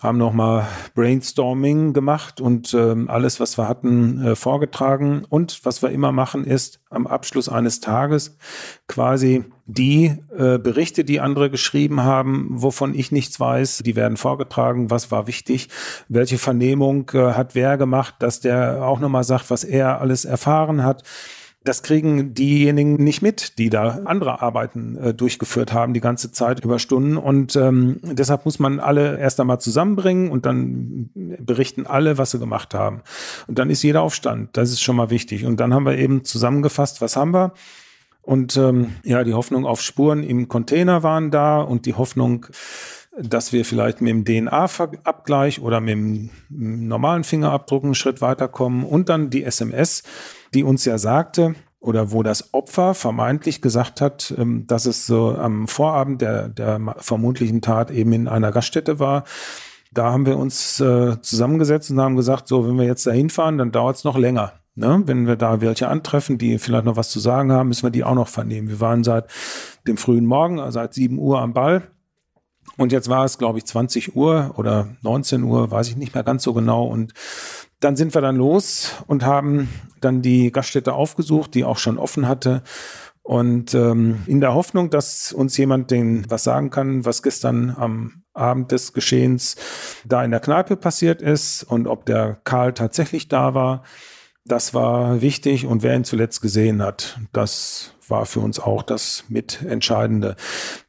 Haben 0.00 0.18
nochmal 0.18 0.66
Brainstorming 0.94 1.92
gemacht 1.92 2.40
und 2.40 2.72
ähm, 2.74 3.10
alles, 3.10 3.40
was 3.40 3.58
wir 3.58 3.68
hatten, 3.68 4.24
äh, 4.24 4.36
vorgetragen. 4.36 5.24
Und 5.28 5.64
was 5.64 5.82
wir 5.82 5.90
immer 5.90 6.12
machen, 6.12 6.44
ist 6.44 6.80
am 6.88 7.06
Abschluss 7.06 7.48
eines 7.48 7.80
Tages 7.80 8.36
quasi 8.86 9.44
die 9.66 10.16
äh, 10.36 10.58
Berichte, 10.58 11.04
die 11.04 11.20
andere 11.20 11.50
geschrieben 11.50 12.02
haben, 12.02 12.48
wovon 12.50 12.94
ich 12.94 13.12
nichts 13.12 13.38
weiß, 13.38 13.82
die 13.84 13.96
werden 13.96 14.16
vorgetragen, 14.16 14.90
was 14.90 15.10
war 15.10 15.26
wichtig, 15.26 15.68
welche 16.08 16.38
Vernehmung 16.38 17.10
äh, 17.12 17.32
hat 17.32 17.54
wer 17.54 17.76
gemacht, 17.76 18.14
dass 18.20 18.40
der 18.40 18.84
auch 18.84 19.00
nochmal 19.00 19.24
sagt, 19.24 19.50
was 19.50 19.64
er 19.64 20.00
alles 20.00 20.24
erfahren 20.24 20.84
hat. 20.84 21.02
Das 21.68 21.82
kriegen 21.82 22.32
diejenigen 22.32 22.94
nicht 22.94 23.20
mit, 23.20 23.58
die 23.58 23.68
da 23.68 24.00
andere 24.06 24.40
Arbeiten 24.40 24.96
äh, 24.96 25.12
durchgeführt 25.12 25.70
haben, 25.70 25.92
die 25.92 26.00
ganze 26.00 26.32
Zeit 26.32 26.64
über 26.64 26.78
Stunden. 26.78 27.18
Und 27.18 27.56
ähm, 27.56 28.00
deshalb 28.02 28.46
muss 28.46 28.58
man 28.58 28.80
alle 28.80 29.18
erst 29.18 29.38
einmal 29.38 29.60
zusammenbringen 29.60 30.30
und 30.30 30.46
dann 30.46 31.10
berichten 31.14 31.86
alle, 31.86 32.16
was 32.16 32.30
sie 32.30 32.38
gemacht 32.38 32.72
haben. 32.72 33.02
Und 33.48 33.58
dann 33.58 33.68
ist 33.68 33.82
jeder 33.82 34.00
auf 34.00 34.14
Stand. 34.14 34.56
Das 34.56 34.70
ist 34.70 34.80
schon 34.80 34.96
mal 34.96 35.10
wichtig. 35.10 35.44
Und 35.44 35.60
dann 35.60 35.74
haben 35.74 35.84
wir 35.84 35.98
eben 35.98 36.24
zusammengefasst, 36.24 37.02
was 37.02 37.16
haben 37.16 37.34
wir? 37.34 37.52
Und 38.22 38.56
ähm, 38.56 38.94
ja, 39.04 39.22
die 39.22 39.34
Hoffnung 39.34 39.66
auf 39.66 39.82
Spuren 39.82 40.22
im 40.22 40.48
Container 40.48 41.02
waren 41.02 41.30
da 41.30 41.60
und 41.60 41.84
die 41.84 41.92
Hoffnung, 41.92 42.46
dass 43.20 43.52
wir 43.52 43.64
vielleicht 43.64 44.00
mit 44.00 44.26
dem 44.26 44.48
DNA-Abgleich 44.48 45.60
oder 45.60 45.80
mit 45.80 45.92
dem 45.92 46.30
normalen 46.48 47.24
Fingerabdruck 47.24 47.84
einen 47.84 47.94
Schritt 47.94 48.20
weiterkommen 48.20 48.84
und 48.84 49.08
dann 49.08 49.30
die 49.30 49.44
SMS, 49.44 50.02
die 50.54 50.64
uns 50.64 50.84
ja 50.84 50.98
sagte, 50.98 51.54
oder 51.80 52.10
wo 52.10 52.22
das 52.22 52.52
Opfer 52.54 52.94
vermeintlich 52.94 53.62
gesagt 53.62 54.00
hat, 54.00 54.34
ähm, 54.36 54.66
dass 54.66 54.86
es 54.86 55.06
so 55.06 55.36
am 55.36 55.68
Vorabend 55.68 56.20
der, 56.20 56.48
der 56.48 56.80
vermutlichen 56.98 57.60
Tat 57.60 57.90
eben 57.90 58.12
in 58.12 58.28
einer 58.28 58.50
Gaststätte 58.50 58.98
war. 58.98 59.24
Da 59.92 60.12
haben 60.12 60.26
wir 60.26 60.36
uns 60.36 60.80
äh, 60.80 61.20
zusammengesetzt 61.20 61.90
und 61.90 62.00
haben 62.00 62.16
gesagt, 62.16 62.48
so, 62.48 62.66
wenn 62.66 62.76
wir 62.76 62.84
jetzt 62.84 63.06
da 63.06 63.12
hinfahren, 63.12 63.58
dann 63.58 63.72
dauert 63.72 63.96
es 63.96 64.04
noch 64.04 64.18
länger. 64.18 64.54
Ne? 64.74 65.02
Wenn 65.06 65.26
wir 65.26 65.36
da 65.36 65.60
welche 65.60 65.88
antreffen, 65.88 66.36
die 66.38 66.58
vielleicht 66.58 66.84
noch 66.84 66.96
was 66.96 67.10
zu 67.10 67.20
sagen 67.20 67.52
haben, 67.52 67.68
müssen 67.68 67.84
wir 67.84 67.90
die 67.90 68.04
auch 68.04 68.14
noch 68.14 68.28
vernehmen. 68.28 68.68
Wir 68.68 68.80
waren 68.80 69.02
seit 69.02 69.26
dem 69.86 69.96
frühen 69.96 70.26
Morgen, 70.26 70.60
also 70.60 70.78
seit 70.78 70.94
7 70.94 71.18
Uhr 71.18 71.40
am 71.40 71.52
Ball. 71.52 71.82
Und 72.78 72.92
jetzt 72.92 73.08
war 73.08 73.24
es, 73.24 73.36
glaube 73.36 73.58
ich, 73.58 73.66
20 73.66 74.16
Uhr 74.16 74.54
oder 74.56 74.88
19 75.02 75.42
Uhr, 75.42 75.70
weiß 75.70 75.88
ich 75.88 75.96
nicht 75.96 76.14
mehr 76.14 76.24
ganz 76.24 76.44
so 76.44 76.54
genau. 76.54 76.86
Und 76.86 77.12
dann 77.80 77.96
sind 77.96 78.14
wir 78.14 78.22
dann 78.22 78.36
los 78.36 78.92
und 79.06 79.24
haben 79.24 79.68
dann 80.00 80.22
die 80.22 80.52
Gaststätte 80.52 80.94
aufgesucht, 80.94 81.54
die 81.54 81.64
auch 81.64 81.76
schon 81.76 81.98
offen 81.98 82.28
hatte. 82.28 82.62
Und 83.22 83.74
ähm, 83.74 84.22
in 84.26 84.40
der 84.40 84.54
Hoffnung, 84.54 84.90
dass 84.90 85.32
uns 85.32 85.56
jemand 85.56 85.90
den 85.90 86.24
was 86.30 86.44
sagen 86.44 86.70
kann, 86.70 87.04
was 87.04 87.22
gestern 87.22 87.74
am 87.76 88.22
Abend 88.32 88.72
des 88.72 88.92
Geschehens 88.92 89.56
da 90.06 90.24
in 90.24 90.30
der 90.30 90.40
Kneipe 90.40 90.76
passiert 90.76 91.20
ist 91.20 91.64
und 91.64 91.88
ob 91.88 92.06
der 92.06 92.38
Karl 92.44 92.72
tatsächlich 92.72 93.28
da 93.28 93.54
war. 93.54 93.82
Das 94.48 94.74
war 94.74 95.20
wichtig 95.20 95.66
und 95.66 95.82
wer 95.82 95.94
ihn 95.94 96.04
zuletzt 96.04 96.40
gesehen 96.40 96.82
hat, 96.82 97.20
das 97.32 97.94
war 98.08 98.24
für 98.24 98.40
uns 98.40 98.58
auch 98.58 98.82
das 98.82 99.24
Mitentscheidende. 99.28 100.36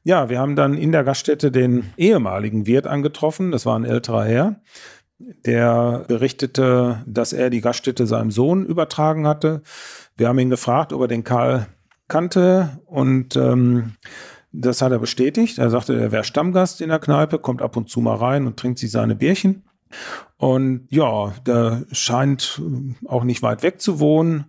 Ja, 0.03 0.29
wir 0.29 0.39
haben 0.39 0.55
dann 0.55 0.75
in 0.75 0.93
der 0.93 1.03
Gaststätte 1.03 1.51
den 1.51 1.93
ehemaligen 1.97 2.65
Wirt 2.65 2.87
angetroffen. 2.87 3.51
Das 3.51 3.65
war 3.65 3.77
ein 3.77 3.85
älterer 3.85 4.23
Herr 4.23 4.61
der 5.45 6.05
berichtete, 6.07 7.03
dass 7.05 7.33
er 7.33 7.49
die 7.49 7.61
Gaststätte 7.61 8.07
seinem 8.07 8.31
Sohn 8.31 8.65
übertragen 8.65 9.27
hatte. 9.27 9.61
Wir 10.15 10.29
haben 10.29 10.39
ihn 10.39 10.49
gefragt, 10.49 10.93
ob 10.93 11.01
er 11.01 11.07
den 11.07 11.23
Karl 11.23 11.67
kannte 12.07 12.79
und 12.85 13.35
ähm, 13.35 13.95
das 14.51 14.81
hat 14.81 14.91
er 14.91 14.99
bestätigt. 14.99 15.59
Er 15.59 15.69
sagte, 15.69 15.99
er 15.99 16.11
wäre 16.11 16.23
Stammgast 16.23 16.81
in 16.81 16.89
der 16.89 16.99
Kneipe, 16.99 17.37
kommt 17.37 17.61
ab 17.61 17.75
und 17.75 17.89
zu 17.89 17.99
mal 17.99 18.15
rein 18.15 18.47
und 18.47 18.57
trinkt 18.57 18.79
sich 18.79 18.91
seine 18.91 19.15
Bierchen. 19.15 19.68
Und 20.37 20.87
ja, 20.89 21.33
der 21.45 21.83
scheint 21.91 22.61
auch 23.05 23.23
nicht 23.23 23.41
weit 23.41 23.63
weg 23.63 23.81
zu 23.81 23.99
wohnen 23.99 24.45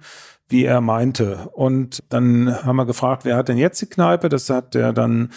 wie 0.50 0.64
er 0.64 0.80
meinte. 0.80 1.48
Und 1.52 2.02
dann 2.08 2.64
haben 2.64 2.76
wir 2.76 2.84
gefragt, 2.84 3.24
wer 3.24 3.36
hat 3.36 3.48
denn 3.48 3.56
jetzt 3.56 3.80
die 3.80 3.86
Kneipe? 3.86 4.28
Das 4.28 4.50
hat 4.50 4.74
er 4.74 4.92
dann 4.92 5.30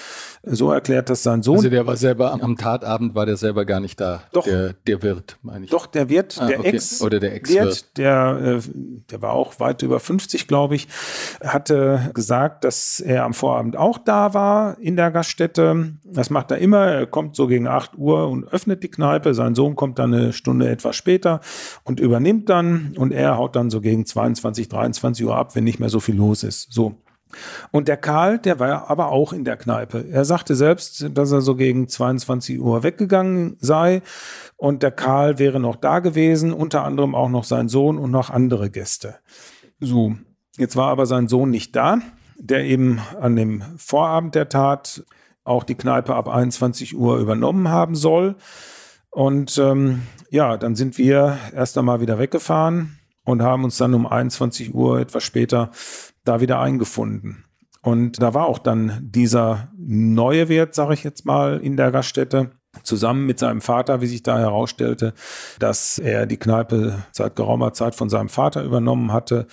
so 0.44 0.72
erklärt, 0.72 1.10
dass 1.10 1.24
sein 1.24 1.42
Sohn. 1.42 1.58
Also 1.58 1.70
der 1.70 1.88
war 1.88 1.96
selber 1.96 2.34
am 2.34 2.58
Tatabend 2.58 3.16
war 3.16 3.26
der 3.26 3.38
selber 3.38 3.64
gar 3.66 3.80
nicht 3.80 4.00
da. 4.00 4.24
Doch. 4.34 4.44
Der, 4.44 4.74
der 4.74 5.02
Wirt, 5.02 5.38
meine 5.42 5.66
ich. 5.66 5.72
Doch, 5.72 5.86
der 5.86 6.10
Wirt, 6.10 6.38
ah, 6.40 6.48
der 6.48 6.60
okay. 6.60 6.70
Ex. 6.70 7.02
Oder 7.02 7.20
der 7.20 7.34
Ex-Wirt. 7.34 7.98
Der, 7.98 8.60
äh, 8.60 8.70
der 9.10 9.22
war 9.22 9.32
auch 9.32 9.60
weit 9.60 9.82
über 9.84 10.00
50, 10.00 10.48
glaube 10.48 10.76
ich, 10.76 10.88
hatte 11.42 12.12
gesagt, 12.14 12.64
dass 12.66 13.00
er 13.00 13.24
am 13.24 13.34
Vorabend 13.34 13.78
auch 13.78 13.98
da 13.98 14.34
war 14.34 14.78
in 14.80 14.96
der 14.96 15.12
Gaststätte. 15.12 15.94
Das 16.04 16.30
macht 16.30 16.52
er 16.52 16.58
immer. 16.58 16.88
Er 16.88 17.08
kommt 17.08 17.36
so 17.36 17.48
gegen 17.48 17.68
8 17.68 17.98
Uhr 17.98 18.28
und 18.28 18.46
öffnet 18.52 18.84
die 18.84 18.89
Kneipe. 18.89 19.34
Sein 19.34 19.56
Sohn 19.56 19.76
kommt 19.76 20.00
dann 20.00 20.14
eine 20.14 20.34
Stunde 20.34 20.70
etwas 20.70 20.96
später 20.96 21.39
und 21.84 22.00
übernimmt 22.00 22.50
dann. 22.50 22.94
Und 22.98 23.14
er 23.14 23.38
haut 23.38 23.56
dann 23.56 23.70
so 23.70 23.80
gegen 23.80 24.06
22, 24.06 24.68
23 24.68 25.14
20 25.14 25.26
Uhr 25.26 25.36
ab, 25.36 25.56
wenn 25.56 25.64
nicht 25.64 25.80
mehr 25.80 25.89
so 25.89 26.00
viel 26.00 26.16
los 26.16 26.44
ist. 26.44 26.72
So. 26.72 26.96
Und 27.72 27.88
der 27.88 27.98
Karl, 27.98 28.40
der 28.40 28.60
war 28.60 28.90
aber 28.90 29.10
auch 29.10 29.34
in 29.34 29.44
der 29.44 29.58
Kneipe. 29.58 30.06
Er 30.10 30.26
sagte 30.26 30.56
selbst, 30.56 31.10
dass 31.14 31.32
er 31.32 31.42
so 31.42 31.56
gegen 31.56 31.88
22 31.88 32.60
Uhr 32.60 32.84
weggegangen 32.84 33.58
sei. 33.60 34.02
Und 34.58 34.84
der 34.84 34.92
Karl 34.92 35.40
wäre 35.40 35.60
noch 35.60 35.76
da 35.76 36.00
gewesen, 36.00 36.54
unter 36.54 36.84
anderem 36.84 37.16
auch 37.16 37.30
noch 37.30 37.44
sein 37.44 37.70
Sohn 37.70 37.98
und 37.98 38.12
noch 38.12 38.30
andere 38.30 38.70
Gäste. 38.70 39.16
So, 39.80 40.16
jetzt 40.58 40.76
war 40.76 40.90
aber 40.90 41.06
sein 41.06 41.28
Sohn 41.28 41.50
nicht 41.50 41.76
da, 41.76 42.00
der 42.38 42.64
eben 42.66 43.00
an 43.20 43.36
dem 43.36 43.64
Vorabend 43.78 44.36
der 44.36 44.50
Tat 44.50 45.04
auch 45.44 45.64
die 45.64 45.76
Kneipe 45.76 46.16
ab 46.16 46.30
21 46.30 46.96
Uhr 46.96 47.18
übernommen 47.18 47.68
haben 47.68 47.96
soll. 47.96 48.36
Und 49.10 49.58
ähm, 49.58 50.04
ja, 50.30 50.58
dann 50.58 50.76
sind 50.76 50.98
wir 50.98 51.38
erst 51.54 51.78
einmal 51.78 52.02
wieder 52.02 52.18
weggefahren 52.18 52.98
und 53.26 53.42
haben 53.42 53.64
uns 53.64 53.78
dann 53.78 53.94
um 53.94 54.08
21 54.08 54.74
Uhr 54.74 55.00
etwas 55.00 55.24
später 55.24 55.70
da 56.24 56.41
wieder 56.41 56.59
eingefunden. 56.59 57.45
Und 57.82 58.21
da 58.21 58.34
war 58.34 58.47
auch 58.47 58.59
dann 58.59 58.99
dieser 59.01 59.69
neue 59.78 60.47
Wert, 60.47 60.74
sage 60.74 60.93
ich 60.93 61.03
jetzt 61.03 61.26
mal, 61.26 61.59
in 61.59 61.76
der 61.76 61.91
Gaststätte, 61.91 62.51
zusammen 62.82 63.26
mit 63.26 63.38
seinem 63.38 63.61
Vater, 63.61 64.01
wie 64.01 64.07
sich 64.07 64.24
da 64.24 64.39
herausstellte, 64.39 65.13
dass 65.59 65.99
er 65.99 66.26
die 66.26 66.38
Kneipe 66.38 67.03
seit 67.11 67.36
geraumer 67.36 67.74
Zeit 67.74 67.93
von 67.93 68.09
seinem 68.09 68.30
Vater 68.30 68.63
übernommen 68.63 69.11
hatte. 69.11 69.47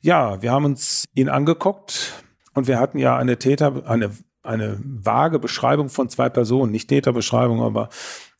Ja, 0.00 0.40
wir 0.40 0.52
haben 0.52 0.64
uns 0.64 1.04
ihn 1.14 1.28
angeguckt 1.28 2.14
und 2.54 2.68
wir 2.68 2.80
hatten 2.80 2.98
ja 2.98 3.16
eine 3.16 3.38
Täter, 3.38 3.82
eine, 3.86 4.10
eine 4.42 4.78
vage 4.82 5.38
Beschreibung 5.38 5.90
von 5.90 6.08
zwei 6.08 6.30
Personen, 6.30 6.72
nicht 6.72 6.88
Täterbeschreibung, 6.88 7.62
aber 7.62 7.90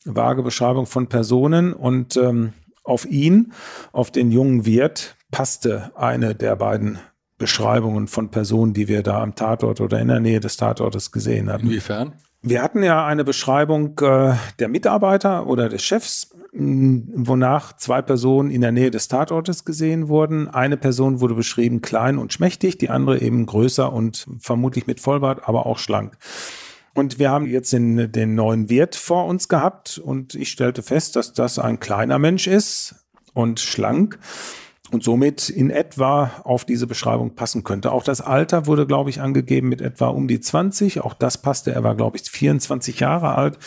vage 0.03 0.41
Beschreibung 0.41 0.87
von 0.87 1.07
Personen 1.07 1.73
und 1.73 2.17
ähm, 2.17 2.53
auf 2.83 3.05
ihn, 3.05 3.53
auf 3.91 4.09
den 4.09 4.31
jungen 4.31 4.65
Wirt, 4.65 5.15
passte 5.31 5.91
eine 5.95 6.35
der 6.35 6.55
beiden 6.55 6.99
Beschreibungen 7.37 8.07
von 8.07 8.29
Personen, 8.29 8.73
die 8.73 8.87
wir 8.87 9.03
da 9.03 9.21
am 9.21 9.35
Tatort 9.35 9.81
oder 9.81 9.99
in 9.99 10.07
der 10.07 10.19
Nähe 10.19 10.39
des 10.39 10.57
Tatortes 10.57 11.11
gesehen 11.11 11.51
hatten. 11.51 11.67
Inwiefern? 11.67 12.13
Wir 12.45 12.61
hatten 12.61 12.83
ja 12.83 13.05
eine 13.05 13.23
Beschreibung 13.23 13.97
äh, 13.99 14.33
der 14.59 14.67
Mitarbeiter 14.67 15.47
oder 15.47 15.69
des 15.69 15.81
Chefs, 15.81 16.35
wonach 16.51 17.77
zwei 17.77 18.01
Personen 18.01 18.51
in 18.51 18.59
der 18.59 18.73
Nähe 18.73 18.91
des 18.91 19.07
Tatortes 19.07 19.63
gesehen 19.63 20.09
wurden. 20.09 20.49
Eine 20.49 20.75
Person 20.75 21.21
wurde 21.21 21.35
beschrieben 21.35 21.81
klein 21.81 22.17
und 22.17 22.33
schmächtig, 22.33 22.77
die 22.77 22.89
andere 22.89 23.21
eben 23.21 23.45
größer 23.45 23.91
und 23.91 24.27
vermutlich 24.39 24.87
mit 24.87 24.99
Vollbart, 24.99 25.47
aber 25.47 25.65
auch 25.65 25.79
schlank. 25.79 26.17
Und 26.93 27.17
wir 27.17 27.31
haben 27.31 27.47
jetzt 27.47 27.71
den, 27.73 28.11
den 28.11 28.35
neuen 28.35 28.69
Wirt 28.69 28.95
vor 28.95 29.25
uns 29.25 29.47
gehabt 29.47 29.97
und 29.97 30.35
ich 30.35 30.49
stellte 30.49 30.83
fest, 30.83 31.15
dass 31.15 31.33
das 31.33 31.57
ein 31.57 31.79
kleiner 31.79 32.19
Mensch 32.19 32.45
ist 32.47 32.95
und 33.33 33.61
schlank 33.61 34.19
und 34.93 35.03
somit 35.03 35.49
in 35.49 35.71
etwa 35.71 36.31
auf 36.43 36.65
diese 36.65 36.85
Beschreibung 36.85 37.35
passen 37.35 37.63
könnte. 37.63 37.91
Auch 37.91 38.03
das 38.03 38.21
Alter 38.21 38.67
wurde, 38.67 38.85
glaube 38.85 39.09
ich, 39.09 39.21
angegeben 39.21 39.67
mit 39.67 39.81
etwa 39.81 40.07
um 40.07 40.27
die 40.27 40.39
20. 40.39 41.01
Auch 41.01 41.15
das 41.15 41.41
passte. 41.41 41.71
Er 41.71 41.83
war, 41.83 41.95
glaube 41.95 42.17
ich, 42.17 42.29
24 42.29 42.99
Jahre 42.99 43.35
alt. 43.35 43.57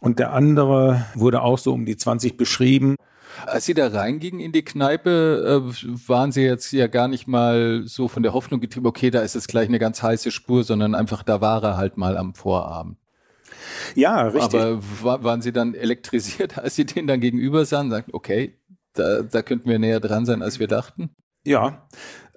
Und 0.00 0.18
der 0.18 0.32
andere 0.32 1.04
wurde 1.14 1.42
auch 1.42 1.58
so 1.58 1.72
um 1.72 1.84
die 1.84 1.96
20 1.96 2.36
beschrieben. 2.36 2.96
Als 3.44 3.66
Sie 3.66 3.74
da 3.74 3.88
reingingen 3.88 4.40
in 4.40 4.52
die 4.52 4.64
Kneipe, 4.64 5.62
äh, 5.66 6.08
waren 6.08 6.32
Sie 6.32 6.42
jetzt 6.42 6.72
ja 6.72 6.86
gar 6.86 7.08
nicht 7.08 7.26
mal 7.26 7.82
so 7.84 8.08
von 8.08 8.22
der 8.22 8.32
Hoffnung 8.32 8.60
getrieben, 8.60 8.86
okay, 8.86 9.10
da 9.10 9.20
ist 9.20 9.34
jetzt 9.34 9.48
gleich 9.48 9.68
eine 9.68 9.78
ganz 9.78 10.02
heiße 10.02 10.30
Spur, 10.30 10.64
sondern 10.64 10.94
einfach, 10.94 11.22
da 11.22 11.42
war 11.42 11.62
er 11.62 11.76
halt 11.76 11.98
mal 11.98 12.16
am 12.16 12.34
Vorabend. 12.34 12.96
Ja, 13.94 14.28
richtig. 14.28 14.60
Aber 14.60 15.22
waren 15.22 15.42
Sie 15.42 15.52
dann 15.52 15.74
elektrisiert, 15.74 16.56
als 16.62 16.76
Sie 16.76 16.86
den 16.86 17.06
dann 17.06 17.20
gegenüber 17.20 17.66
sahen, 17.66 17.90
sagten, 17.90 18.12
okay, 18.14 18.54
da, 18.98 19.22
da 19.22 19.42
könnten 19.42 19.68
wir 19.68 19.78
näher 19.78 20.00
dran 20.00 20.26
sein, 20.26 20.42
als 20.42 20.58
wir 20.58 20.68
dachten? 20.68 21.10
Ja, 21.44 21.86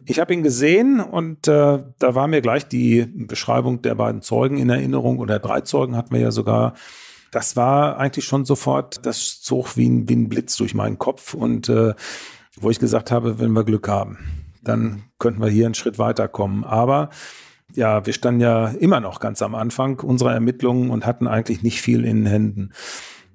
ich 0.06 0.20
habe 0.20 0.34
ihn 0.34 0.44
gesehen 0.44 1.00
und 1.00 1.48
äh, 1.48 1.84
da 2.00 2.16
war 2.16 2.28
mir 2.28 2.42
gleich 2.42 2.68
die 2.68 3.06
Beschreibung 3.06 3.82
der 3.82 3.96
beiden 3.96 4.22
Zeugen 4.22 4.58
in 4.58 4.70
Erinnerung 4.70 5.20
oder 5.20 5.40
drei 5.40 5.62
Zeugen 5.62 5.96
hatten 5.96 6.14
wir 6.14 6.22
ja 6.22 6.32
sogar. 6.32 6.74
Das 7.32 7.56
war 7.56 7.98
eigentlich 7.98 8.26
schon 8.26 8.46
sofort, 8.46 9.06
das 9.06 9.42
zog 9.42 9.78
wie 9.78 9.88
ein, 9.88 10.10
wie 10.10 10.16
ein 10.16 10.30
Blitz 10.30 10.56
durch 10.58 10.74
meinen 10.74 10.98
Kopf 10.98 11.34
und 11.34 11.70
äh, 11.70 11.94
wo 12.56 12.70
ich 12.70 12.80
gesagt 12.80 13.12
habe, 13.12 13.40
wenn 13.40 13.52
wir 13.52 13.64
Glück 13.64 13.88
haben, 13.88 14.18
dann 14.64 15.04
könnten 15.20 15.42
wir 15.42 15.50
hier 15.50 15.66
einen 15.66 15.76
Schritt 15.76 16.00
weiterkommen. 16.00 16.64
Aber 16.64 17.10
ja, 17.74 18.06
wir 18.06 18.14
standen 18.14 18.42
ja 18.42 18.70
immer 18.70 19.00
noch 19.00 19.20
ganz 19.20 19.42
am 19.42 19.56
Anfang 19.56 20.00
unserer 20.00 20.34
Ermittlungen 20.34 20.90
und 20.90 21.06
hatten 21.06 21.28
eigentlich 21.28 21.62
nicht 21.62 21.82
viel 21.82 22.06
in 22.06 22.24
den 22.24 22.26
Händen. 22.26 22.72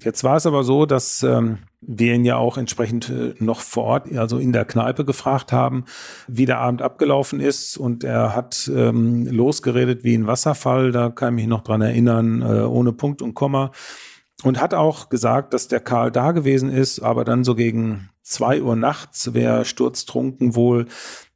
Jetzt 0.04 0.22
war 0.22 0.36
es 0.36 0.44
aber 0.44 0.64
so, 0.64 0.84
dass 0.84 1.22
ähm, 1.22 1.58
wir 1.80 2.14
ihn 2.14 2.26
ja 2.26 2.36
auch 2.36 2.58
entsprechend 2.58 3.08
äh, 3.08 3.34
noch 3.38 3.60
vor 3.60 3.84
Ort, 3.84 4.16
also 4.16 4.38
in 4.38 4.52
der 4.52 4.66
Kneipe 4.66 5.06
gefragt 5.06 5.50
haben, 5.50 5.86
wie 6.28 6.44
der 6.44 6.58
Abend 6.58 6.82
abgelaufen 6.82 7.40
ist. 7.40 7.78
Und 7.78 8.04
er 8.04 8.36
hat 8.36 8.70
ähm, 8.74 9.26
losgeredet 9.26 10.04
wie 10.04 10.14
ein 10.14 10.26
Wasserfall, 10.26 10.92
da 10.92 11.08
kann 11.08 11.34
ich 11.34 11.44
mich 11.44 11.48
noch 11.48 11.62
dran 11.62 11.80
erinnern, 11.80 12.42
äh, 12.42 12.64
ohne 12.64 12.92
Punkt 12.92 13.22
und 13.22 13.34
Komma. 13.34 13.70
Und 14.42 14.60
hat 14.60 14.74
auch 14.74 15.08
gesagt, 15.08 15.54
dass 15.54 15.68
der 15.68 15.80
Karl 15.80 16.10
da 16.10 16.32
gewesen 16.32 16.68
ist, 16.68 17.00
aber 17.00 17.24
dann 17.24 17.44
so 17.44 17.54
gegen 17.54 18.10
zwei 18.22 18.60
Uhr 18.60 18.76
nachts 18.76 19.32
wäre 19.32 19.64
sturztrunken 19.64 20.54
wohl 20.54 20.86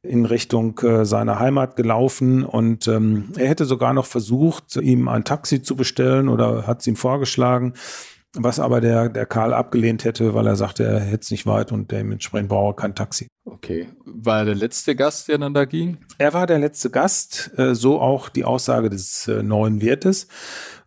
in 0.03 0.25
Richtung 0.25 0.77
äh, 0.79 1.05
seiner 1.05 1.39
Heimat 1.39 1.75
gelaufen 1.75 2.43
und 2.43 2.87
ähm, 2.87 3.29
er 3.35 3.47
hätte 3.47 3.65
sogar 3.65 3.93
noch 3.93 4.05
versucht, 4.05 4.75
ihm 4.75 5.07
ein 5.07 5.23
Taxi 5.23 5.61
zu 5.61 5.75
bestellen 5.75 6.29
oder 6.29 6.67
hat 6.67 6.81
es 6.81 6.87
ihm 6.87 6.95
vorgeschlagen 6.95 7.73
was 8.35 8.59
aber 8.59 8.79
der, 8.79 9.09
der 9.09 9.25
Karl 9.25 9.53
abgelehnt 9.53 10.03
hätte, 10.05 10.33
weil 10.33 10.45
er 10.45 10.55
sagte, 10.55 10.83
er 10.83 10.99
hätte 10.99 11.23
es 11.23 11.31
nicht 11.31 11.45
weit 11.45 11.71
und 11.71 11.91
dementsprechend 11.91 12.49
brauche 12.49 12.75
kein 12.75 12.93
Taxi. 12.93 13.27
Okay. 13.43 13.89
War 14.05 14.39
er 14.39 14.45
der 14.45 14.55
letzte 14.55 14.95
Gast, 14.95 15.27
der 15.27 15.39
dann 15.39 15.53
da 15.53 15.65
ging? 15.65 15.97
Er 16.19 16.33
war 16.33 16.45
der 16.45 16.59
letzte 16.59 16.91
Gast, 16.91 17.51
äh, 17.57 17.73
so 17.73 17.99
auch 17.99 18.29
die 18.29 18.45
Aussage 18.45 18.89
des 18.89 19.27
äh, 19.27 19.41
neuen 19.41 19.81
Wirtes. 19.81 20.27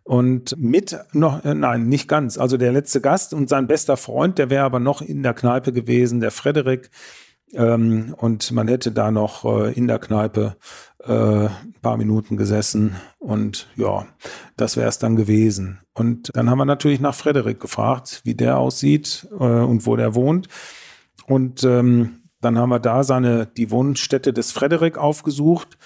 Und 0.03 0.57
mit 0.57 0.97
noch, 1.11 1.43
äh, 1.43 1.53
nein, 1.53 1.87
nicht 1.87 2.07
ganz. 2.07 2.37
Also 2.37 2.57
der 2.57 2.71
letzte 2.71 3.01
Gast 3.01 3.33
und 3.33 3.49
sein 3.49 3.67
bester 3.67 3.97
Freund, 3.97 4.37
der 4.37 4.49
wäre 4.49 4.63
aber 4.63 4.79
noch 4.79 5.01
in 5.01 5.23
der 5.23 5.33
Kneipe 5.33 5.73
gewesen, 5.73 6.21
der 6.21 6.31
Frederik. 6.31 6.89
Ähm, 7.53 8.15
und 8.17 8.51
man 8.51 8.69
hätte 8.69 8.91
da 8.91 9.11
noch 9.11 9.43
in 9.45 9.87
der 9.87 9.99
Kneipe 9.99 10.55
äh, 11.05 11.47
ein 11.47 11.75
paar 11.81 11.97
Minuten 11.97 12.37
gesessen 12.37 12.95
und 13.19 13.67
ja, 13.75 14.05
das 14.57 14.77
wäre 14.77 14.89
es 14.89 14.99
dann 14.99 15.15
gewesen. 15.15 15.79
Und 15.93 16.31
dann 16.33 16.49
haben 16.49 16.57
wir 16.57 16.65
natürlich 16.65 16.99
nach 16.99 17.15
Frederik 17.15 17.59
gefragt, 17.59 18.21
wie 18.23 18.35
der 18.35 18.57
aussieht 18.57 19.27
äh, 19.31 19.43
und 19.43 19.85
wo 19.85 19.95
der 19.95 20.15
wohnt. 20.15 20.47
Und 21.27 21.63
ähm, 21.63 22.23
dann 22.41 22.57
haben 22.57 22.69
wir 22.69 22.79
da 22.79 23.03
seine, 23.03 23.45
die 23.45 23.71
Wohnstätte 23.71 24.33
des 24.33 24.51
Frederik 24.51 24.97
aufgesucht. 24.97 25.77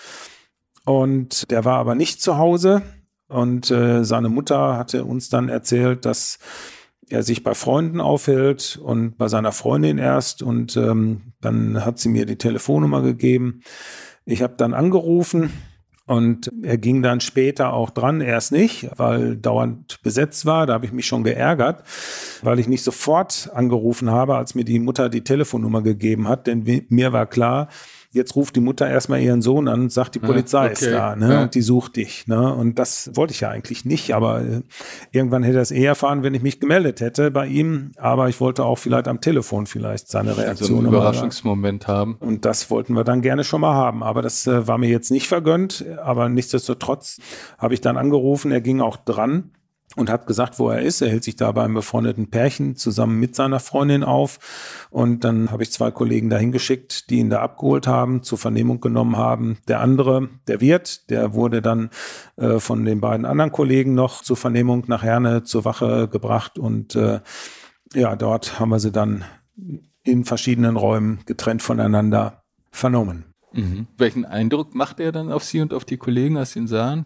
Und 0.86 1.52
der 1.52 1.66
war 1.66 1.78
aber 1.78 1.96
nicht 1.96 2.22
zu 2.22 2.38
Hause. 2.38 2.82
Und 3.28 3.70
äh, 3.72 4.04
seine 4.04 4.30
Mutter 4.30 4.78
hatte 4.78 5.04
uns 5.04 5.30
dann 5.30 5.50
erzählt, 5.50 6.06
dass 6.06 6.40
er 7.10 7.24
sich 7.24 7.44
bei 7.44 7.54
Freunden 7.54 8.02
aufhält 8.02 8.80
und 8.82 9.18
bei 9.18 9.28
seiner 9.28 9.52
Freundin 9.52 9.98
erst. 9.98 10.42
Und 10.42 10.78
ähm, 10.78 11.34
dann 11.42 11.86
hat 11.86 12.00
sie 12.00 12.10
mir 12.10 12.26
die 12.26 12.38
Telefonnummer 12.38 13.02
gegeben. 13.02 13.62
Ich 14.30 14.42
habe 14.42 14.56
dann 14.58 14.74
angerufen 14.74 15.54
und 16.06 16.52
er 16.62 16.78
ging 16.78 17.02
dann 17.02 17.22
später 17.22 17.72
auch 17.72 17.90
dran, 17.90 18.20
erst 18.20 18.52
nicht, 18.52 18.90
weil 18.98 19.38
dauernd 19.38 20.02
besetzt 20.04 20.46
war. 20.46 20.66
Da 20.66 20.74
habe 20.74 20.86
ich 20.86 20.92
mich 20.92 21.08
schon 21.08 21.24
geärgert, 21.24 21.84
weil 22.42 22.60
ich 22.60 22.68
nicht 22.68 22.84
sofort 22.84 23.50
angerufen 23.54 24.12
habe, 24.12 24.36
als 24.36 24.54
mir 24.54 24.66
die 24.66 24.80
Mutter 24.80 25.08
die 25.08 25.24
Telefonnummer 25.24 25.82
gegeben 25.82 26.28
hat. 26.28 26.48
Denn 26.48 26.86
mir 26.90 27.14
war 27.14 27.26
klar, 27.26 27.70
Jetzt 28.18 28.36
ruft 28.36 28.56
die 28.56 28.60
Mutter 28.60 28.90
erstmal 28.90 29.22
ihren 29.22 29.42
Sohn 29.42 29.68
an 29.68 29.82
und 29.82 29.92
sagt, 29.92 30.16
die 30.16 30.20
Polizei 30.20 30.66
okay. 30.66 30.74
ist 30.74 30.92
da, 30.92 31.16
ne? 31.16 31.34
Ja. 31.34 31.42
Und 31.44 31.56
die 31.56 31.62
sucht 31.62 31.96
dich, 31.96 32.28
ne? 32.28 32.54
Und 32.54 32.80
das 32.80 33.12
wollte 33.14 33.32
ich 33.32 33.42
ja 33.42 33.50
eigentlich 33.50 33.86
nicht, 33.86 34.14
aber 34.14 34.42
äh, 34.42 34.62
irgendwann 35.12 35.44
hätte 35.44 35.58
er 35.58 35.62
es 35.62 35.72
eher 35.72 35.90
erfahren, 35.90 36.24
wenn 36.24 36.34
ich 36.34 36.42
mich 36.42 36.60
gemeldet 36.60 37.00
hätte 37.00 37.32
bei 37.32 37.48
ihm. 37.48 37.92
Aber 37.98 38.28
ich 38.30 38.42
wollte 38.42 38.66
auch 38.66 38.78
vielleicht 38.78 39.08
am 39.08 39.22
Telefon 39.22 39.68
vielleicht 39.68 40.10
seine 40.10 40.38
Reaktion. 40.38 40.70
Also 40.70 40.78
einen 40.78 40.88
Überraschungsmoment 40.88 41.88
haben. 41.88 42.18
Und 42.20 42.46
das 42.46 42.70
wollten 42.70 42.94
wir 42.94 43.04
dann 43.04 43.22
gerne 43.22 43.44
schon 43.44 43.62
mal 43.62 43.74
haben. 43.74 44.04
Aber 44.04 44.22
das 44.22 44.48
äh, 44.48 44.68
war 44.68 44.78
mir 44.78 44.90
jetzt 44.90 45.12
nicht 45.12 45.28
vergönnt. 45.28 45.86
Aber 46.04 46.28
nichtsdestotrotz 46.30 47.20
habe 47.58 47.74
ich 47.74 47.82
dann 47.82 47.98
angerufen. 47.98 48.52
Er 48.52 48.62
ging 48.62 48.82
auch 48.82 48.98
dran 48.98 49.52
und 49.98 50.10
hat 50.10 50.28
gesagt, 50.28 50.60
wo 50.60 50.70
er 50.70 50.82
ist. 50.82 51.02
Er 51.02 51.10
hält 51.10 51.24
sich 51.24 51.36
da 51.36 51.52
beim 51.52 51.74
befreundeten 51.74 52.30
Pärchen 52.30 52.76
zusammen 52.76 53.20
mit 53.20 53.36
seiner 53.36 53.60
Freundin 53.60 54.04
auf. 54.04 54.88
Und 54.92 55.24
dann 55.24 55.52
habe 55.52 55.64
ich 55.64 55.72
zwei 55.72 55.92
Kollegen 55.92 56.30
dahin 56.30 56.52
geschickt, 56.52 57.10
die 57.10 57.18
ihn 57.18 57.30
da 57.30 57.42
abgeholt 57.42 57.88
haben, 57.88 58.22
zur 58.22 58.38
Vernehmung 58.38 58.80
genommen 58.80 59.18
haben. 59.18 59.58
Der 59.68 59.82
andere, 59.82 60.30
der 60.48 60.62
Wirt, 60.62 61.10
der 61.10 61.34
wurde 61.34 61.62
dann 61.62 61.90
äh, 62.36 62.60
von 62.60 62.86
den 62.86 63.02
beiden 63.02 63.26
anderen 63.26 63.52
Kollegen 63.52 63.96
noch 63.96 64.22
zur 64.22 64.38
Vernehmung 64.38 64.84
nach 64.88 65.02
Herne 65.02 65.44
zur 65.44 65.66
Wache 65.66 66.08
gebracht. 66.08 66.60
Und 66.60 66.96
äh, 66.96 67.20
ja, 67.94 68.16
dort 68.16 68.60
haben 68.60 68.70
wir 68.70 68.80
sie 68.80 68.92
dann 68.92 69.26
in 70.04 70.26
verschiedenen 70.26 70.78
Räumen 70.78 71.20
getrennt 71.26 71.64
voneinander 71.64 72.44
vernommen. 72.72 73.26
Mhm. 73.54 73.88
Welchen 73.98 74.26
Eindruck 74.26 74.76
macht 74.76 75.00
er 75.00 75.12
dann 75.12 75.32
auf 75.32 75.44
Sie 75.44 75.60
und 75.60 75.74
auf 75.74 75.86
die 75.86 75.98
Kollegen, 75.98 76.38
als 76.38 76.52
Sie 76.54 76.60
ihn 76.60 76.68
sahen? 76.68 77.06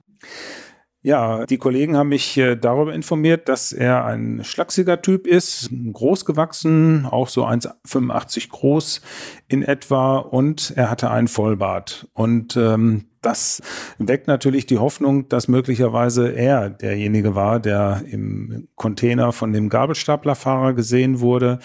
Ja, 1.04 1.48
die 1.48 1.58
Kollegen 1.58 1.98
haben 1.98 2.10
mich 2.10 2.38
äh, 2.38 2.56
darüber 2.56 2.94
informiert, 2.94 3.50
dass 3.50 3.72
er 3.72 4.06
ein 4.06 4.44
schlachsiger 4.44 5.02
Typ 5.02 5.26
ist, 5.26 5.72
groß 5.94 6.26
gewachsen, 6.26 7.08
auch 7.08 7.28
so 7.28 7.44
1,85 7.44 8.50
groß 8.50 9.02
in 9.48 9.64
etwa 9.64 10.18
und 10.18 10.74
er 10.76 10.92
hatte 10.92 11.10
einen 11.10 11.28
Vollbart. 11.28 12.08
Und 12.14 12.56
ähm, 12.56 13.06
das 13.24 13.64
weckt 13.98 14.28
natürlich 14.28 14.68
die 14.68 14.78
Hoffnung, 14.78 15.28
dass 15.28 15.48
möglicherweise 15.48 16.30
er 16.30 16.70
derjenige 16.70 17.34
war, 17.34 17.60
der 17.60 18.04
im 18.08 18.68
Container 18.76 19.32
von 19.32 19.54
dem 19.54 19.70
Gabelstaplerfahrer 19.70 20.74
gesehen 20.74 21.20
wurde 21.20 21.58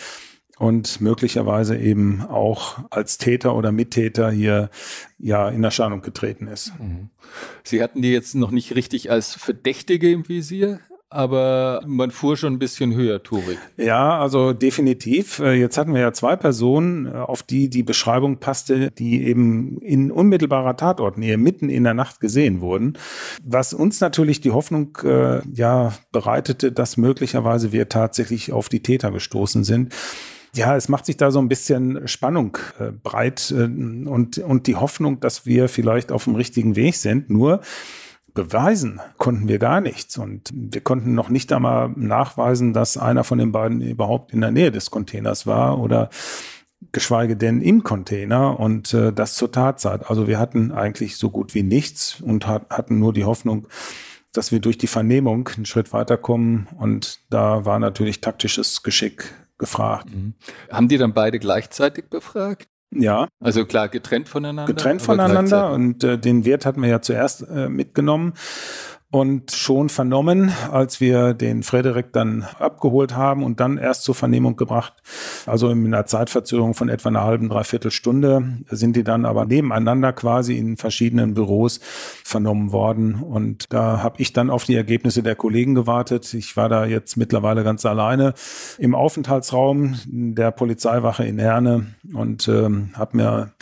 und 0.58 1.00
möglicherweise 1.00 1.76
eben 1.76 2.22
auch 2.22 2.78
als 2.90 3.18
Täter 3.18 3.54
oder 3.54 3.72
Mittäter 3.72 4.30
hier 4.30 4.70
ja 5.18 5.48
in 5.48 5.62
Erscheinung 5.62 6.02
getreten 6.02 6.46
ist. 6.46 6.72
Mhm. 6.78 7.10
Sie 7.62 7.82
hatten 7.82 8.02
die 8.02 8.12
jetzt 8.12 8.34
noch 8.34 8.50
nicht 8.50 8.74
richtig 8.74 9.10
als 9.10 9.34
Verdächtige 9.34 10.10
im 10.10 10.28
Visier, 10.28 10.80
aber 11.08 11.82
man 11.86 12.10
fuhr 12.10 12.36
schon 12.36 12.54
ein 12.54 12.58
bisschen 12.58 12.94
höher, 12.94 13.22
Turik. 13.22 13.58
Ja, 13.76 14.18
also 14.18 14.52
definitiv. 14.52 15.38
Äh, 15.38 15.54
jetzt 15.54 15.78
hatten 15.78 15.94
wir 15.94 16.00
ja 16.00 16.12
zwei 16.12 16.36
Personen, 16.36 17.06
äh, 17.06 17.10
auf 17.10 17.42
die 17.42 17.70
die 17.70 17.84
Beschreibung 17.84 18.38
passte, 18.38 18.90
die 18.90 19.24
eben 19.24 19.78
in 19.82 20.10
unmittelbarer 20.10 20.76
Tatortnähe 20.76 21.36
mitten 21.36 21.68
in 21.68 21.84
der 21.84 21.94
Nacht 21.94 22.20
gesehen 22.20 22.60
wurden. 22.60 22.98
Was 23.44 23.72
uns 23.72 24.00
natürlich 24.00 24.40
die 24.40 24.50
Hoffnung 24.50 24.98
äh, 25.04 25.42
ja 25.52 25.92
bereitete, 26.12 26.72
dass 26.72 26.96
möglicherweise 26.96 27.72
wir 27.72 27.88
tatsächlich 27.88 28.52
auf 28.52 28.68
die 28.68 28.82
Täter 28.82 29.12
gestoßen 29.12 29.62
sind 29.62 29.94
ja, 30.56 30.76
es 30.76 30.88
macht 30.88 31.06
sich 31.06 31.16
da 31.16 31.30
so 31.30 31.38
ein 31.38 31.48
bisschen 31.48 32.08
Spannung 32.08 32.58
äh, 32.78 32.90
breit 32.90 33.52
äh, 33.56 33.64
und, 33.64 34.38
und 34.38 34.66
die 34.66 34.76
Hoffnung, 34.76 35.20
dass 35.20 35.46
wir 35.46 35.68
vielleicht 35.68 36.10
auf 36.12 36.24
dem 36.24 36.34
richtigen 36.34 36.76
Weg 36.76 36.96
sind. 36.96 37.30
Nur 37.30 37.60
beweisen 38.34 39.00
konnten 39.18 39.48
wir 39.48 39.58
gar 39.58 39.80
nichts. 39.80 40.16
Und 40.18 40.50
wir 40.54 40.80
konnten 40.80 41.14
noch 41.14 41.28
nicht 41.28 41.52
einmal 41.52 41.90
nachweisen, 41.96 42.72
dass 42.72 42.96
einer 42.96 43.24
von 43.24 43.38
den 43.38 43.52
beiden 43.52 43.80
überhaupt 43.80 44.32
in 44.32 44.40
der 44.40 44.50
Nähe 44.50 44.70
des 44.70 44.90
Containers 44.90 45.46
war 45.46 45.80
oder 45.80 46.10
geschweige 46.92 47.36
denn 47.36 47.60
im 47.60 47.82
Container 47.82 48.60
und 48.60 48.94
äh, 48.94 49.12
das 49.12 49.34
zur 49.34 49.50
Tatzeit. 49.50 50.08
Also 50.08 50.28
wir 50.28 50.38
hatten 50.38 50.72
eigentlich 50.72 51.16
so 51.16 51.30
gut 51.30 51.54
wie 51.54 51.62
nichts 51.62 52.20
und 52.20 52.46
hat, 52.46 52.70
hatten 52.70 52.98
nur 52.98 53.12
die 53.12 53.24
Hoffnung, 53.24 53.66
dass 54.32 54.52
wir 54.52 54.60
durch 54.60 54.78
die 54.78 54.86
Vernehmung 54.86 55.48
einen 55.56 55.66
Schritt 55.66 55.92
weiterkommen 55.92 56.68
und 56.78 57.20
da 57.30 57.64
war 57.64 57.78
natürlich 57.78 58.20
taktisches 58.20 58.82
Geschick 58.82 59.34
gefragt. 59.58 60.14
Mhm. 60.14 60.34
Haben 60.70 60.88
die 60.88 60.98
dann 60.98 61.14
beide 61.14 61.38
gleichzeitig 61.38 62.08
befragt? 62.08 62.68
Ja. 62.94 63.28
Also 63.40 63.64
klar, 63.64 63.88
getrennt 63.88 64.28
voneinander. 64.28 64.72
Getrennt 64.72 65.02
voneinander 65.02 65.72
und 65.72 66.04
äh, 66.04 66.18
den 66.18 66.44
Wert 66.44 66.64
hatten 66.66 66.82
wir 66.82 66.88
ja 66.88 67.02
zuerst 67.02 67.42
äh, 67.42 67.68
mitgenommen 67.68 68.34
und 69.10 69.52
schon 69.52 69.88
vernommen, 69.88 70.52
als 70.70 71.00
wir 71.00 71.32
den 71.32 71.62
Frederik 71.62 72.12
dann 72.12 72.44
abgeholt 72.58 73.14
haben 73.14 73.44
und 73.44 73.60
dann 73.60 73.78
erst 73.78 74.02
zur 74.02 74.16
Vernehmung 74.16 74.56
gebracht. 74.56 74.94
Also 75.46 75.70
in 75.70 75.86
einer 75.86 76.06
Zeitverzögerung 76.06 76.74
von 76.74 76.88
etwa 76.88 77.10
einer 77.10 77.22
halben, 77.22 77.48
dreiviertel 77.48 77.92
Stunde 77.92 78.58
sind 78.68 78.96
die 78.96 79.04
dann 79.04 79.24
aber 79.24 79.46
nebeneinander 79.46 80.12
quasi 80.12 80.58
in 80.58 80.76
verschiedenen 80.76 81.34
Büros 81.34 81.78
vernommen 82.24 82.72
worden. 82.72 83.14
Und 83.22 83.72
da 83.72 84.02
habe 84.02 84.20
ich 84.20 84.32
dann 84.32 84.50
auf 84.50 84.64
die 84.64 84.74
Ergebnisse 84.74 85.22
der 85.22 85.36
Kollegen 85.36 85.76
gewartet. 85.76 86.34
Ich 86.34 86.56
war 86.56 86.68
da 86.68 86.84
jetzt 86.84 87.16
mittlerweile 87.16 87.62
ganz 87.62 87.86
alleine 87.86 88.34
im 88.76 88.96
Aufenthaltsraum 88.96 89.98
der 90.06 90.50
Polizeiwache 90.50 91.24
in 91.24 91.38
Herne 91.38 91.94
und 92.12 92.48
ähm, 92.48 92.90
habe 92.94 93.16
mir 93.16 93.52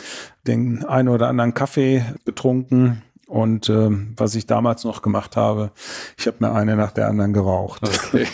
den 0.47 0.83
einen 0.85 1.09
oder 1.09 1.27
anderen 1.27 1.53
Kaffee 1.53 2.03
getrunken 2.25 3.03
und 3.27 3.69
ähm, 3.69 4.13
was 4.17 4.35
ich 4.35 4.45
damals 4.45 4.83
noch 4.83 5.01
gemacht 5.01 5.35
habe, 5.35 5.71
ich 6.17 6.27
habe 6.27 6.37
mir 6.39 6.51
eine 6.53 6.75
nach 6.75 6.91
der 6.91 7.07
anderen 7.07 7.33
geraucht. 7.33 7.81
Okay. 7.83 8.27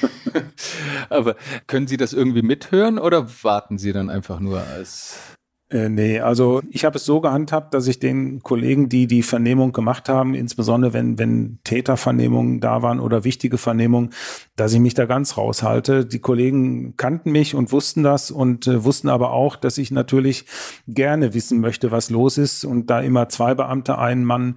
Aber 1.09 1.35
können 1.67 1.87
Sie 1.87 1.97
das 1.97 2.13
irgendwie 2.13 2.41
mithören 2.41 2.99
oder 2.99 3.27
warten 3.43 3.77
Sie 3.77 3.93
dann 3.93 4.09
einfach 4.09 4.39
nur 4.39 4.61
als 4.61 5.37
äh, 5.71 5.87
nee, 5.87 6.19
also 6.19 6.61
ich 6.69 6.83
habe 6.83 6.97
es 6.97 7.05
so 7.05 7.21
gehandhabt, 7.21 7.73
dass 7.73 7.87
ich 7.87 7.97
den 7.99 8.43
Kollegen, 8.43 8.89
die 8.89 9.07
die 9.07 9.23
Vernehmung 9.23 9.71
gemacht 9.71 10.09
haben, 10.09 10.35
insbesondere 10.35 10.91
wenn, 10.91 11.17
wenn 11.17 11.59
Tätervernehmungen 11.63 12.59
da 12.59 12.81
waren 12.81 12.99
oder 12.99 13.23
wichtige 13.23 13.57
Vernehmungen, 13.57 14.09
dass 14.57 14.73
ich 14.73 14.79
mich 14.81 14.95
da 14.95 15.05
ganz 15.05 15.37
raushalte. 15.37 16.05
Die 16.05 16.19
Kollegen 16.19 16.97
kannten 16.97 17.31
mich 17.31 17.55
und 17.55 17.71
wussten 17.71 18.03
das 18.03 18.31
und 18.31 18.67
äh, 18.67 18.83
wussten 18.83 19.07
aber 19.07 19.31
auch, 19.31 19.55
dass 19.55 19.77
ich 19.77 19.91
natürlich 19.91 20.45
gerne 20.87 21.33
wissen 21.33 21.61
möchte, 21.61 21.89
was 21.91 22.09
los 22.09 22.37
ist 22.37 22.65
und 22.65 22.89
da 22.89 22.99
immer 22.99 23.29
zwei 23.29 23.55
Beamte, 23.55 23.97
einen 23.97 24.25
Mann 24.25 24.55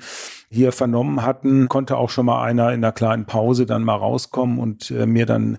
hier 0.55 0.73
vernommen 0.73 1.23
hatten, 1.23 1.69
konnte 1.69 1.97
auch 1.97 2.11
schon 2.11 2.27
mal 2.27 2.43
einer 2.43 2.73
in 2.73 2.85
einer 2.85 2.93
kleinen 2.93 3.27
Pause 3.27 3.67
dann 3.67 3.85
mal 3.85 3.97
rauskommen 3.97 4.59
und 4.59 4.91
äh, 4.91 5.07
mir 5.07 5.27
dann 5.27 5.59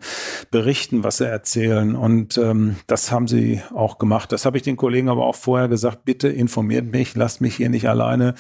berichten, 0.52 1.04
was 1.04 1.18
sie 1.18 1.28
erzählen. 1.28 1.96
Und 1.96 2.38
ähm, 2.38 2.78
das 2.88 3.12
haben 3.12 3.28
sie 3.28 3.62
auch 3.74 3.98
gemacht. 3.98 4.32
Das 4.32 4.46
habe 4.46 4.58
ich 4.58 4.64
den 4.64 4.78
Kollegen 4.78 5.10
aber 5.10 5.26
auch 5.26 5.36
vorher 5.36 5.68
gesagt, 5.68 6.06
bitte 6.06 6.30
informiert 6.30 6.91
mich, 6.91 7.16
lasst 7.16 7.41
mich 7.41 7.56
hier 7.56 7.70
nicht 7.70 7.88
alleine 7.88 8.36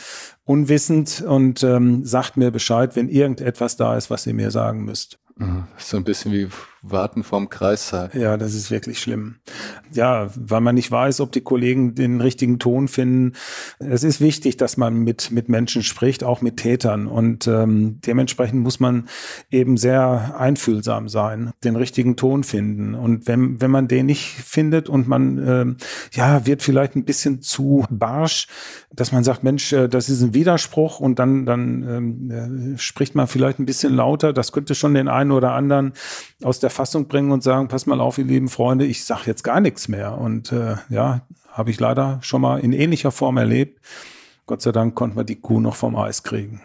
unwissend 0.45 1.23
und 1.27 1.63
ähm, 1.63 2.05
sagt 2.05 2.37
mir 2.37 2.51
Bescheid, 2.51 2.95
wenn 2.95 3.09
irgendetwas 3.09 3.77
da 3.77 3.97
ist, 3.97 4.09
was 4.09 4.25
ihr 4.25 4.33
mir 4.33 4.51
sagen 4.51 4.85
müsst. 4.85 5.19
So 5.77 5.97
ein 5.97 6.03
bisschen 6.03 6.31
wie 6.31 6.47
Warten 6.87 7.23
vorm 7.23 7.49
Kreissaal. 7.49 8.11
Ja, 8.13 8.37
das 8.37 8.53
ist 8.53 8.69
wirklich 8.69 8.99
schlimm. 8.99 9.35
Ja, 9.91 10.29
weil 10.35 10.61
man 10.61 10.75
nicht 10.75 10.91
weiß, 10.91 11.19
ob 11.21 11.31
die 11.31 11.41
Kollegen 11.41 11.95
den 11.95 12.21
richtigen 12.21 12.59
Ton 12.59 12.87
finden. 12.87 13.33
Es 13.79 14.03
ist 14.03 14.21
wichtig, 14.21 14.57
dass 14.57 14.77
man 14.77 14.99
mit, 14.99 15.31
mit 15.31 15.49
Menschen 15.49 15.83
spricht, 15.83 16.23
auch 16.23 16.41
mit 16.41 16.57
Tätern. 16.57 17.07
Und 17.07 17.47
ähm, 17.47 17.99
dementsprechend 18.05 18.61
muss 18.61 18.79
man 18.79 19.07
eben 19.49 19.77
sehr 19.77 20.35
einfühlsam 20.37 21.09
sein, 21.09 21.51
den 21.63 21.75
richtigen 21.75 22.15
Ton 22.15 22.43
finden. 22.43 22.93
Und 22.93 23.27
wenn, 23.27 23.61
wenn 23.61 23.71
man 23.71 23.87
den 23.87 24.05
nicht 24.05 24.25
findet 24.25 24.89
und 24.89 25.07
man 25.07 25.37
ähm, 25.47 25.77
ja, 26.13 26.45
wird 26.45 26.61
vielleicht 26.61 26.95
ein 26.95 27.05
bisschen 27.05 27.41
zu 27.41 27.85
barsch, 27.89 28.47
dass 28.93 29.11
man 29.11 29.23
sagt, 29.23 29.43
Mensch, 29.43 29.73
äh, 29.73 29.87
das 29.87 30.09
ist 30.09 30.21
ein 30.21 30.33
Widerspruch 30.33 30.99
und 30.99 31.19
dann, 31.19 31.45
dann 31.45 31.83
ähm, 31.83 32.75
äh, 32.75 32.77
spricht 32.77 33.15
man 33.15 33.27
vielleicht 33.27 33.59
ein 33.59 33.65
bisschen 33.65 33.95
lauter. 33.95 34.33
Das 34.33 34.51
könnte 34.51 34.75
schon 34.75 34.93
den 34.93 35.07
einen 35.07 35.31
oder 35.31 35.53
anderen 35.53 35.93
aus 36.43 36.59
der 36.59 36.69
Fassung 36.75 37.07
bringen 37.07 37.31
und 37.31 37.41
sagen, 37.41 37.67
pass 37.67 37.85
mal 37.85 38.01
auf, 38.01 38.17
ihr 38.17 38.25
lieben 38.25 38.49
Freunde, 38.49 38.85
ich 38.85 39.05
sage 39.05 39.23
jetzt 39.25 39.43
gar 39.43 39.61
nichts 39.61 39.87
mehr. 39.87 40.17
Und 40.17 40.51
äh, 40.51 40.75
ja, 40.89 41.21
habe 41.51 41.71
ich 41.71 41.79
leider 41.79 42.19
schon 42.21 42.41
mal 42.41 42.59
in 42.59 42.73
ähnlicher 42.73 43.11
Form 43.11 43.37
erlebt. 43.37 43.79
Gott 44.45 44.61
sei 44.61 44.71
Dank 44.71 44.93
konnten 44.93 45.15
wir 45.15 45.23
die 45.23 45.39
Kuh 45.39 45.59
noch 45.59 45.75
vom 45.75 45.95
Eis 45.95 46.21
kriegen. 46.21 46.61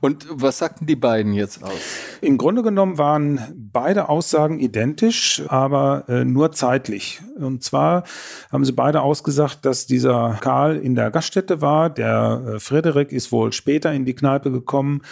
Und 0.00 0.26
was 0.30 0.58
sagten 0.58 0.86
die 0.86 0.96
beiden 0.96 1.32
jetzt 1.32 1.62
aus? 1.62 1.72
Im 2.20 2.38
Grunde 2.38 2.62
genommen 2.62 2.98
waren 2.98 3.40
beide 3.72 4.08
Aussagen 4.08 4.58
identisch, 4.58 5.42
aber 5.48 6.04
äh, 6.08 6.24
nur 6.24 6.52
zeitlich. 6.52 7.20
Und 7.36 7.62
zwar 7.62 8.04
haben 8.50 8.64
sie 8.64 8.72
beide 8.72 9.02
ausgesagt, 9.02 9.64
dass 9.64 9.86
dieser 9.86 10.38
Karl 10.40 10.76
in 10.76 10.94
der 10.94 11.10
Gaststätte 11.10 11.60
war. 11.60 11.90
Der 11.90 12.42
äh, 12.46 12.60
Frederik 12.60 13.12
ist 13.12 13.32
wohl 13.32 13.52
später 13.52 13.92
in 13.92 14.04
die 14.04 14.14
Kneipe 14.14 14.50
gekommen. 14.50 15.02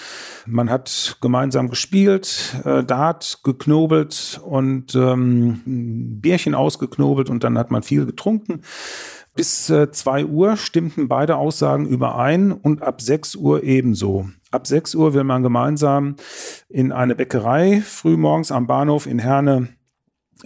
Man 0.47 0.71
hat 0.71 1.17
gemeinsam 1.21 1.69
gespielt, 1.69 2.57
äh, 2.65 2.85
Dart 2.85 3.41
geknobelt 3.45 4.41
und 4.45 4.95
ähm, 4.95 5.63
Bierchen 6.21 6.55
ausgeknobelt 6.55 7.31
und 7.31 7.45
dann 7.45 7.59
hat 7.59 7.71
man 7.71 7.83
viel 7.83 8.07
getrunken. 8.07 8.63
Bis 9.39 9.71
äh, 9.71 9.93
2 9.93 10.27
Uhr 10.27 10.57
stimmten 10.57 11.07
beide 11.07 11.37
Aussagen 11.37 11.87
überein 11.87 12.51
und 12.51 12.83
ab 12.83 13.01
6 13.01 13.37
Uhr 13.37 13.63
ebenso. 13.63 14.29
Ab 14.51 14.67
6 14.67 14.97
Uhr 14.97 15.15
will 15.15 15.23
man 15.23 15.45
gemeinsam 15.45 16.17
in 16.69 16.91
eine 16.91 17.15
Bäckerei 17.15 17.81
frühmorgens 17.81 18.51
am 18.51 18.67
Bahnhof 18.67 19.07
in 19.07 19.21
Herne 19.21 19.69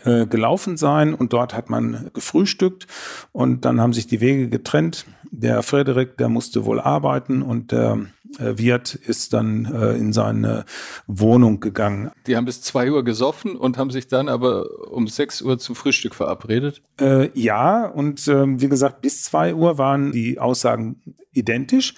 äh, 0.04 0.26
gelaufen 0.26 0.76
sein 0.76 1.14
und 1.14 1.32
dort 1.32 1.54
hat 1.54 1.70
man 1.70 2.10
gefrühstückt 2.12 2.86
und 3.32 3.64
dann 3.64 3.80
haben 3.80 3.94
sich 3.94 4.08
die 4.08 4.20
Wege 4.20 4.50
getrennt. 4.50 5.06
Der 5.30 5.62
Frederik, 5.62 6.18
der 6.18 6.28
musste 6.28 6.66
wohl 6.66 6.78
arbeiten 6.78 7.40
und 7.40 7.72
der 7.72 7.92
äh, 7.92 8.21
Wirt 8.38 8.94
ist 8.94 9.32
dann 9.32 9.66
äh, 9.66 9.92
in 9.92 10.12
seine 10.12 10.64
Wohnung 11.06 11.60
gegangen. 11.60 12.10
Die 12.26 12.36
haben 12.36 12.44
bis 12.44 12.62
zwei 12.62 12.90
Uhr 12.90 13.04
gesoffen 13.04 13.56
und 13.56 13.78
haben 13.78 13.90
sich 13.90 14.08
dann 14.08 14.28
aber 14.28 14.90
um 14.90 15.08
sechs 15.08 15.42
Uhr 15.42 15.58
zum 15.58 15.74
Frühstück 15.74 16.14
verabredet? 16.14 16.82
Äh, 17.00 17.30
ja, 17.38 17.86
und 17.86 18.26
äh, 18.28 18.60
wie 18.60 18.68
gesagt, 18.68 19.02
bis 19.02 19.22
zwei 19.22 19.54
Uhr 19.54 19.78
waren 19.78 20.12
die 20.12 20.38
Aussagen 20.38 21.00
identisch. 21.32 21.94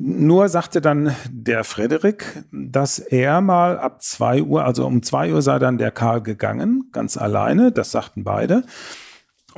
Nur 0.00 0.48
sagte 0.48 0.80
dann 0.80 1.14
der 1.28 1.64
Frederik, 1.64 2.44
dass 2.52 3.00
er 3.00 3.40
mal 3.40 3.78
ab 3.78 4.00
zwei 4.00 4.42
Uhr, 4.42 4.64
also 4.64 4.86
um 4.86 5.02
zwei 5.02 5.32
Uhr 5.32 5.42
sei 5.42 5.58
dann 5.58 5.76
der 5.76 5.90
Karl 5.90 6.22
gegangen, 6.22 6.88
ganz 6.92 7.16
alleine, 7.16 7.72
das 7.72 7.90
sagten 7.90 8.22
beide. 8.22 8.62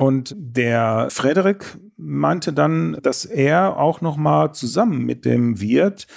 Und 0.01 0.33
der 0.35 1.09
Frederik 1.11 1.77
meinte 1.95 2.53
dann, 2.53 2.97
dass 3.03 3.23
er 3.23 3.77
auch 3.77 4.01
noch 4.01 4.17
mal 4.17 4.51
zusammen 4.51 5.05
mit 5.05 5.25
dem 5.25 5.61
Wirt 5.61 6.07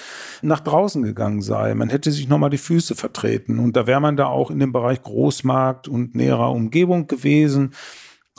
nach 0.41 0.61
draußen 0.61 1.03
gegangen 1.03 1.43
sei. 1.43 1.75
Man 1.75 1.91
hätte 1.91 2.11
sich 2.11 2.27
noch 2.27 2.39
mal 2.39 2.49
die 2.49 2.57
Füße 2.57 2.95
vertreten 2.95 3.59
und 3.59 3.77
da 3.77 3.87
wäre 3.87 4.01
man 4.01 4.17
da 4.17 4.25
auch 4.25 4.51
in 4.51 4.59
dem 4.59 4.73
Bereich 4.73 5.03
Großmarkt 5.03 5.87
und 5.87 6.15
näherer 6.15 6.51
Umgebung 6.51 7.09
gewesen. 7.09 7.75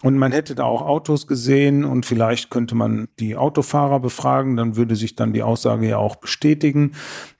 Und 0.05 0.19
man 0.19 0.31
hätte 0.31 0.53
da 0.53 0.65
auch 0.65 0.83
Autos 0.83 1.25
gesehen 1.25 1.83
und 1.83 2.05
vielleicht 2.05 2.51
könnte 2.51 2.75
man 2.75 3.07
die 3.17 3.35
Autofahrer 3.35 3.99
befragen, 3.99 4.55
dann 4.55 4.75
würde 4.75 4.95
sich 4.95 5.15
dann 5.15 5.33
die 5.33 5.41
Aussage 5.41 5.87
ja 5.89 5.97
auch 5.97 6.17
bestätigen. 6.17 6.91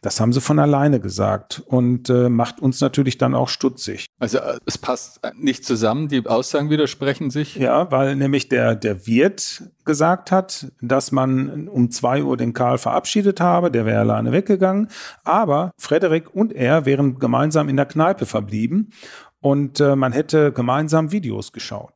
Das 0.01 0.20
haben 0.20 0.34
sie 0.34 0.41
von 0.41 0.57
alleine 0.57 0.99
gesagt 0.99 1.61
und 1.68 2.09
äh, 2.09 2.28
macht 2.28 2.59
uns 2.59 2.82
natürlich 2.82 3.20
dann 3.20 3.36
auch 3.36 3.49
stutzig. 3.49 4.07
Also 4.18 4.39
äh, 4.39 4.57
es 4.66 4.80
passt 4.80 5.20
nicht 5.36 5.63
zusammen, 5.63 6.07
die 6.07 6.26
Aussagen 6.26 6.72
widersprechen 6.72 7.30
sich? 7.30 7.55
Ja, 7.55 7.91
weil 7.91 8.16
nämlich 8.16 8.49
der, 8.49 8.74
der 8.76 9.05
Wirt 9.05 9.61
gesagt 9.84 10.32
hat, 10.32 10.72
dass 10.82 11.11
man 11.11 11.68
um 11.68 11.91
zwei 11.91 12.24
Uhr 12.24 12.36
den 12.36 12.53
Karl 12.53 12.80
verabschiedet 12.80 13.41
habe, 13.41 13.70
der 13.70 13.86
wäre 13.86 13.99
alleine 13.99 14.32
weggegangen, 14.32 14.88
aber 15.24 15.72
Frederik 15.78 16.34
und 16.34 16.51
er 16.51 16.88
wären 16.88 17.20
gemeinsam 17.20 17.70
in 17.70 17.76
der 17.76 17.86
Kneipe 17.86 18.26
verblieben 18.26 18.89
und 19.39 19.80
äh, 19.80 19.95
man 19.95 20.13
hätte 20.13 20.51
gemeinsam 20.51 21.11
Videos 21.11 21.51
geschaut. 21.53 21.94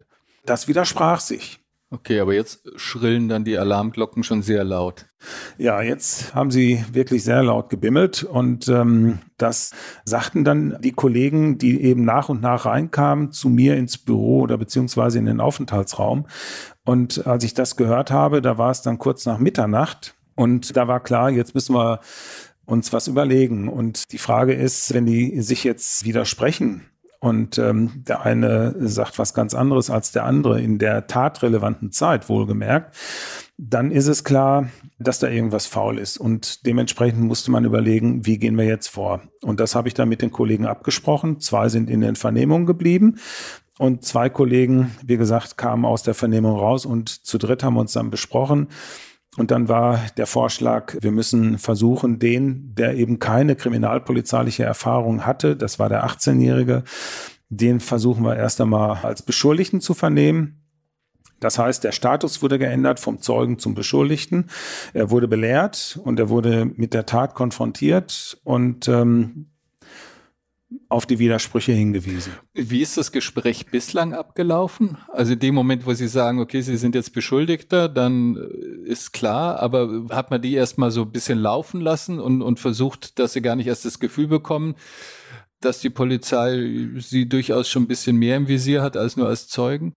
Das 0.50 0.68
widersprach 0.68 1.20
sich. 1.20 1.60
Okay, 1.92 2.20
aber 2.20 2.34
jetzt 2.34 2.64
schrillen 2.76 3.30
dann 3.30 3.44
die 3.44 3.60
Alarmglocken 3.60 4.24
schon 4.24 4.42
sehr 4.42 4.64
laut. 4.64 5.06
Ja, 5.60 5.84
jetzt 5.84 6.34
haben 6.34 6.50
sie 6.50 6.84
wirklich 6.92 7.24
sehr 7.24 7.44
laut 7.44 7.70
gebimmelt 7.70 8.24
und 8.24 8.68
ähm, 8.68 9.20
das 9.38 9.76
sagten 10.06 10.44
dann 10.44 10.80
die 10.82 10.92
Kollegen, 10.92 11.60
die 11.60 11.84
eben 11.84 12.04
nach 12.04 12.30
und 12.30 12.42
nach 12.42 12.66
reinkamen 12.66 13.32
zu 13.32 13.50
mir 13.50 13.78
ins 13.78 14.00
Büro 14.00 14.40
oder 14.40 14.58
beziehungsweise 14.58 15.20
in 15.20 15.28
den 15.28 15.40
Aufenthaltsraum. 15.40 16.26
Und 16.84 17.28
als 17.28 17.44
ich 17.44 17.54
das 17.54 17.76
gehört 17.76 18.10
habe, 18.10 18.42
da 18.42 18.58
war 18.58 18.72
es 18.72 18.82
dann 18.82 18.98
kurz 18.98 19.28
nach 19.28 19.38
Mitternacht 19.38 20.16
und 20.34 20.76
da 20.76 20.88
war 20.88 21.00
klar, 21.00 21.30
jetzt 21.30 21.54
müssen 21.54 21.76
wir 21.76 22.00
uns 22.66 22.92
was 22.92 23.08
überlegen. 23.08 23.68
Und 23.68 24.12
die 24.14 24.18
Frage 24.18 24.54
ist, 24.54 24.96
wenn 24.96 25.06
die 25.06 25.42
sich 25.42 25.64
jetzt 25.64 26.06
widersprechen, 26.06 26.89
und 27.20 27.58
ähm, 27.58 28.04
der 28.08 28.22
eine 28.22 28.76
sagt 28.80 29.20
was 29.20 29.34
ganz 29.34 29.54
anderes 29.54 29.90
als 29.90 30.12
der 30.14 30.26
andere 30.26 30.62
in 30.62 30.80
der 30.80 31.08
tatrelevanten 31.08 31.92
Zeit, 31.92 32.30
wohlgemerkt, 32.30 32.96
dann 33.58 33.92
ist 33.92 34.08
es 34.08 34.24
klar, 34.24 34.70
dass 35.00 35.20
da 35.20 35.28
irgendwas 35.28 35.66
faul 35.66 36.00
ist. 36.00 36.18
Und 36.18 36.66
dementsprechend 36.66 37.22
musste 37.22 37.52
man 37.52 37.66
überlegen, 37.66 38.26
wie 38.26 38.38
gehen 38.38 38.58
wir 38.58 38.66
jetzt 38.66 38.88
vor. 38.88 39.22
Und 39.44 39.60
das 39.60 39.76
habe 39.76 39.90
ich 39.90 39.94
dann 39.94 40.08
mit 40.08 40.22
den 40.22 40.32
Kollegen 40.32 40.66
abgesprochen. 40.66 41.42
Zwei 41.42 41.68
sind 41.68 41.90
in 41.90 42.00
den 42.00 42.16
Vernehmungen 42.16 42.66
geblieben. 42.66 43.18
Und 43.78 44.06
zwei 44.06 44.30
Kollegen, 44.30 44.92
wie 45.06 45.18
gesagt, 45.18 45.58
kamen 45.58 45.86
aus 45.86 46.04
der 46.04 46.14
Vernehmung 46.14 46.58
raus 46.58 46.86
und 46.86 47.10
zu 47.10 47.38
dritt 47.38 47.64
haben 47.64 47.76
wir 47.76 47.80
uns 47.82 47.94
dann 47.94 48.10
besprochen, 48.10 48.68
und 49.38 49.52
dann 49.52 49.70
war 49.70 50.02
der 50.18 50.26
Vorschlag, 50.26 50.96
wir 51.02 51.12
müssen 51.12 51.58
versuchen, 51.60 52.20
den, 52.20 52.74
der 52.76 52.96
eben 52.96 53.20
keine 53.20 53.56
kriminalpolizeiliche 53.56 54.64
Erfahrung 54.64 55.26
hatte, 55.26 55.56
das 55.56 55.80
war 55.80 55.90
der 55.90 56.06
18-Jährige, 56.06 56.84
den 57.50 57.80
versuchen 57.80 58.24
wir 58.24 58.36
erst 58.36 58.60
einmal 58.62 58.98
als 59.04 59.22
Beschuldigten 59.22 59.82
zu 59.82 59.94
vernehmen. 59.94 60.60
Das 61.40 61.58
heißt, 61.58 61.84
der 61.84 61.94
Status 61.94 62.42
wurde 62.42 62.60
geändert 62.60 63.00
vom 63.00 63.22
Zeugen 63.22 63.60
zum 63.60 63.74
Beschuldigten. 63.74 64.50
Er 64.94 65.10
wurde 65.10 65.28
belehrt 65.28 66.00
und 66.04 66.20
er 66.20 66.30
wurde 66.30 66.66
mit 66.66 66.94
der 66.94 67.06
Tat 67.06 67.34
konfrontiert 67.34 68.40
und 68.44 68.88
ähm, 68.90 69.52
auf 70.88 71.06
die 71.06 71.20
Widersprüche 71.20 71.72
hingewiesen. 71.72 72.34
Wie 72.54 72.82
ist 72.82 72.98
das 72.98 73.12
Gespräch 73.12 73.68
bislang 73.68 74.14
abgelaufen? 74.14 74.98
Also 75.12 75.34
in 75.34 75.40
dem 75.40 75.56
Moment, 75.56 75.86
wo 75.86 75.94
Sie 75.94 76.08
sagen, 76.08 76.40
okay, 76.40 76.62
Sie 76.62 76.78
sind 76.78 76.96
jetzt 76.96 77.14
Beschuldigter, 77.14 77.90
dann 77.90 78.38
äh, 78.38 78.90
ist 78.90 79.12
klar, 79.12 79.60
aber 79.60 80.06
hat 80.10 80.32
man 80.32 80.42
die 80.42 80.54
erstmal 80.54 80.92
so 80.92 81.04
ein 81.04 81.12
bisschen 81.12 81.40
laufen 81.40 81.82
lassen 81.82 82.20
und, 82.20 82.42
und 82.42 82.60
versucht, 82.60 83.20
dass 83.20 83.34
Sie 83.34 83.42
gar 83.42 83.56
nicht 83.56 83.68
erst 83.68 83.86
das 83.86 84.00
Gefühl 84.00 84.28
bekommen, 84.28 84.76
dass 85.60 85.80
die 85.80 85.90
Polizei 85.90 86.90
Sie 86.98 87.28
durchaus 87.28 87.68
schon 87.70 87.84
ein 87.84 87.88
bisschen 87.88 88.16
mehr 88.16 88.38
im 88.38 88.48
Visier 88.48 88.82
hat 88.82 88.96
als 88.96 89.18
nur 89.18 89.28
als 89.28 89.48
Zeugen? 89.48 89.94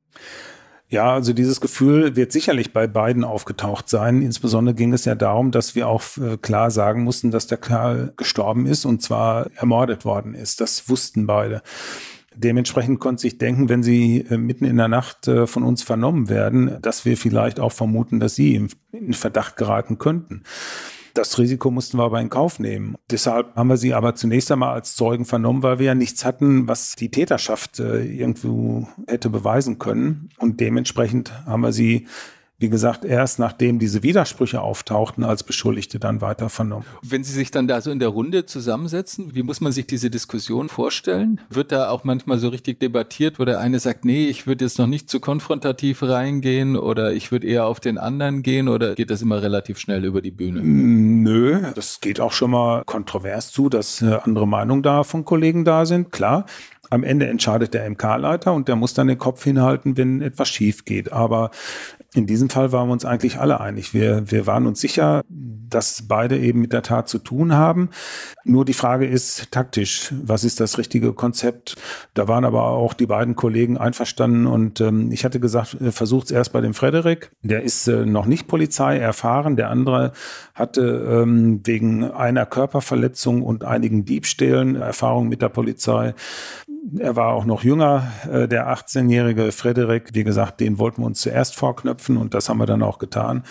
Ja, 0.93 1.14
also 1.14 1.32
dieses 1.32 1.62
Gefühl 1.62 2.16
wird 2.16 2.32
sicherlich 2.32 2.74
bei 2.74 2.86
beiden 2.86 3.24
aufgetaucht 3.24 3.88
sein. 3.88 4.20
Insbesondere 4.20 4.74
ging 4.74 4.93
es 4.93 5.07
ja 5.07 5.14
darum, 5.14 5.51
dass 5.51 5.74
wir 5.74 5.88
auch 5.88 6.03
äh, 6.18 6.36
klar 6.36 6.70
sagen 6.70 7.03
mussten, 7.03 7.30
dass 7.30 7.47
der 7.47 7.57
Kerl 7.57 8.12
gestorben 8.18 8.66
ist 8.66 8.84
und 8.84 9.01
zwar 9.01 9.51
ermordet 9.57 10.05
worden 10.05 10.34
ist. 10.34 10.61
Das 10.61 10.90
wussten 10.90 11.26
beide. 11.26 11.62
Dementsprechend 12.34 13.01
konnte 13.01 13.22
sich 13.22 13.38
denken, 13.38 13.70
wenn 13.70 13.82
sie 13.82 14.26
äh, 14.28 14.36
mitten 14.36 14.66
in 14.66 14.76
der 14.76 14.88
Nacht 14.88 15.28
äh, 15.28 15.47
von 15.47 15.62
uns 15.62 15.82
vernommen 15.82 16.28
werden, 16.28 16.76
dass 16.82 17.07
wir 17.07 17.16
vielleicht 17.16 17.59
auch 17.59 17.72
vermuten, 17.72 18.20
dass 18.20 18.34
sie 18.34 18.55
in 18.93 19.14
Verdacht 19.14 19.57
geraten 19.57 19.97
könnten. 19.97 20.43
Das 21.15 21.39
Risiko 21.39 21.71
mussten 21.71 21.99
wir 21.99 22.05
aber 22.05 22.21
in 22.21 22.31
Kauf 22.31 22.59
nehmen. 22.59 22.97
Deshalb 23.11 23.55
haben 23.55 23.69
wir 23.69 23.77
sie 23.77 23.93
aber 23.93 24.15
zunächst 24.15 24.51
einmal 24.51 24.73
als 24.73 24.97
Zeugen 24.97 25.25
vernommen, 25.25 25.63
weil 25.63 25.79
wir 25.79 25.87
ja 25.87 25.95
nichts 25.95 26.25
hatten, 26.25 26.69
was 26.69 26.97
die 26.97 27.11
Täterschaft 27.11 27.81
äh, 27.81 28.03
irgendwo 28.05 28.89
hätte 29.07 29.29
beweisen 29.29 29.79
können. 29.79 30.31
Und 30.39 30.61
dementsprechend 30.61 31.33
haben 31.47 31.63
wir 31.63 31.73
sie 31.73 32.07
wie 32.63 32.71
gesagt, 32.71 33.05
erst 33.05 33.41
nachdem 33.41 33.81
diese 33.81 34.05
Widersprüche 34.05 34.61
auftauchten, 34.61 35.25
als 35.25 35.43
Beschuldigte 35.43 35.99
dann 35.99 36.21
weiter 36.21 36.49
vernommen. 36.49 36.87
Wenn 37.03 37.25
Sie 37.25 37.33
sich 37.33 37.51
dann 37.51 37.67
da 37.67 37.81
so 37.81 37.91
in 37.91 37.99
der 37.99 38.09
Runde 38.09 38.47
zusammensetzen, 38.47 39.35
wie 39.35 39.43
muss 39.43 39.61
man 39.61 39.73
sich 39.73 39.87
diese 39.87 40.11
Diskussion 40.11 40.69
vorstellen? 40.69 41.41
Wird 41.51 41.73
da 41.73 41.91
auch 41.91 42.05
manchmal 42.05 42.39
so 42.39 42.49
richtig 42.49 42.79
debattiert, 42.79 43.41
wo 43.41 43.45
der 43.45 43.59
eine 43.59 43.81
sagt, 43.81 44.05
nee, 44.05 44.29
ich 44.29 44.47
würde 44.47 44.65
jetzt 44.65 44.79
noch 44.79 44.87
nicht 44.87 45.11
zu 45.11 45.19
konfrontativ 45.19 46.05
reingehen 46.05 46.77
oder 46.77 47.13
ich 47.13 47.33
würde 47.33 47.49
eher 47.49 47.67
auf 47.67 47.81
den 47.81 47.99
anderen 47.99 48.45
gehen 48.45 48.69
oder 48.69 48.95
geht 48.95 49.11
das 49.11 49.23
immer 49.23 49.43
relativ 49.43 49.79
schnell 49.79 50.05
über 50.05 50.23
die 50.23 50.31
Bühne? 50.31 50.61
Mm, 50.63 51.25
nö, 51.25 51.63
das 51.75 52.01
geht 52.01 52.21
auch 52.21 52.33
schon 52.33 52.53
mal 52.53 52.85
kontrovers 52.87 53.51
zu, 53.51 53.69
dass 53.69 54.01
äh, 54.03 54.19
andere 54.23 54.47
Meinungen 54.47 54.85
da 54.85 55.03
von 55.03 55.25
Kollegen 55.25 55.65
da 55.65 55.85
sind, 55.85 56.13
klar. 56.13 56.47
Am 56.93 57.05
Ende 57.05 57.26
entscheidet 57.26 57.72
der 57.72 57.88
MK-Leiter 57.88 58.53
und 58.53 58.68
der 58.68 58.76
muss 58.76 58.93
dann 58.93 59.07
den 59.07 59.16
Kopf 59.16 59.43
hinhalten, 59.45 59.97
wenn 59.97 60.20
etwas 60.20 60.51
schief 60.51 60.84
geht. 60.84 61.11
Aber 61.11 61.51
in 62.12 62.26
diesem 62.26 62.51
Fall 62.51 62.70
waren 62.70 62.88
wir 62.88 62.93
uns 62.93 63.07
eigentlich 63.07 63.38
alle 63.38 63.62
einig. 63.62 63.95
Wir, 63.95 64.30
wir 64.30 64.47
waren 64.47 64.66
uns 64.66 64.78
sicher, 64.78 65.22
dass 65.30 66.05
beide 66.07 66.38
eben 66.38 66.61
mit 66.61 66.74
der 66.74 66.82
Tat 66.82 67.09
zu 67.09 67.18
tun 67.18 67.55
haben. 67.55 67.88
Nur 68.45 68.66
die 68.66 68.74
Frage 68.74 69.07
ist 69.07 69.51
taktisch, 69.51 70.12
was 70.22 70.45
ist 70.45 70.61
das 70.61 70.76
richtige 70.76 71.14
Konzept? 71.14 71.76
Da 72.12 72.28
waren 72.28 72.45
aber 72.45 72.64
auch 72.64 72.93
die 72.93 73.07
beiden 73.07 73.36
Kollegen 73.36 73.78
einverstanden 73.78 74.47
und 74.47 74.82
ähm, 74.82 75.11
ich 75.12 75.24
hatte 75.24 75.40
gesagt, 75.40 75.80
äh, 75.80 75.93
versucht 75.93 76.26
es 76.26 76.32
erst 76.32 76.53
bei 76.53 76.61
dem 76.61 76.74
Frederik. 76.74 77.30
Der 77.40 77.62
ist 77.62 77.88
äh, 77.88 78.05
noch 78.05 78.26
nicht 78.26 78.49
Polizei 78.49 78.99
erfahren. 78.99 79.57
Der 79.57 79.70
andere 79.70 80.12
hatte 80.55 81.22
ähm, 81.22 81.62
wegen 81.64 82.05
einer 82.05 82.45
Körperverletzung 82.45 83.40
und 83.40 83.64
einigen 83.64 84.05
Diebstählen 84.05 84.76
Erfahrung 84.76 85.30
mit 85.30 85.40
der 85.40 85.49
Polizei. 85.49 86.12
Er 86.99 87.14
war 87.14 87.33
auch 87.33 87.45
noch 87.45 87.62
jünger, 87.62 88.11
äh, 88.30 88.49
der 88.49 88.68
18-jährige 88.68 89.53
Frederik. 89.53 90.11
Wie 90.14 90.24
gesagt, 90.24 90.61
den 90.61 90.78
wollten 90.78 91.03
wir 91.03 91.07
uns 91.07 91.20
zuerst 91.20 91.55
vorknöpfen 91.55 92.16
und 92.16 92.35
das 92.35 92.49
haben 92.49 92.59
wir 92.59 92.66
dann 92.66 92.83
auch 92.83 92.99
getan. 92.99 93.45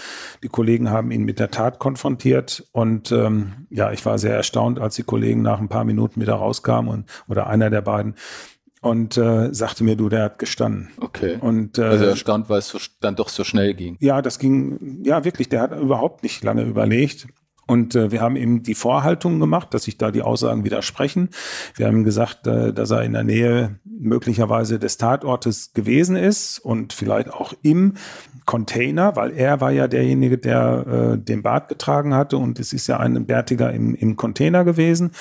Die 0.44 0.50
Kollegen 0.50 0.90
haben 0.90 1.12
ihn 1.12 1.24
mit 1.24 1.40
der 1.40 1.50
Tat 1.50 1.80
konfrontiert 1.80 2.68
und 2.74 3.12
ähm, 3.12 3.68
ja, 3.70 3.92
ich 3.92 4.06
war 4.06 4.18
sehr 4.18 4.36
erstaunt, 4.36 4.80
als 4.80 4.96
die 4.96 5.04
Kollegen 5.04 5.42
nach 5.42 5.60
ein 5.60 5.70
paar 5.70 5.86
Minuten 5.86 6.20
wieder 6.20 6.36
rauskamen 6.36 6.92
und 6.92 7.06
oder 7.28 7.48
einer 7.48 7.70
der 7.70 7.82
beiden 7.82 8.16
und 8.82 9.16
äh, 9.16 9.54
sagte 9.54 9.84
mir, 9.84 9.96
du, 9.96 10.10
der 10.10 10.24
hat 10.24 10.40
gestanden. 10.40 10.90
Okay. 11.00 11.38
Und, 11.40 11.78
äh, 11.78 11.84
also 11.84 12.06
erstaunt, 12.06 12.50
weil 12.50 12.60
es 12.60 12.76
dann 13.00 13.16
doch 13.16 13.30
so 13.30 13.44
schnell 13.44 13.76
ging. 13.76 13.96
Ja, 14.00 14.22
das 14.22 14.40
ging, 14.40 15.04
ja 15.04 15.24
wirklich, 15.24 15.50
der 15.50 15.62
hat 15.62 15.80
überhaupt 15.80 16.24
nicht 16.24 16.44
lange 16.44 16.64
überlegt. 16.64 17.28
Und 17.72 17.96
äh, 17.96 18.12
wir 18.12 18.20
haben 18.20 18.36
ihm 18.36 18.64
die 18.64 18.76
Vorhaltung 18.76 19.40
gemacht, 19.40 19.74
dass 19.74 19.84
sich 19.84 19.98
da 19.98 20.12
die 20.12 20.24
Aussagen 20.24 20.66
widersprechen. 20.66 21.30
Wir 21.76 21.88
haben 21.88 22.04
gesagt, 22.04 22.46
äh, 22.46 22.74
dass 22.74 22.92
er 22.92 23.04
in 23.04 23.14
der 23.14 23.24
Nähe 23.24 23.80
möglicherweise 23.86 24.78
des 24.78 24.98
Tatortes 24.98 25.72
gewesen 25.72 26.18
ist 26.18 26.60
und 26.60 26.92
vielleicht 26.92 27.32
auch 27.32 27.54
im 27.62 27.94
Container, 28.44 29.16
weil 29.16 29.32
er 29.32 29.62
war 29.62 29.72
ja 29.72 29.88
derjenige, 29.88 30.38
der 30.38 31.14
äh, 31.14 31.18
den 31.18 31.44
Bart 31.44 31.70
getragen 31.70 32.14
hatte 32.14 32.36
und 32.36 32.60
es 32.60 32.74
ist 32.74 32.88
ja 32.88 33.00
ein 33.00 33.26
Bärtiger 33.26 33.72
im, 33.72 33.96
im 33.96 34.18
Container 34.18 34.66
gewesen. 34.66 35.12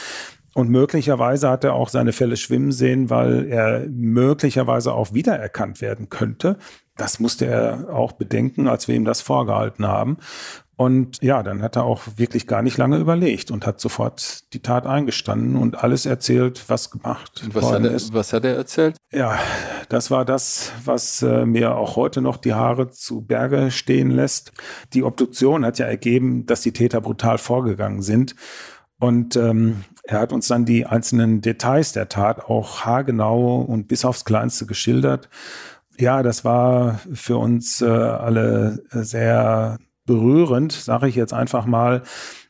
Und 0.52 0.70
möglicherweise 0.70 1.48
hat 1.48 1.62
er 1.62 1.74
auch 1.74 1.88
seine 1.88 2.12
Fälle 2.12 2.36
schwimmen 2.36 2.72
sehen, 2.72 3.10
weil 3.10 3.46
er 3.46 3.86
möglicherweise 3.88 4.92
auch 4.92 5.14
wiedererkannt 5.14 5.80
werden 5.80 6.08
könnte. 6.08 6.56
Das 6.96 7.20
musste 7.20 7.46
er 7.46 7.94
auch 7.94 8.10
bedenken, 8.12 8.66
als 8.66 8.88
wir 8.88 8.96
ihm 8.96 9.04
das 9.04 9.20
vorgehalten 9.20 9.86
haben. 9.86 10.18
Und 10.80 11.18
ja, 11.20 11.42
dann 11.42 11.60
hat 11.60 11.76
er 11.76 11.84
auch 11.84 12.00
wirklich 12.16 12.46
gar 12.46 12.62
nicht 12.62 12.78
lange 12.78 12.96
überlegt 12.96 13.50
und 13.50 13.66
hat 13.66 13.78
sofort 13.80 14.50
die 14.54 14.60
Tat 14.60 14.86
eingestanden 14.86 15.56
und 15.56 15.84
alles 15.84 16.06
erzählt, 16.06 16.64
was 16.68 16.90
gemacht 16.90 17.42
und 17.44 17.54
was 17.54 17.64
worden 17.64 17.84
hat 17.84 17.90
er, 17.90 17.96
ist. 17.96 18.14
Was 18.14 18.32
hat 18.32 18.46
er 18.46 18.56
erzählt? 18.56 18.96
Ja, 19.12 19.38
das 19.90 20.10
war 20.10 20.24
das, 20.24 20.72
was 20.82 21.20
äh, 21.20 21.44
mir 21.44 21.76
auch 21.76 21.96
heute 21.96 22.22
noch 22.22 22.38
die 22.38 22.54
Haare 22.54 22.88
zu 22.88 23.20
Berge 23.20 23.70
stehen 23.70 24.10
lässt. 24.10 24.52
Die 24.94 25.02
Obduktion 25.02 25.66
hat 25.66 25.78
ja 25.78 25.84
ergeben, 25.84 26.46
dass 26.46 26.62
die 26.62 26.72
Täter 26.72 27.02
brutal 27.02 27.36
vorgegangen 27.36 28.00
sind. 28.00 28.34
Und 28.98 29.36
ähm, 29.36 29.84
er 30.04 30.20
hat 30.20 30.32
uns 30.32 30.48
dann 30.48 30.64
die 30.64 30.86
einzelnen 30.86 31.42
Details 31.42 31.92
der 31.92 32.08
Tat 32.08 32.46
auch 32.46 32.86
haargenau 32.86 33.60
und 33.60 33.86
bis 33.86 34.06
aufs 34.06 34.24
Kleinste 34.24 34.64
geschildert. 34.64 35.28
Ja, 35.98 36.22
das 36.22 36.42
war 36.42 37.00
für 37.12 37.36
uns 37.36 37.82
äh, 37.82 37.86
alle 37.86 38.82
sehr 38.88 39.76
berührend, 40.10 40.72
sage 40.72 41.06
ich 41.06 41.14
jetzt 41.14 41.32
einfach 41.32 41.66
mal, 41.66 42.02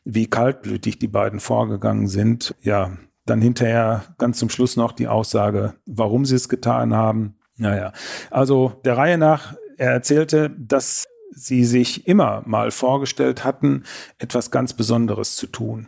wie 0.03 0.25
kaltblütig 0.25 0.97
die 0.97 1.07
beiden 1.07 1.39
vorgegangen 1.39 2.07
sind. 2.07 2.55
Ja, 2.63 2.97
dann 3.27 3.39
hinterher 3.39 4.03
ganz 4.17 4.39
zum 4.39 4.49
Schluss 4.49 4.77
noch 4.77 4.93
die 4.93 5.07
Aussage, 5.07 5.75
warum 5.85 6.25
sie 6.25 6.35
es 6.35 6.49
getan 6.49 6.95
haben. 6.95 7.35
Naja, 7.57 7.93
also 8.31 8.73
der 8.83 8.97
Reihe 8.97 9.19
nach, 9.19 9.53
er 9.77 9.91
erzählte, 9.91 10.49
dass 10.57 11.07
sie 11.29 11.63
sich 11.65 12.07
immer 12.07 12.41
mal 12.47 12.71
vorgestellt 12.71 13.43
hatten, 13.45 13.83
etwas 14.17 14.49
ganz 14.49 14.73
Besonderes 14.73 15.35
zu 15.35 15.45
tun. 15.45 15.87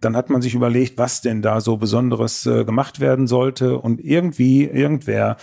Dann 0.00 0.16
hat 0.16 0.30
man 0.30 0.40
sich 0.40 0.54
überlegt, 0.54 0.96
was 0.96 1.20
denn 1.20 1.42
da 1.42 1.60
so 1.60 1.76
Besonderes 1.76 2.46
äh, 2.46 2.64
gemacht 2.64 3.00
werden 3.00 3.26
sollte. 3.26 3.78
Und 3.78 4.00
irgendwie, 4.02 4.64
irgendwer, 4.64 5.36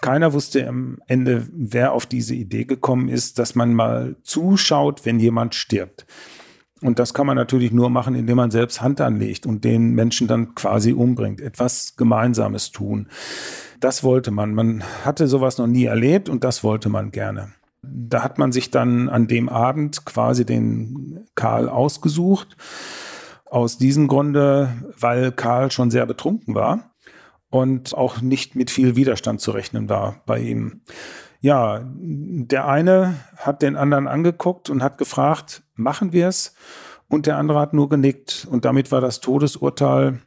keiner 0.00 0.32
wusste 0.32 0.66
am 0.68 0.98
Ende, 1.06 1.46
wer 1.52 1.92
auf 1.92 2.06
diese 2.06 2.34
Idee 2.34 2.64
gekommen 2.64 3.08
ist, 3.08 3.38
dass 3.38 3.54
man 3.54 3.74
mal 3.74 4.16
zuschaut, 4.22 5.04
wenn 5.06 5.18
jemand 5.18 5.54
stirbt. 5.54 6.06
Und 6.82 6.98
das 6.98 7.14
kann 7.14 7.26
man 7.26 7.36
natürlich 7.36 7.72
nur 7.72 7.88
machen, 7.88 8.14
indem 8.14 8.36
man 8.36 8.50
selbst 8.50 8.82
Hand 8.82 9.00
anlegt 9.00 9.46
und 9.46 9.64
den 9.64 9.92
Menschen 9.92 10.26
dann 10.26 10.54
quasi 10.54 10.92
umbringt, 10.92 11.40
etwas 11.40 11.96
Gemeinsames 11.96 12.70
tun. 12.70 13.08
Das 13.80 14.04
wollte 14.04 14.30
man. 14.30 14.54
Man 14.54 14.84
hatte 15.04 15.26
sowas 15.26 15.56
noch 15.56 15.66
nie 15.66 15.84
erlebt 15.84 16.28
und 16.28 16.44
das 16.44 16.62
wollte 16.62 16.90
man 16.90 17.10
gerne. 17.10 17.52
Da 17.82 18.22
hat 18.22 18.38
man 18.38 18.52
sich 18.52 18.70
dann 18.70 19.08
an 19.08 19.26
dem 19.26 19.48
Abend 19.48 20.04
quasi 20.04 20.44
den 20.44 21.24
Karl 21.34 21.68
ausgesucht. 21.68 22.56
Aus 23.46 23.78
diesem 23.78 24.08
Grunde, 24.08 24.70
weil 24.98 25.32
Karl 25.32 25.70
schon 25.70 25.90
sehr 25.90 26.04
betrunken 26.04 26.54
war 26.54 26.90
und 27.50 27.94
auch 27.94 28.20
nicht 28.20 28.54
mit 28.56 28.70
viel 28.70 28.96
Widerstand 28.96 29.40
zu 29.40 29.50
rechnen 29.50 29.88
war 29.88 30.22
bei 30.26 30.38
ihm. 30.40 30.82
Ja, 31.40 31.82
der 31.84 32.66
eine 32.66 33.16
hat 33.36 33.62
den 33.62 33.76
anderen 33.76 34.08
angeguckt 34.08 34.70
und 34.70 34.82
hat 34.82 34.98
gefragt, 34.98 35.62
machen 35.74 36.12
wir 36.12 36.28
es? 36.28 36.54
Und 37.08 37.26
der 37.26 37.36
andere 37.36 37.60
hat 37.60 37.72
nur 37.72 37.88
genickt. 37.88 38.46
Und 38.50 38.64
damit 38.64 38.90
war 38.90 39.00
das 39.00 39.20
Todesurteil 39.20 40.20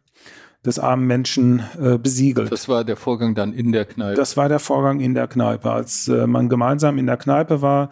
des 0.65 0.79
armen 0.79 1.07
Menschen 1.07 1.63
äh, 1.81 1.97
besiegelt. 1.97 2.51
Das 2.51 2.67
war 2.67 2.83
der 2.83 2.97
Vorgang 2.97 3.35
dann 3.35 3.53
in 3.53 3.71
der 3.71 3.85
Kneipe. 3.85 4.15
Das 4.15 4.37
war 4.37 4.49
der 4.49 4.59
Vorgang 4.59 4.99
in 4.99 5.13
der 5.13 5.27
Kneipe. 5.27 5.71
Als 5.71 6.07
äh, 6.07 6.27
man 6.27 6.49
gemeinsam 6.49 6.97
in 6.97 7.05
der 7.05 7.17
Kneipe 7.17 7.61
war, 7.61 7.89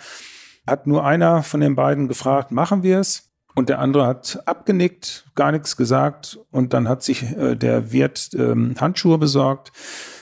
hat 0.65 0.85
nur 0.85 1.05
einer 1.05 1.43
von 1.43 1.61
den 1.61 1.75
beiden 1.75 2.07
gefragt, 2.07 2.51
machen 2.51 2.83
wir 2.83 2.99
es? 2.99 3.26
Und 3.57 3.69
der 3.69 3.79
andere 3.79 4.05
hat 4.05 4.39
abgenickt, 4.45 5.25
gar 5.33 5.51
nichts 5.51 5.77
gesagt. 5.77 6.37
Und 6.51 6.75
dann 6.75 6.87
hat 6.87 7.01
sich 7.01 7.23
äh, 7.35 7.55
der 7.55 7.91
Wirt 7.91 8.29
ähm, 8.35 8.75
Handschuhe 8.79 9.17
besorgt, 9.17 9.71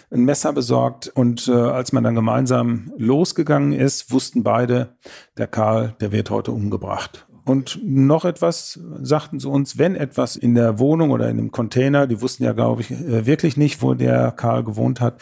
ein 0.10 0.24
Messer 0.24 0.54
besorgt. 0.54 1.10
Und 1.10 1.50
äh, 1.50 1.52
als 1.52 1.92
man 1.92 2.06
dann 2.06 2.16
gemeinsam 2.16 2.94
losgegangen 2.98 3.74
ist, 3.74 4.10
wussten 4.10 4.44
beide, 4.44 4.96
der 5.38 5.48
Karl, 5.48 5.96
der 6.00 6.14
wird 6.14 6.30
heute 6.30 6.54
umgebracht. 6.54 7.28
Und 7.44 7.78
noch 7.84 8.24
etwas 8.24 8.80
sagten 9.02 9.42
sie 9.42 9.50
uns, 9.50 9.78
wenn 9.78 9.98
etwas 9.98 10.38
in 10.38 10.56
der 10.56 10.80
Wohnung 10.80 11.12
oder 11.12 11.28
in 11.28 11.36
dem 11.36 11.52
Container, 11.52 12.08
die 12.08 12.22
wussten 12.22 12.46
ja, 12.46 12.54
glaube 12.54 12.84
ich, 12.84 12.92
äh, 12.92 13.26
wirklich 13.26 13.58
nicht, 13.58 13.82
wo 13.82 13.96
der 13.96 14.32
Karl 14.32 14.64
gewohnt 14.64 15.02
hat, 15.02 15.22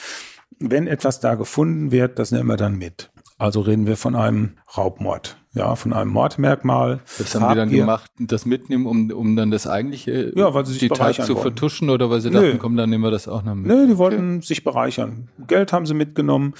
wenn 0.59 0.85
etwas 0.85 1.19
da 1.19 1.33
gefunden 1.33 1.91
wird, 1.91 2.19
das 2.19 2.31
nehmen 2.31 2.49
wir 2.49 2.57
dann 2.57 2.75
mit. 2.75 3.09
Also 3.37 3.61
reden 3.61 3.87
wir 3.87 3.97
von 3.97 4.15
einem 4.15 4.57
Raubmord, 4.77 5.37
ja, 5.53 5.75
von 5.75 5.91
einem 5.91 6.11
Mordmerkmal. 6.11 7.01
Das 7.17 7.35
haben 7.35 7.49
die 7.49 7.55
dann 7.55 7.69
gemacht, 7.69 8.11
das 8.19 8.45
mitnehmen, 8.45 8.85
um, 8.85 9.11
um 9.11 9.35
dann 9.35 9.51
das 9.51 9.67
eigentliche 9.67 10.31
ja, 10.35 10.53
weil 10.53 10.65
sie 10.65 10.73
sich 10.73 10.81
die 10.81 10.89
Tat 10.89 11.15
zu 11.15 11.21
wollten. 11.29 11.41
vertuschen 11.41 11.89
oder 11.89 12.09
weil 12.09 12.21
sie 12.21 12.29
Nö. 12.29 12.41
dachten, 12.41 12.59
komm, 12.59 12.77
dann 12.77 12.89
nehmen 12.89 13.03
wir 13.03 13.11
das 13.11 13.27
auch 13.27 13.43
noch 13.43 13.55
mit. 13.55 13.67
Nö, 13.67 13.87
die 13.87 13.97
wollten 13.97 14.37
okay. 14.37 14.45
sich 14.45 14.63
bereichern. 14.63 15.29
Geld 15.47 15.73
haben 15.73 15.85
sie 15.85 15.93
mitgenommen, 15.93 16.53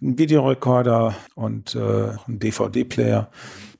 einen 0.00 0.18
Videorekorder 0.18 1.14
und 1.34 1.74
äh, 1.74 1.78
einen 2.26 2.38
DVD-Player. 2.38 3.30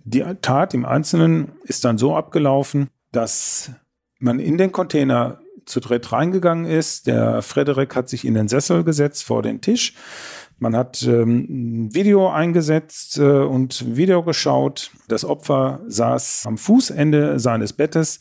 Die 0.04 0.22
Tat 0.42 0.74
im 0.74 0.84
Einzelnen 0.84 1.52
ist 1.64 1.84
dann 1.84 1.96
so 1.96 2.14
abgelaufen, 2.14 2.88
dass 3.10 3.72
man 4.18 4.38
in 4.38 4.58
den 4.58 4.70
Container 4.70 5.40
zu 5.64 5.80
dritt 5.80 6.12
reingegangen 6.12 6.66
ist. 6.66 7.06
Der 7.06 7.42
Frederik 7.42 7.96
hat 7.96 8.08
sich 8.08 8.24
in 8.24 8.34
den 8.34 8.48
Sessel 8.48 8.84
gesetzt 8.84 9.24
vor 9.24 9.42
den 9.42 9.60
Tisch. 9.60 9.94
Man 10.58 10.76
hat 10.76 11.02
ähm, 11.02 11.46
ein 11.48 11.94
Video 11.94 12.30
eingesetzt 12.30 13.18
äh, 13.18 13.22
und 13.22 13.96
Video 13.96 14.22
geschaut. 14.22 14.90
Das 15.08 15.24
Opfer 15.24 15.80
saß 15.86 16.44
am 16.46 16.58
Fußende 16.58 17.38
seines 17.38 17.72
Bettes. 17.72 18.20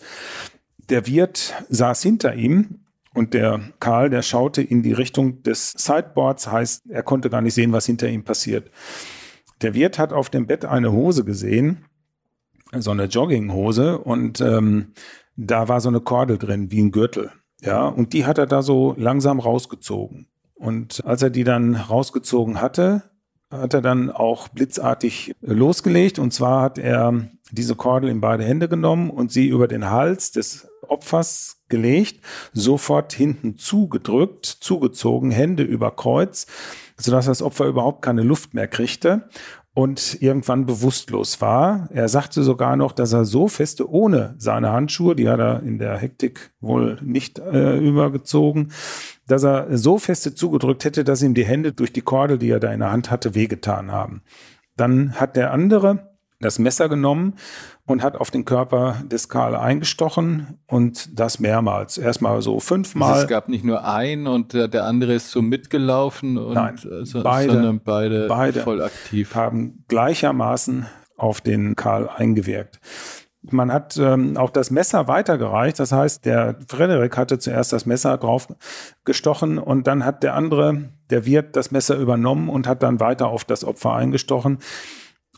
Der 0.90 1.08
Wirt 1.08 1.54
saß 1.70 2.02
hinter 2.02 2.36
ihm 2.36 2.80
und 3.14 3.34
der 3.34 3.62
Karl, 3.80 4.10
der 4.10 4.22
schaute 4.22 4.62
in 4.62 4.84
die 4.84 4.94
Richtung 4.94 5.44
des 5.44 5.72
Sideboards, 5.78 6.52
heißt, 6.52 6.90
er 6.90 7.04
konnte 7.04 7.30
gar 7.30 7.42
nicht 7.42 7.54
sehen, 7.54 7.72
was 7.72 7.86
hinter 7.86 8.10
ihm 8.10 8.24
passiert. 8.24 8.72
Der 9.62 9.74
Wirt 9.74 10.00
hat 10.00 10.12
auf 10.12 10.30
dem 10.30 10.48
Bett 10.48 10.66
eine 10.66 10.92
Hose 10.92 11.24
gesehen, 11.24 11.86
so 12.76 12.92
eine 12.92 13.06
Jogginghose 13.06 14.00
und 14.00 14.42
ähm, 14.42 14.94
da 15.36 15.68
war 15.68 15.80
so 15.80 15.90
eine 15.90 16.02
Kordel 16.02 16.38
drin, 16.38 16.72
wie 16.72 16.82
ein 16.82 16.92
Gürtel. 16.92 17.32
Ja, 17.62 17.88
und 17.88 18.14
die 18.14 18.26
hat 18.26 18.38
er 18.38 18.46
da 18.46 18.62
so 18.62 18.94
langsam 18.98 19.40
rausgezogen. 19.40 20.28
Und 20.64 21.06
als 21.06 21.22
er 21.22 21.30
die 21.30 21.44
dann 21.44 21.76
rausgezogen 21.76 22.62
hatte, 22.62 23.04
hat 23.52 23.74
er 23.74 23.82
dann 23.82 24.10
auch 24.10 24.48
blitzartig 24.48 25.36
losgelegt. 25.42 26.20
Und 26.20 26.32
zwar 26.32 26.62
hat 26.62 26.78
er 26.78 27.28
diese 27.52 27.76
Kordel 27.76 28.10
in 28.10 28.22
beide 28.22 28.44
Hände 28.44 28.70
genommen 28.70 29.10
und 29.10 29.32
sie 29.32 29.48
über 29.48 29.68
den 29.68 29.90
Hals 29.90 30.32
des 30.32 30.68
Opfers 30.88 31.58
gelegt, 31.70 32.24
sofort 32.54 33.14
hinten 33.14 33.58
zugedrückt, 33.58 34.46
zugezogen, 34.46 35.32
Hände 35.32 35.64
über 35.64 35.92
Kreuz 35.92 36.48
sodass 36.98 37.26
das 37.26 37.42
Opfer 37.42 37.66
überhaupt 37.66 38.02
keine 38.02 38.24
Luft 38.24 38.54
mehr 38.54 38.68
kriegte 38.68 39.30
und 39.74 40.22
irgendwann 40.22 40.66
bewusstlos 40.66 41.42
war. 41.42 41.90
Er 41.92 42.08
sagte 42.08 42.44
sogar 42.44 42.76
noch, 42.76 42.92
dass 42.92 43.14
er 43.14 43.26
so 43.26 43.48
feste 43.48 43.90
ohne 43.90 44.36
seine 44.38 44.72
Handschuhe, 44.72 45.16
die 45.16 45.28
hat 45.28 45.40
er 45.40 45.64
in 45.64 45.80
der 45.80 45.98
Hektik 45.98 46.52
wohl 46.62 47.00
nicht 47.02 47.40
äh, 47.40 47.78
übergezogen, 47.78 48.72
dass 49.28 49.44
er 49.44 49.78
so 49.78 49.98
feste 49.98 50.36
zugedrückt 50.36 50.86
hätte, 50.86 51.04
dass 51.04 51.22
ihm 51.22 51.34
die 51.34 51.46
Hände 51.46 51.74
durch 51.74 51.94
die 51.94 52.02
Kordel, 52.02 52.38
die 52.38 52.50
er 52.50 52.60
da 52.60 52.72
in 52.72 52.80
der 52.80 52.92
Hand 52.92 53.12
hatte, 53.12 53.36
wehgetan 53.36 53.92
haben. 53.92 54.22
Dann 54.76 55.14
hat 55.14 55.36
der 55.36 55.52
andere 55.52 56.14
das 56.44 56.60
Messer 56.60 56.90
genommen 56.90 57.36
und 57.86 58.04
hat 58.04 58.16
auf 58.16 58.30
den 58.30 58.46
Körper 58.46 58.98
des 59.10 59.30
Karl 59.30 59.56
eingestochen 59.56 60.60
und 60.68 61.18
das 61.18 61.40
mehrmals. 61.40 61.98
Erstmal 61.98 62.42
so 62.42 62.60
fünfmal. 62.60 63.22
Es 63.22 63.28
gab 63.28 63.50
nicht 63.50 63.64
nur 63.64 63.86
einen 63.86 64.28
und 64.28 64.54
der, 64.54 64.68
der 64.68 64.86
andere 64.86 65.14
ist 65.14 65.32
so 65.32 65.42
mitgelaufen 65.42 66.38
und 66.38 66.54
Nein, 66.54 66.76
also, 66.90 67.24
beide, 67.24 67.54
sondern 67.54 67.80
beide, 67.82 68.28
beide 68.28 68.60
voll 68.62 68.82
aktiv. 68.82 69.36
Haben 69.36 69.86
gleichermaßen 69.88 70.86
auf 71.18 71.42
den 71.42 71.76
Karl 71.76 72.10
eingewirkt. 72.10 72.80
Man 73.52 73.74
hat 73.74 73.98
ähm, 73.98 74.38
auch 74.38 74.50
das 74.50 74.72
Messer 74.72 75.08
weitergereicht. 75.08 75.80
Das 75.80 75.92
heißt, 75.92 76.26
der 76.26 76.56
Frederik 76.68 77.18
hatte 77.18 77.40
zuerst 77.40 77.74
das 77.74 77.86
Messer 77.86 78.18
drauf 78.18 78.48
gestochen 79.04 79.58
und 79.58 79.86
dann 79.88 80.06
hat 80.06 80.24
der 80.24 80.36
andere, 80.36 80.90
der 81.10 81.26
Wirt, 81.26 81.56
das 81.56 81.72
Messer 81.72 81.98
übernommen 81.98 82.50
und 82.50 82.68
hat 82.68 82.84
dann 82.84 83.02
weiter 83.02 83.28
auf 83.28 83.44
das 83.44 83.66
Opfer 83.66 83.94
eingestochen. 83.94 84.60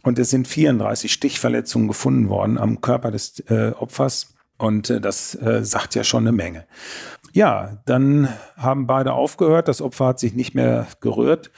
Und 0.03 0.19
es 0.19 0.29
sind 0.29 0.47
34 0.47 1.11
Stichverletzungen 1.11 1.87
gefunden 1.87 2.29
worden 2.29 2.59
am 2.59 2.79
Körper 2.79 3.09
des 3.09 3.39
äh, 3.49 3.71
Opfers. 3.71 4.35
Und 4.57 4.89
äh, 4.91 5.01
das 5.01 5.33
äh, 5.35 5.65
sagt 5.65 5.95
ja 5.95 6.03
schon 6.03 6.23
eine 6.23 6.31
Menge. 6.31 6.65
Ja, 7.33 7.79
dann 7.85 8.29
haben 8.55 8.85
beide 8.85 9.13
aufgehört. 9.13 9.67
Das 9.67 9.81
Opfer 9.81 10.05
hat 10.05 10.19
sich 10.19 10.35
nicht 10.35 10.53
mehr 10.53 10.85
gerührt. 11.01 11.51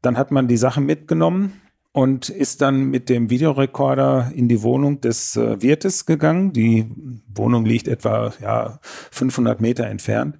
Dann 0.00 0.16
hat 0.16 0.30
man 0.30 0.48
die 0.48 0.56
Sachen 0.56 0.86
mitgenommen 0.86 1.60
und 1.92 2.30
ist 2.30 2.62
dann 2.62 2.84
mit 2.84 3.08
dem 3.08 3.30
Videorekorder 3.30 4.32
in 4.34 4.48
die 4.48 4.62
Wohnung 4.62 5.00
des 5.00 5.36
äh, 5.36 5.60
Wirtes 5.60 6.06
gegangen. 6.06 6.52
Die 6.52 6.90
Wohnung 7.34 7.66
liegt 7.66 7.86
etwa 7.86 8.32
ja, 8.40 8.78
500 8.82 9.60
Meter 9.60 9.86
entfernt. 9.86 10.38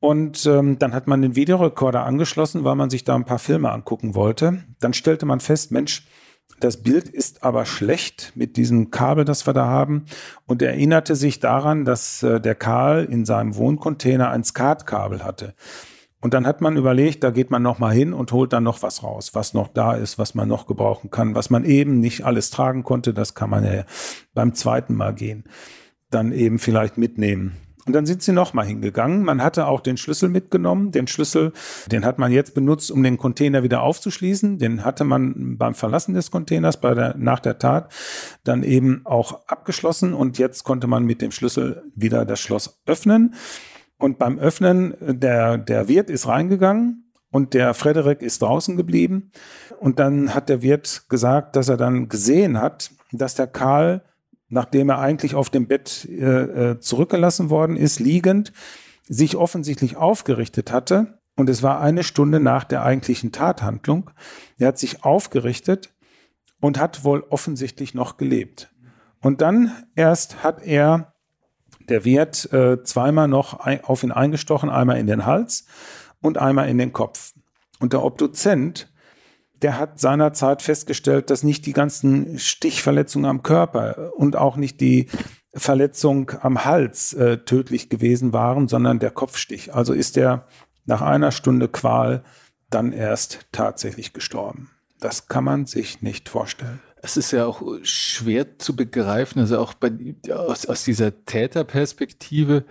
Und 0.00 0.44
ähm, 0.46 0.78
dann 0.78 0.94
hat 0.94 1.06
man 1.06 1.22
den 1.22 1.36
Videorekorder 1.36 2.04
angeschlossen, 2.04 2.64
weil 2.64 2.76
man 2.76 2.90
sich 2.90 3.04
da 3.04 3.14
ein 3.14 3.24
paar 3.24 3.38
Filme 3.38 3.72
angucken 3.72 4.14
wollte. 4.14 4.64
Dann 4.80 4.92
stellte 4.92 5.24
man 5.24 5.40
fest, 5.40 5.70
Mensch, 5.70 6.06
das 6.60 6.82
Bild 6.82 7.08
ist 7.08 7.42
aber 7.42 7.66
schlecht 7.66 8.32
mit 8.34 8.56
diesem 8.56 8.90
Kabel, 8.90 9.24
das 9.24 9.46
wir 9.46 9.54
da 9.54 9.66
haben. 9.66 10.04
Und 10.46 10.62
er 10.62 10.70
erinnerte 10.70 11.16
sich 11.16 11.40
daran, 11.40 11.84
dass 11.84 12.22
äh, 12.22 12.40
der 12.40 12.54
Karl 12.54 13.04
in 13.04 13.24
seinem 13.24 13.56
Wohncontainer 13.56 14.30
ein 14.30 14.44
Skatkabel 14.44 15.24
hatte. 15.24 15.54
Und 16.24 16.32
dann 16.32 16.46
hat 16.46 16.62
man 16.62 16.78
überlegt, 16.78 17.22
da 17.22 17.30
geht 17.30 17.50
man 17.50 17.62
noch 17.62 17.78
mal 17.78 17.92
hin 17.92 18.14
und 18.14 18.32
holt 18.32 18.54
dann 18.54 18.62
noch 18.64 18.80
was 18.80 19.02
raus, 19.02 19.34
was 19.34 19.52
noch 19.52 19.68
da 19.68 19.92
ist, 19.92 20.18
was 20.18 20.34
man 20.34 20.48
noch 20.48 20.66
gebrauchen 20.66 21.10
kann, 21.10 21.34
was 21.34 21.50
man 21.50 21.66
eben 21.66 22.00
nicht 22.00 22.24
alles 22.24 22.48
tragen 22.48 22.82
konnte, 22.82 23.12
das 23.12 23.34
kann 23.34 23.50
man 23.50 23.62
ja 23.62 23.84
beim 24.32 24.54
zweiten 24.54 24.94
Mal 24.94 25.12
gehen, 25.14 25.44
dann 26.08 26.32
eben 26.32 26.58
vielleicht 26.58 26.96
mitnehmen. 26.96 27.58
Und 27.84 27.92
dann 27.92 28.06
sind 28.06 28.22
sie 28.22 28.32
nochmal 28.32 28.64
hingegangen. 28.64 29.22
Man 29.22 29.42
hatte 29.42 29.66
auch 29.66 29.82
den 29.82 29.98
Schlüssel 29.98 30.30
mitgenommen. 30.30 30.92
Den 30.92 31.08
Schlüssel, 31.08 31.52
den 31.92 32.06
hat 32.06 32.18
man 32.18 32.32
jetzt 32.32 32.54
benutzt, 32.54 32.90
um 32.90 33.02
den 33.02 33.18
Container 33.18 33.62
wieder 33.62 33.82
aufzuschließen. 33.82 34.58
Den 34.58 34.82
hatte 34.82 35.04
man 35.04 35.58
beim 35.58 35.74
Verlassen 35.74 36.14
des 36.14 36.30
Containers 36.30 36.80
bei 36.80 36.94
der, 36.94 37.14
nach 37.18 37.40
der 37.40 37.58
Tat 37.58 37.92
dann 38.44 38.62
eben 38.62 39.02
auch 39.04 39.46
abgeschlossen. 39.46 40.14
Und 40.14 40.38
jetzt 40.38 40.64
konnte 40.64 40.86
man 40.86 41.04
mit 41.04 41.20
dem 41.20 41.32
Schlüssel 41.32 41.82
wieder 41.94 42.24
das 42.24 42.40
Schloss 42.40 42.80
öffnen. 42.86 43.34
Und 44.04 44.18
beim 44.18 44.38
Öffnen, 44.38 44.94
der, 45.00 45.56
der 45.56 45.88
Wirt 45.88 46.10
ist 46.10 46.28
reingegangen 46.28 47.10
und 47.30 47.54
der 47.54 47.72
Frederik 47.72 48.20
ist 48.20 48.42
draußen 48.42 48.76
geblieben. 48.76 49.32
Und 49.80 49.98
dann 49.98 50.34
hat 50.34 50.50
der 50.50 50.60
Wirt 50.60 51.06
gesagt, 51.08 51.56
dass 51.56 51.70
er 51.70 51.78
dann 51.78 52.10
gesehen 52.10 52.60
hat, 52.60 52.90
dass 53.12 53.34
der 53.34 53.46
Karl 53.46 54.02
nachdem 54.48 54.90
er 54.90 54.98
eigentlich 54.98 55.34
auf 55.34 55.50
dem 55.50 55.66
Bett 55.66 56.06
äh, 56.08 56.70
äh, 56.70 56.80
zurückgelassen 56.80 57.50
worden 57.50 57.76
ist, 57.76 57.98
liegend, 57.98 58.52
sich 59.08 59.36
offensichtlich 59.36 59.96
aufgerichtet 59.96 60.70
hatte 60.70 61.18
Und 61.36 61.50
es 61.50 61.62
war 61.62 61.80
eine 61.80 62.04
Stunde 62.04 62.40
nach 62.40 62.64
der 62.64 62.84
eigentlichen 62.84 63.32
Tathandlung. 63.32 64.10
Er 64.58 64.68
hat 64.68 64.78
sich 64.78 65.02
aufgerichtet 65.02 65.92
und 66.60 66.78
hat 66.78 67.04
wohl 67.04 67.24
offensichtlich 67.28 67.94
noch 67.94 68.16
gelebt. 68.16 68.70
Und 69.20 69.40
dann 69.40 69.72
erst 69.96 70.44
hat 70.44 70.62
er, 70.62 71.13
der 71.88 72.04
Wirt, 72.04 72.52
äh, 72.52 72.82
zweimal 72.82 73.28
noch 73.28 73.60
ein, 73.60 73.84
auf 73.84 74.02
ihn 74.02 74.12
eingestochen, 74.12 74.70
einmal 74.70 74.98
in 74.98 75.06
den 75.06 75.26
Hals 75.26 75.66
und 76.20 76.38
einmal 76.38 76.68
in 76.68 76.78
den 76.78 76.92
Kopf. 76.92 77.32
Und 77.80 77.92
der 77.92 78.02
Obduzent, 78.02 78.92
der 79.62 79.78
hat 79.78 80.00
seinerzeit 80.00 80.62
festgestellt, 80.62 81.30
dass 81.30 81.42
nicht 81.42 81.66
die 81.66 81.72
ganzen 81.72 82.38
Stichverletzungen 82.38 83.28
am 83.28 83.42
Körper 83.42 84.12
und 84.16 84.36
auch 84.36 84.56
nicht 84.56 84.80
die 84.80 85.08
Verletzung 85.54 86.32
am 86.40 86.64
Hals 86.64 87.12
äh, 87.12 87.38
tödlich 87.38 87.88
gewesen 87.88 88.32
waren, 88.32 88.68
sondern 88.68 88.98
der 88.98 89.10
Kopfstich. 89.10 89.74
Also 89.74 89.92
ist 89.92 90.16
er 90.16 90.46
nach 90.84 91.02
einer 91.02 91.32
Stunde 91.32 91.68
Qual 91.68 92.24
dann 92.70 92.92
erst 92.92 93.46
tatsächlich 93.52 94.12
gestorben. 94.12 94.70
Das 95.00 95.28
kann 95.28 95.44
man 95.44 95.66
sich 95.66 96.02
nicht 96.02 96.28
vorstellen. 96.28 96.80
Es 97.04 97.18
ist 97.18 97.32
ja 97.32 97.44
auch 97.44 97.62
schwer 97.82 98.58
zu 98.58 98.74
begreifen, 98.74 99.38
also 99.38 99.58
auch 99.58 99.74
bei, 99.74 99.92
aus, 100.30 100.64
aus 100.64 100.84
dieser 100.84 101.24
Täterperspektive. 101.26 102.64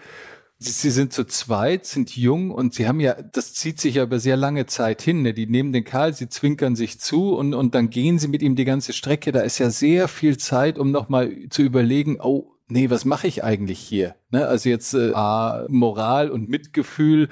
Sie 0.57 0.89
sind 0.89 1.13
zu 1.13 1.25
zweit, 1.25 1.85
sind 1.85 2.15
jung 2.17 2.49
und 2.49 2.73
sie 2.73 2.87
haben 2.87 2.99
ja, 2.99 3.13
das 3.13 3.53
zieht 3.53 3.79
sich 3.79 3.95
ja 3.95 4.03
über 4.03 4.17
sehr 4.17 4.35
lange 4.35 4.65
Zeit 4.65 5.03
hin. 5.03 5.21
Ne? 5.21 5.35
Die 5.35 5.45
nehmen 5.45 5.71
den 5.71 5.83
Karl, 5.83 6.15
sie 6.15 6.29
zwinkern 6.29 6.75
sich 6.75 6.99
zu 6.99 7.35
und, 7.35 7.53
und 7.53 7.75
dann 7.75 7.91
gehen 7.91 8.17
sie 8.17 8.27
mit 8.27 8.41
ihm 8.41 8.55
die 8.55 8.65
ganze 8.65 8.93
Strecke. 8.93 9.31
Da 9.31 9.41
ist 9.41 9.59
ja 9.59 9.69
sehr 9.69 10.07
viel 10.07 10.37
Zeit, 10.37 10.79
um 10.79 10.89
nochmal 10.89 11.31
zu 11.51 11.61
überlegen, 11.61 12.17
oh, 12.19 12.55
nee, 12.67 12.89
was 12.89 13.05
mache 13.05 13.27
ich 13.27 13.43
eigentlich 13.43 13.77
hier? 13.77 14.15
Ne? 14.31 14.47
Also 14.47 14.67
jetzt 14.67 14.95
äh, 14.95 15.11
A, 15.13 15.67
Moral 15.69 16.31
und 16.31 16.49
Mitgefühl, 16.49 17.29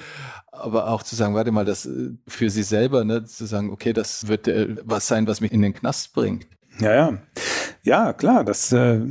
aber 0.52 0.89
auch 0.89 1.02
zu 1.02 1.16
sagen, 1.16 1.34
warte 1.34 1.52
mal, 1.52 1.66
das 1.66 1.88
äh, 1.88 2.12
für 2.28 2.52
sie 2.52 2.64
selber, 2.64 3.06
ne, 3.06 3.26
zu 3.26 3.47
sagen, 3.47 3.72
okay, 3.72 3.91
das 3.91 4.28
wird 4.28 4.47
äh, 4.47 4.76
was 4.84 5.08
sein, 5.08 5.26
was 5.26 5.41
mich 5.41 5.52
in 5.52 5.64
den 5.64 5.74
Knast 5.74 6.14
bringt. 6.14 6.45
Ja, 6.80 6.93
ja. 6.93 7.17
Ja, 7.84 8.13
klar, 8.13 8.43
das 8.43 8.72
äh, 8.72 9.01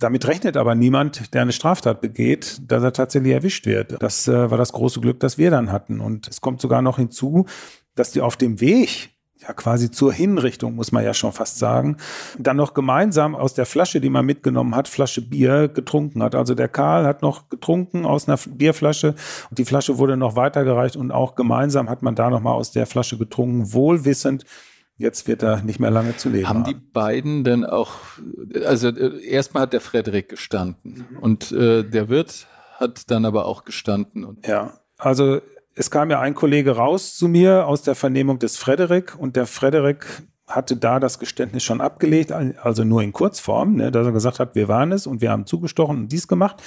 damit 0.00 0.26
rechnet 0.26 0.56
aber 0.56 0.74
niemand, 0.74 1.32
der 1.34 1.42
eine 1.42 1.52
Straftat 1.52 2.00
begeht, 2.00 2.60
dass 2.66 2.82
er 2.82 2.92
tatsächlich 2.92 3.32
erwischt 3.32 3.66
wird. 3.66 4.02
Das 4.02 4.26
äh, 4.28 4.50
war 4.50 4.58
das 4.58 4.72
große 4.72 5.00
Glück, 5.00 5.20
das 5.20 5.38
wir 5.38 5.50
dann 5.50 5.72
hatten. 5.72 6.00
Und 6.00 6.28
es 6.28 6.40
kommt 6.40 6.60
sogar 6.60 6.82
noch 6.82 6.96
hinzu, 6.96 7.46
dass 7.94 8.10
die 8.10 8.20
auf 8.20 8.36
dem 8.36 8.60
Weg 8.60 9.10
ja 9.40 9.54
quasi 9.54 9.90
zur 9.90 10.12
Hinrichtung, 10.12 10.74
muss 10.74 10.92
man 10.92 11.04
ja 11.04 11.14
schon 11.14 11.32
fast 11.32 11.58
sagen, 11.58 11.96
dann 12.38 12.56
noch 12.56 12.74
gemeinsam 12.74 13.34
aus 13.34 13.54
der 13.54 13.66
Flasche, 13.66 14.00
die 14.00 14.10
man 14.10 14.26
mitgenommen 14.26 14.74
hat, 14.74 14.86
Flasche 14.86 15.22
Bier 15.22 15.68
getrunken 15.68 16.22
hat. 16.22 16.34
Also 16.34 16.54
der 16.54 16.68
Karl 16.68 17.06
hat 17.06 17.22
noch 17.22 17.48
getrunken 17.48 18.04
aus 18.04 18.28
einer 18.28 18.38
Bierflasche 18.48 19.14
und 19.48 19.58
die 19.58 19.64
Flasche 19.64 19.98
wurde 19.98 20.16
noch 20.16 20.36
weitergereicht 20.36 20.96
und 20.96 21.10
auch 21.10 21.34
gemeinsam 21.34 21.88
hat 21.88 22.02
man 22.02 22.14
da 22.14 22.28
noch 22.28 22.40
mal 22.40 22.52
aus 22.52 22.72
der 22.72 22.86
Flasche 22.86 23.16
getrunken, 23.16 23.72
wohlwissend, 23.72 24.44
jetzt 25.00 25.26
wird 25.26 25.42
er 25.42 25.62
nicht 25.62 25.80
mehr 25.80 25.90
lange 25.90 26.16
zu 26.16 26.28
leben. 26.28 26.48
Haben, 26.48 26.64
haben. 26.64 26.70
die 26.72 26.74
beiden 26.74 27.42
denn 27.42 27.64
auch, 27.64 27.94
also 28.64 28.88
äh, 28.88 29.24
erstmal 29.26 29.64
hat 29.64 29.72
der 29.72 29.80
Frederik 29.80 30.28
gestanden 30.28 31.06
mhm. 31.10 31.18
und 31.18 31.52
äh, 31.52 31.82
der 31.82 32.08
Wirt 32.08 32.46
hat 32.78 33.10
dann 33.10 33.24
aber 33.24 33.46
auch 33.46 33.64
gestanden. 33.64 34.38
ja, 34.46 34.74
also 34.98 35.40
es 35.74 35.90
kam 35.90 36.10
ja 36.10 36.20
ein 36.20 36.34
Kollege 36.34 36.76
raus 36.76 37.16
zu 37.16 37.28
mir 37.28 37.66
aus 37.66 37.82
der 37.82 37.94
Vernehmung 37.94 38.38
des 38.38 38.58
Frederik 38.58 39.16
und 39.18 39.36
der 39.36 39.46
Frederik 39.46 40.06
hatte 40.46 40.76
da 40.76 41.00
das 41.00 41.18
Geständnis 41.18 41.62
schon 41.62 41.80
abgelegt, 41.80 42.32
also 42.32 42.84
nur 42.84 43.02
in 43.02 43.12
Kurzform, 43.12 43.76
ne, 43.76 43.90
dass 43.90 44.06
er 44.06 44.12
gesagt 44.12 44.40
hat, 44.40 44.54
wir 44.54 44.68
waren 44.68 44.92
es 44.92 45.06
und 45.06 45.20
wir 45.20 45.30
haben 45.30 45.46
zugestochen 45.46 45.96
und 45.96 46.12
dies 46.12 46.28
gemacht. 46.28 46.62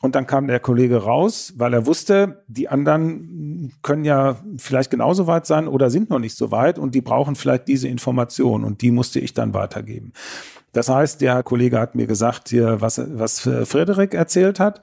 Und 0.00 0.14
dann 0.14 0.26
kam 0.26 0.46
der 0.46 0.60
Kollege 0.60 1.02
raus, 1.02 1.54
weil 1.56 1.74
er 1.74 1.84
wusste, 1.84 2.44
die 2.46 2.68
anderen 2.68 3.72
können 3.82 4.04
ja 4.04 4.36
vielleicht 4.56 4.90
genauso 4.90 5.26
weit 5.26 5.44
sein 5.46 5.66
oder 5.66 5.90
sind 5.90 6.08
noch 6.10 6.20
nicht 6.20 6.36
so 6.36 6.52
weit 6.52 6.78
und 6.78 6.94
die 6.94 7.00
brauchen 7.00 7.34
vielleicht 7.34 7.66
diese 7.66 7.88
Information 7.88 8.64
und 8.64 8.80
die 8.80 8.92
musste 8.92 9.18
ich 9.18 9.34
dann 9.34 9.54
weitergeben. 9.54 10.12
Das 10.72 10.88
heißt, 10.88 11.20
der 11.20 11.42
Kollege 11.42 11.80
hat 11.80 11.96
mir 11.96 12.06
gesagt, 12.06 12.50
hier, 12.50 12.80
was, 12.80 13.00
was 13.04 13.40
Frederik 13.40 14.14
erzählt 14.14 14.60
hat. 14.60 14.82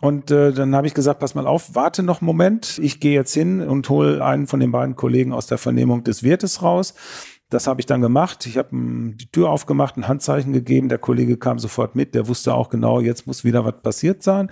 Und 0.00 0.30
äh, 0.30 0.52
dann 0.52 0.74
habe 0.74 0.86
ich 0.86 0.94
gesagt, 0.94 1.20
pass 1.20 1.34
mal 1.34 1.46
auf, 1.46 1.74
warte 1.74 2.02
noch 2.02 2.20
einen 2.20 2.26
Moment. 2.26 2.78
Ich 2.78 3.00
gehe 3.00 3.12
jetzt 3.12 3.34
hin 3.34 3.60
und 3.60 3.88
hole 3.90 4.24
einen 4.24 4.46
von 4.46 4.58
den 4.58 4.72
beiden 4.72 4.96
Kollegen 4.96 5.32
aus 5.32 5.46
der 5.46 5.58
Vernehmung 5.58 6.04
des 6.04 6.22
Wirtes 6.22 6.62
raus. 6.62 6.94
Das 7.50 7.66
habe 7.66 7.80
ich 7.80 7.86
dann 7.86 8.00
gemacht. 8.00 8.46
Ich 8.46 8.56
habe 8.56 8.68
die 8.72 9.30
Tür 9.30 9.50
aufgemacht, 9.50 9.96
ein 9.96 10.08
Handzeichen 10.08 10.52
gegeben. 10.52 10.88
Der 10.88 10.98
Kollege 10.98 11.36
kam 11.36 11.58
sofort 11.58 11.96
mit. 11.96 12.14
Der 12.14 12.28
wusste 12.28 12.54
auch 12.54 12.70
genau, 12.70 13.00
jetzt 13.00 13.26
muss 13.26 13.44
wieder 13.44 13.64
was 13.64 13.82
passiert 13.82 14.22
sein. 14.22 14.50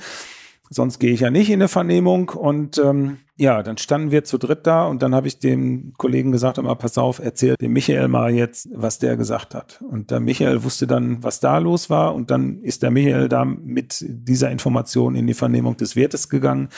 Sonst 0.71 0.99
gehe 0.99 1.13
ich 1.13 1.21
ja 1.21 1.31
nicht 1.31 1.49
in 1.49 1.55
eine 1.55 1.69
Vernehmung. 1.69 2.29
Und 2.31 2.77
ähm, 2.79 3.19
ja, 3.37 3.63
dann 3.63 3.79
standen 3.79 4.11
wir 4.11 4.25
zu 4.25 4.37
dritt 4.37 4.67
da 4.67 4.87
und 4.87 5.01
dann 5.01 5.15
habe 5.15 5.29
ich 5.29 5.39
dem 5.39 5.95
Kollegen 5.97 6.33
gesagt, 6.33 6.61
mal 6.61 6.75
pass 6.75 6.99
auf, 6.99 7.21
erzähl 7.21 7.55
dem 7.55 7.73
Michael 7.73 8.09
mal 8.09 8.35
jetzt, 8.35 8.69
was 8.75 8.99
der 8.99 9.17
gesagt 9.17 9.55
hat. 9.55 9.83
Und 9.89 10.11
der 10.11 10.21
Michael 10.21 10.65
wusste 10.65 10.87
dann, 10.87 11.23
was 11.23 11.41
da 11.41 11.59
los 11.59 11.89
war 11.89 12.15
und 12.15 12.31
dann 12.31 12.61
ist 12.63 12.83
der 12.83 12.91
Michael 12.91 13.29
da 13.29 13.45
mit 13.45 14.05
dieser 14.07 14.51
Information 14.51 15.15
in 15.15 15.27
die 15.27 15.35
Vernehmung 15.35 15.77
des 15.77 15.95
Wertes 15.95 16.29
gegangen 16.29 16.69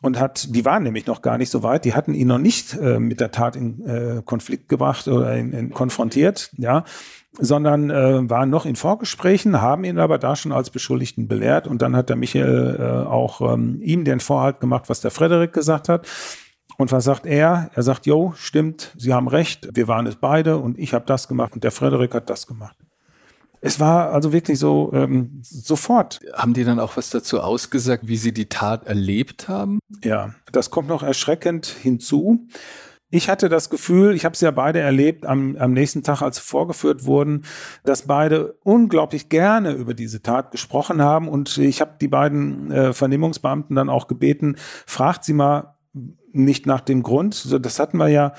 und 0.00 0.20
hat, 0.20 0.54
die 0.54 0.64
waren 0.64 0.84
nämlich 0.84 1.06
noch 1.06 1.22
gar 1.22 1.38
nicht 1.38 1.50
so 1.50 1.62
weit, 1.62 1.84
die 1.84 1.94
hatten 1.94 2.14
ihn 2.14 2.28
noch 2.28 2.38
nicht 2.38 2.74
äh, 2.74 2.98
mit 2.98 3.20
der 3.20 3.30
Tat 3.30 3.56
in 3.56 3.84
äh, 3.84 4.22
Konflikt 4.24 4.68
gebracht 4.68 5.08
oder 5.08 5.34
in, 5.34 5.52
in 5.52 5.70
konfrontiert, 5.70 6.50
ja, 6.56 6.84
sondern 7.38 7.90
äh, 7.90 8.30
waren 8.30 8.50
noch 8.50 8.64
in 8.64 8.76
Vorgesprächen, 8.76 9.60
haben 9.60 9.84
ihn 9.84 9.98
aber 9.98 10.18
da 10.18 10.36
schon 10.36 10.52
als 10.52 10.70
Beschuldigten 10.70 11.26
belehrt 11.26 11.66
und 11.66 11.82
dann 11.82 11.96
hat 11.96 12.08
der 12.08 12.16
Michael 12.16 12.76
äh, 12.78 13.08
auch 13.08 13.40
ähm, 13.40 13.80
ihm 13.82 14.04
den 14.04 14.20
Vorhalt 14.20 14.60
gemacht, 14.60 14.88
was 14.88 15.00
der 15.00 15.10
Frederik 15.10 15.52
gesagt 15.52 15.88
hat. 15.88 16.06
Und 16.76 16.92
was 16.92 17.04
sagt 17.04 17.26
er? 17.26 17.70
Er 17.74 17.82
sagt, 17.82 18.06
jo, 18.06 18.34
stimmt, 18.36 18.94
Sie 18.96 19.12
haben 19.12 19.26
recht, 19.26 19.68
wir 19.74 19.88
waren 19.88 20.06
es 20.06 20.14
beide 20.14 20.58
und 20.58 20.78
ich 20.78 20.94
habe 20.94 21.06
das 21.06 21.26
gemacht 21.26 21.54
und 21.54 21.64
der 21.64 21.72
Frederik 21.72 22.14
hat 22.14 22.30
das 22.30 22.46
gemacht. 22.46 22.76
Es 23.60 23.80
war 23.80 24.12
also 24.12 24.32
wirklich 24.32 24.58
so 24.58 24.90
ähm, 24.92 25.40
sofort. 25.42 26.20
Haben 26.32 26.54
die 26.54 26.64
dann 26.64 26.78
auch 26.78 26.96
was 26.96 27.10
dazu 27.10 27.40
ausgesagt, 27.40 28.06
wie 28.06 28.16
sie 28.16 28.32
die 28.32 28.48
Tat 28.48 28.86
erlebt 28.86 29.48
haben? 29.48 29.78
Ja, 30.04 30.34
das 30.52 30.70
kommt 30.70 30.88
noch 30.88 31.02
erschreckend 31.02 31.66
hinzu. 31.66 32.46
Ich 33.10 33.30
hatte 33.30 33.48
das 33.48 33.70
Gefühl, 33.70 34.14
ich 34.14 34.26
habe 34.26 34.34
es 34.34 34.42
ja 34.42 34.50
beide 34.50 34.80
erlebt 34.80 35.24
am, 35.24 35.56
am 35.56 35.72
nächsten 35.72 36.02
Tag, 36.02 36.20
als 36.20 36.36
sie 36.36 36.42
vorgeführt 36.42 37.06
wurden, 37.06 37.44
dass 37.82 38.06
beide 38.06 38.58
unglaublich 38.64 39.30
gerne 39.30 39.72
über 39.72 39.94
diese 39.94 40.20
Tat 40.20 40.50
gesprochen 40.50 41.00
haben. 41.00 41.26
Und 41.26 41.56
ich 41.56 41.80
habe 41.80 41.96
die 41.98 42.08
beiden 42.08 42.70
äh, 42.70 42.92
Vernehmungsbeamten 42.92 43.74
dann 43.74 43.88
auch 43.88 44.08
gebeten, 44.08 44.56
fragt 44.86 45.24
sie 45.24 45.32
mal 45.32 45.78
nicht 46.32 46.66
nach 46.66 46.82
dem 46.82 47.02
Grund, 47.02 47.50
das 47.64 47.78
hatten 47.78 47.96
wir 47.96 48.08
ja, 48.08 48.34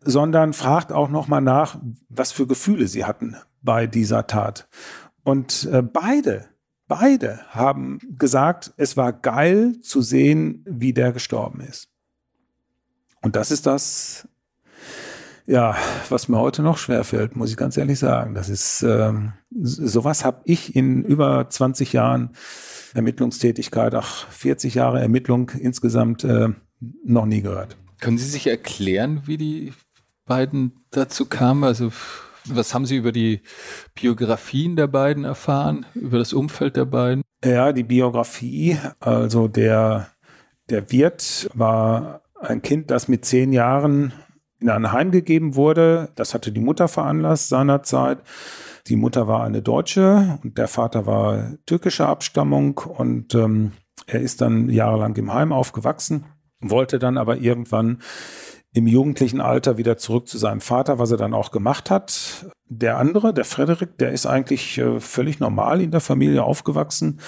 sondern 0.00 0.52
fragt 0.52 0.92
auch 0.92 1.08
noch 1.08 1.26
mal 1.26 1.40
nach, 1.40 1.78
was 2.08 2.30
für 2.30 2.46
Gefühle 2.46 2.86
sie 2.86 3.04
hatten 3.04 3.36
bei 3.62 3.86
dieser 3.86 4.26
Tat. 4.26 4.68
Und 5.24 5.68
äh, 5.72 5.82
beide, 5.82 6.46
beide 6.88 7.40
haben 7.50 7.98
gesagt, 8.18 8.72
es 8.76 8.96
war 8.96 9.12
geil 9.12 9.80
zu 9.80 10.02
sehen, 10.02 10.64
wie 10.68 10.92
der 10.92 11.12
gestorben 11.12 11.60
ist. 11.60 11.88
Und 13.22 13.36
das 13.36 13.50
ist 13.50 13.66
das, 13.66 14.28
ja, 15.46 15.76
was 16.08 16.28
mir 16.28 16.38
heute 16.38 16.62
noch 16.62 16.78
schwerfällt, 16.78 17.36
muss 17.36 17.50
ich 17.50 17.56
ganz 17.56 17.76
ehrlich 17.76 17.98
sagen. 17.98 18.34
Das 18.34 18.48
ist, 18.48 18.82
ähm, 18.82 19.32
sowas 19.50 20.24
habe 20.24 20.42
ich 20.44 20.74
in 20.74 21.04
über 21.04 21.48
20 21.48 21.92
Jahren 21.92 22.30
Ermittlungstätigkeit, 22.94 23.94
ach, 23.94 24.28
40 24.30 24.74
Jahre 24.74 25.00
Ermittlung 25.00 25.50
insgesamt 25.50 26.24
äh, 26.24 26.48
noch 27.04 27.26
nie 27.26 27.42
gehört. 27.42 27.76
Können 28.00 28.18
Sie 28.18 28.28
sich 28.28 28.48
erklären, 28.48 29.22
wie 29.26 29.36
die 29.36 29.72
beiden 30.26 30.72
dazu 30.90 31.26
kamen? 31.26 31.64
Also, 31.64 31.92
was 32.46 32.74
haben 32.74 32.86
Sie 32.86 32.96
über 32.96 33.12
die 33.12 33.40
Biografien 33.94 34.76
der 34.76 34.86
beiden 34.86 35.24
erfahren, 35.24 35.86
über 35.94 36.18
das 36.18 36.32
Umfeld 36.32 36.76
der 36.76 36.84
beiden? 36.84 37.22
Ja, 37.44 37.72
die 37.72 37.82
Biografie, 37.82 38.78
also 39.00 39.48
der, 39.48 40.08
der 40.70 40.90
Wirt 40.92 41.48
war 41.54 42.22
ein 42.40 42.62
Kind, 42.62 42.90
das 42.90 43.08
mit 43.08 43.24
zehn 43.24 43.52
Jahren 43.52 44.12
in 44.60 44.70
ein 44.70 44.92
Heim 44.92 45.10
gegeben 45.10 45.56
wurde. 45.56 46.10
Das 46.14 46.34
hatte 46.34 46.52
die 46.52 46.60
Mutter 46.60 46.88
veranlasst 46.88 47.48
seinerzeit. 47.48 48.18
Die 48.88 48.96
Mutter 48.96 49.28
war 49.28 49.44
eine 49.44 49.62
Deutsche 49.62 50.38
und 50.42 50.58
der 50.58 50.68
Vater 50.68 51.06
war 51.06 51.54
türkischer 51.66 52.08
Abstammung 52.08 52.78
und 52.78 53.34
ähm, 53.34 53.72
er 54.06 54.20
ist 54.20 54.40
dann 54.40 54.68
jahrelang 54.68 55.14
im 55.16 55.32
Heim 55.32 55.52
aufgewachsen, 55.52 56.26
wollte 56.60 56.98
dann 56.98 57.16
aber 57.16 57.36
irgendwann 57.36 58.02
im 58.74 58.86
jugendlichen 58.86 59.40
Alter 59.40 59.76
wieder 59.76 59.98
zurück 59.98 60.28
zu 60.28 60.38
seinem 60.38 60.60
Vater, 60.60 60.98
was 60.98 61.10
er 61.10 61.18
dann 61.18 61.34
auch 61.34 61.50
gemacht 61.50 61.90
hat. 61.90 62.46
Der 62.68 62.98
andere, 62.98 63.34
der 63.34 63.44
Frederik, 63.44 63.98
der 63.98 64.12
ist 64.12 64.26
eigentlich 64.26 64.78
äh, 64.78 64.98
völlig 65.00 65.40
normal 65.40 65.80
in 65.80 65.90
der 65.90 66.00
Familie 66.00 66.42
aufgewachsen, 66.42 67.20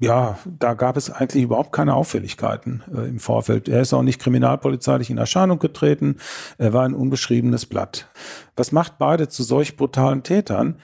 ja, 0.00 0.38
da 0.46 0.74
gab 0.74 0.96
es 0.96 1.10
eigentlich 1.10 1.42
überhaupt 1.42 1.72
keine 1.72 1.94
Auffälligkeiten 1.94 2.84
äh, 2.94 3.08
im 3.08 3.18
Vorfeld. 3.18 3.68
Er 3.68 3.80
ist 3.80 3.92
auch 3.92 4.02
nicht 4.02 4.20
kriminalpolizeilich 4.20 5.10
in 5.10 5.18
Erscheinung 5.18 5.58
getreten. 5.58 6.18
Er 6.56 6.72
war 6.72 6.84
ein 6.84 6.94
unbeschriebenes 6.94 7.66
Blatt. 7.66 8.08
Was 8.54 8.70
macht 8.70 8.98
beide 8.98 9.28
zu 9.28 9.42
solch 9.42 9.76
brutalen 9.76 10.22
Tätern? 10.22 10.76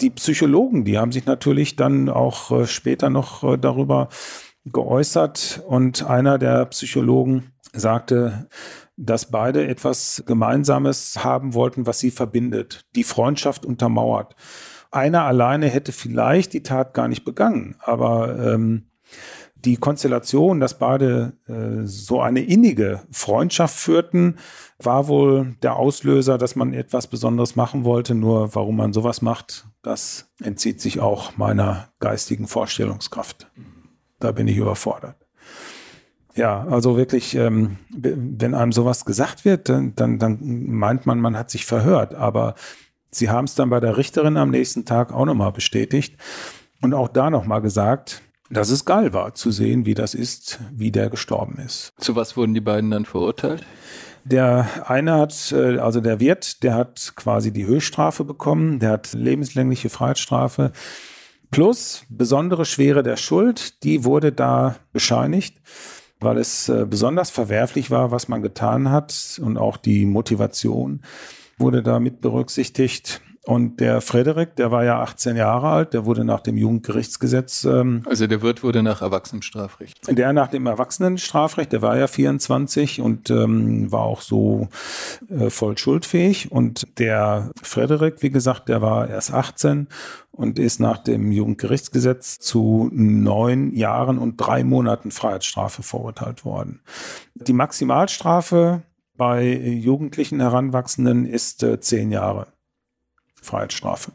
Die 0.00 0.10
Psychologen, 0.10 0.84
die 0.84 0.96
haben 0.96 1.10
sich 1.10 1.26
natürlich 1.26 1.74
dann 1.74 2.08
auch 2.08 2.52
äh, 2.52 2.66
später 2.66 3.10
noch 3.10 3.42
äh, 3.42 3.58
darüber 3.58 4.08
geäußert 4.64 5.62
und 5.66 6.04
einer 6.08 6.38
der 6.38 6.66
Psychologen 6.66 7.52
sagte, 7.72 8.48
dass 8.96 9.30
beide 9.30 9.66
etwas 9.66 10.22
Gemeinsames 10.26 11.24
haben 11.24 11.54
wollten, 11.54 11.86
was 11.86 11.98
sie 11.98 12.10
verbindet, 12.10 12.84
die 12.94 13.04
Freundschaft 13.04 13.64
untermauert. 13.64 14.36
Einer 14.90 15.22
alleine 15.24 15.68
hätte 15.68 15.92
vielleicht 15.92 16.52
die 16.52 16.62
Tat 16.62 16.92
gar 16.92 17.08
nicht 17.08 17.24
begangen, 17.24 17.76
aber 17.80 18.38
ähm, 18.38 18.90
die 19.64 19.76
Konstellation, 19.76 20.60
dass 20.60 20.78
beide 20.78 21.34
äh, 21.46 21.86
so 21.86 22.20
eine 22.20 22.40
innige 22.40 23.02
Freundschaft 23.10 23.76
führten, 23.76 24.36
war 24.78 25.08
wohl 25.08 25.54
der 25.62 25.76
Auslöser, 25.76 26.36
dass 26.36 26.56
man 26.56 26.74
etwas 26.74 27.06
Besonderes 27.06 27.54
machen 27.54 27.84
wollte. 27.84 28.14
Nur 28.14 28.54
warum 28.54 28.76
man 28.76 28.92
sowas 28.92 29.22
macht, 29.22 29.66
das 29.82 30.30
entzieht 30.42 30.80
sich 30.80 31.00
auch 31.00 31.36
meiner 31.36 31.88
geistigen 32.00 32.48
Vorstellungskraft. 32.48 33.50
Da 34.18 34.32
bin 34.32 34.48
ich 34.48 34.56
überfordert. 34.56 35.16
Ja, 36.34 36.66
also 36.68 36.96
wirklich, 36.96 37.34
ähm, 37.34 37.76
wenn 37.90 38.54
einem 38.54 38.72
sowas 38.72 39.04
gesagt 39.04 39.44
wird, 39.44 39.68
dann, 39.68 39.94
dann, 39.94 40.18
dann 40.18 40.38
meint 40.40 41.04
man, 41.04 41.20
man 41.20 41.36
hat 41.36 41.50
sich 41.50 41.66
verhört. 41.66 42.14
Aber 42.14 42.54
sie 43.10 43.28
haben 43.28 43.44
es 43.44 43.54
dann 43.54 43.70
bei 43.70 43.80
der 43.80 43.96
Richterin 43.96 44.36
am 44.36 44.50
nächsten 44.50 44.84
Tag 44.84 45.12
auch 45.12 45.26
nochmal 45.26 45.52
bestätigt 45.52 46.16
und 46.80 46.94
auch 46.94 47.08
da 47.08 47.28
nochmal 47.28 47.60
gesagt, 47.60 48.22
dass 48.50 48.70
es 48.70 48.84
geil 48.84 49.12
war 49.12 49.34
zu 49.34 49.50
sehen, 49.50 49.86
wie 49.86 49.94
das 49.94 50.14
ist, 50.14 50.60
wie 50.72 50.90
der 50.90 51.10
gestorben 51.10 51.58
ist. 51.58 51.92
Zu 51.98 52.16
was 52.16 52.36
wurden 52.36 52.54
die 52.54 52.60
beiden 52.60 52.90
dann 52.90 53.04
verurteilt? 53.04 53.64
Der 54.24 54.68
eine 54.86 55.14
hat, 55.14 55.52
äh, 55.52 55.78
also 55.78 56.00
der 56.00 56.20
Wirt, 56.20 56.62
der 56.62 56.74
hat 56.74 57.12
quasi 57.16 57.52
die 57.52 57.66
Höchststrafe 57.66 58.24
bekommen, 58.24 58.78
der 58.78 58.90
hat 58.90 59.12
lebenslängliche 59.14 59.90
Freiheitsstrafe 59.90 60.72
plus 61.50 62.04
besondere 62.08 62.64
Schwere 62.64 63.02
der 63.02 63.16
Schuld, 63.16 63.82
die 63.84 64.04
wurde 64.04 64.32
da 64.32 64.76
bescheinigt 64.92 65.56
weil 66.22 66.38
es 66.38 66.68
äh, 66.68 66.86
besonders 66.88 67.30
verwerflich 67.30 67.90
war, 67.90 68.10
was 68.10 68.28
man 68.28 68.42
getan 68.42 68.90
hat 68.90 69.40
und 69.42 69.56
auch 69.56 69.76
die 69.76 70.06
Motivation 70.06 71.00
wurde 71.58 71.82
da 71.82 72.00
mit 72.00 72.20
berücksichtigt. 72.20 73.20
Und 73.44 73.80
der 73.80 74.00
Frederik, 74.00 74.54
der 74.54 74.70
war 74.70 74.84
ja 74.84 75.02
18 75.02 75.36
Jahre 75.36 75.68
alt, 75.68 75.94
der 75.94 76.06
wurde 76.06 76.24
nach 76.24 76.40
dem 76.40 76.56
Jugendgerichtsgesetz. 76.56 77.64
Ähm, 77.64 78.04
also 78.06 78.28
der 78.28 78.40
Wirt 78.40 78.62
wurde 78.62 78.84
nach 78.84 79.02
Erwachsenenstrafrecht. 79.02 79.98
Der 80.16 80.32
nach 80.32 80.46
dem 80.46 80.66
Erwachsenenstrafrecht, 80.66 81.72
der 81.72 81.82
war 81.82 81.98
ja 81.98 82.06
24 82.06 83.00
und 83.00 83.30
ähm, 83.30 83.90
war 83.90 84.02
auch 84.02 84.20
so 84.20 84.68
äh, 85.28 85.50
voll 85.50 85.76
schuldfähig. 85.76 86.52
Und 86.52 86.86
der 87.00 87.50
Frederik, 87.60 88.22
wie 88.22 88.30
gesagt, 88.30 88.68
der 88.68 88.80
war 88.80 89.08
erst 89.08 89.34
18 89.34 89.88
und 90.30 90.60
ist 90.60 90.78
nach 90.78 90.98
dem 90.98 91.32
Jugendgerichtsgesetz 91.32 92.38
zu 92.38 92.90
neun 92.92 93.74
Jahren 93.74 94.18
und 94.18 94.36
drei 94.36 94.62
Monaten 94.62 95.10
Freiheitsstrafe 95.10 95.82
verurteilt 95.82 96.44
worden. 96.44 96.80
Die 97.34 97.52
Maximalstrafe 97.52 98.82
bei 99.16 99.52
jugendlichen 99.52 100.38
Heranwachsenden 100.38 101.26
ist 101.26 101.64
äh, 101.64 101.80
zehn 101.80 102.12
Jahre. 102.12 102.46
Freiheitsstrafe. 103.42 104.12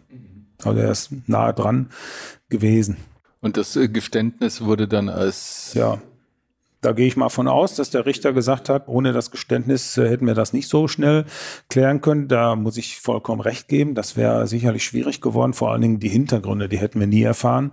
Also 0.64 0.80
er 0.80 0.92
ist 0.92 1.12
nahe 1.28 1.54
dran 1.54 1.90
gewesen. 2.50 2.98
Und 3.42 3.58
das 3.58 3.76
äh, 3.76 3.88
Geständnis 3.88 4.62
wurde 4.62 4.88
dann 4.88 5.10
als. 5.10 5.74
Ja. 5.76 6.00
Da 6.82 6.92
gehe 6.92 7.08
ich 7.08 7.18
mal 7.18 7.30
von 7.30 7.48
aus, 7.48 7.76
dass 7.76 7.90
der 7.90 8.06
Richter 8.06 8.34
gesagt 8.34 8.70
hat, 8.70 8.88
ohne 8.88 9.12
das 9.12 9.32
Geständnis 9.32 9.98
äh, 9.98 10.10
hätten 10.10 10.28
wir 10.28 10.36
das 10.36 10.54
nicht 10.54 10.68
so 10.70 10.88
schnell 10.88 11.26
klären 11.70 12.02
können. 12.02 12.28
Da 12.28 12.56
muss 12.56 12.78
ich 12.78 13.00
vollkommen 13.00 13.42
recht 13.42 13.68
geben. 13.68 13.96
Das 13.96 14.16
wäre 14.16 14.48
sicherlich 14.48 14.84
schwierig 14.84 15.22
geworden. 15.22 15.54
Vor 15.54 15.72
allen 15.72 15.82
Dingen 15.82 16.00
die 16.00 16.10
Hintergründe, 16.10 16.70
die 16.70 16.80
hätten 16.80 17.00
wir 17.00 17.08
nie 17.08 17.24
erfahren 17.24 17.72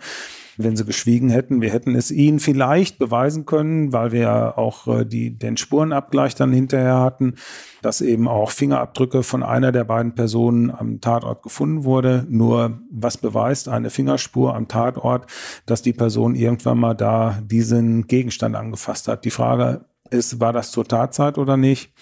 wenn 0.57 0.77
sie 0.77 0.85
geschwiegen 0.85 1.29
hätten. 1.31 1.61
Wir 1.61 1.73
hätten 1.73 1.95
es 1.95 2.11
ihnen 2.11 2.41
vielleicht 2.41 2.99
beweisen 2.99 3.47
können, 3.47 3.93
weil 3.93 4.13
wir 4.13 4.21
ja 4.21 4.57
auch 4.57 4.87
äh, 4.89 5.05
die, 5.05 5.37
den 5.37 5.57
Spurenabgleich 5.57 6.35
dann 6.35 6.53
hinterher 6.53 7.01
hatten, 7.01 7.35
dass 7.83 8.01
eben 8.01 8.29
auch 8.29 8.51
Fingerabdrücke 8.51 9.23
von 9.23 9.43
einer 9.43 9.73
der 9.73 9.85
beiden 9.85 10.15
Personen 10.15 10.71
am 10.71 11.01
Tatort 11.01 11.43
gefunden 11.43 11.85
wurde. 11.85 12.27
Nur 12.29 12.81
was 12.91 13.19
beweist 13.19 13.69
eine 13.69 13.91
Fingerspur 13.91 14.55
am 14.55 14.69
Tatort, 14.69 15.31
dass 15.67 15.83
die 15.83 15.93
Person 15.93 16.35
irgendwann 16.35 16.79
mal 16.79 16.95
da 16.95 17.39
diesen 17.43 18.07
Gegenstand 18.07 18.57
angefasst 18.57 19.09
hat? 19.09 19.25
Die 19.25 19.31
Frage 19.31 19.85
ist, 20.11 20.41
war 20.41 20.53
das 20.53 20.71
zur 20.71 20.87
Tatzeit 20.87 21.39
oder 21.39 21.57
nicht? 21.57 21.93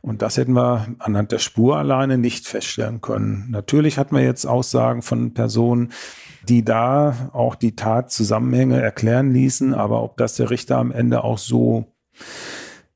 Und 0.00 0.22
das 0.22 0.36
hätten 0.36 0.52
wir 0.52 0.86
anhand 0.98 1.32
der 1.32 1.38
Spur 1.38 1.76
alleine 1.76 2.18
nicht 2.18 2.46
feststellen 2.46 3.00
können. 3.00 3.46
Natürlich 3.50 3.98
hatten 3.98 4.14
wir 4.14 4.22
jetzt 4.22 4.46
Aussagen 4.46 5.02
von 5.02 5.34
Personen, 5.34 5.92
die 6.48 6.64
da 6.64 7.30
auch 7.32 7.54
die 7.54 7.76
Tatzusammenhänge 7.76 8.80
erklären 8.80 9.32
ließen. 9.32 9.74
Aber 9.74 10.02
ob 10.02 10.16
das 10.16 10.36
der 10.36 10.50
Richter 10.50 10.78
am 10.78 10.92
Ende 10.92 11.24
auch 11.24 11.38
so 11.38 11.86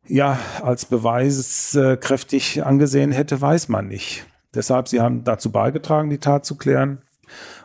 ja, 0.07 0.39
als 0.63 0.87
beweiskräftig 0.87 2.65
angesehen 2.65 3.13
hätte, 3.13 3.41
weiß 3.41 3.69
man 3.69 3.87
nicht. 3.87 4.27
Deshalb, 4.55 4.89
sie 4.89 5.01
haben 5.01 5.23
dazu 5.23 5.53
beigetragen, 5.53 6.11
die 6.11 6.19
Tat 6.19 6.45
zu 6.45 6.57
klären. 6.57 7.03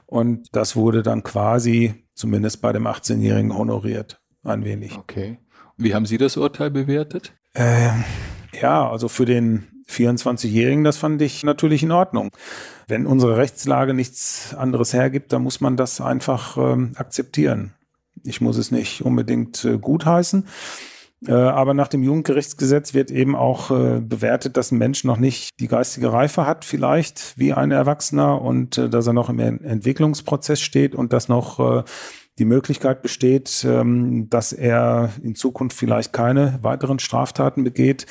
Und 0.05 0.55
das 0.55 0.75
wurde 0.75 1.01
dann 1.01 1.23
quasi, 1.23 2.05
zumindest 2.13 2.61
bei 2.61 2.71
dem 2.71 2.85
18-Jährigen, 2.85 3.57
honoriert. 3.57 4.21
Ein 4.43 4.63
wenig. 4.63 4.95
Okay. 4.95 5.39
Wie 5.77 5.95
haben 5.95 6.05
Sie 6.05 6.19
das 6.19 6.37
Urteil 6.37 6.69
bewertet? 6.69 7.33
Äh, 7.53 7.89
ja, 8.61 8.87
also 8.87 9.07
für 9.07 9.25
den 9.25 9.74
24-Jährigen, 9.89 10.83
das 10.83 10.97
fand 10.97 11.21
ich 11.21 11.43
natürlich 11.43 11.83
in 11.83 11.91
Ordnung. 11.91 12.31
Wenn 12.87 13.05
unsere 13.05 13.37
Rechtslage 13.37 13.93
nichts 13.93 14.53
anderes 14.55 14.93
hergibt, 14.93 15.33
dann 15.33 15.43
muss 15.43 15.61
man 15.61 15.77
das 15.77 16.01
einfach 16.01 16.57
ähm, 16.57 16.93
akzeptieren. 16.95 17.73
Ich 18.23 18.41
muss 18.41 18.57
es 18.57 18.71
nicht 18.71 19.01
unbedingt 19.01 19.63
äh, 19.65 19.77
gutheißen. 19.77 20.47
Äh, 21.27 21.31
aber 21.31 21.73
nach 21.73 21.87
dem 21.87 22.03
Jugendgerichtsgesetz 22.03 22.93
wird 22.93 23.09
eben 23.09 23.35
auch 23.35 23.71
äh, 23.71 23.99
bewertet, 23.99 24.57
dass 24.57 24.71
ein 24.71 24.77
Mensch 24.77 25.03
noch 25.03 25.17
nicht 25.17 25.49
die 25.59 25.67
geistige 25.67 26.11
Reife 26.11 26.45
hat, 26.45 26.65
vielleicht 26.65 27.37
wie 27.37 27.53
ein 27.53 27.71
Erwachsener 27.71 28.41
und 28.41 28.77
äh, 28.77 28.89
dass 28.89 29.07
er 29.07 29.13
noch 29.13 29.29
im 29.29 29.39
Entwicklungsprozess 29.39 30.61
steht 30.61 30.93
und 30.93 31.13
dass 31.13 31.29
noch 31.29 31.59
äh, 31.59 31.83
die 32.37 32.45
Möglichkeit 32.45 33.01
besteht, 33.01 33.65
ähm, 33.67 34.29
dass 34.29 34.51
er 34.51 35.09
in 35.23 35.35
Zukunft 35.35 35.77
vielleicht 35.77 36.11
keine 36.11 36.59
weiteren 36.61 36.99
Straftaten 36.99 37.63
begeht. 37.63 38.05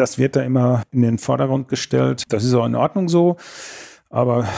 Das 0.00 0.16
wird 0.16 0.34
da 0.34 0.40
immer 0.40 0.82
in 0.92 1.02
den 1.02 1.18
Vordergrund 1.18 1.68
gestellt. 1.68 2.24
Das 2.30 2.42
ist 2.42 2.54
auch 2.54 2.64
in 2.64 2.74
Ordnung 2.74 3.10
so. 3.10 3.36
Aber 4.08 4.48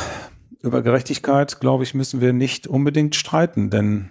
über 0.62 0.82
Gerechtigkeit, 0.82 1.58
glaube 1.58 1.82
ich, 1.82 1.94
müssen 1.94 2.20
wir 2.20 2.32
nicht 2.32 2.68
unbedingt 2.68 3.16
streiten, 3.16 3.68
denn 3.68 4.10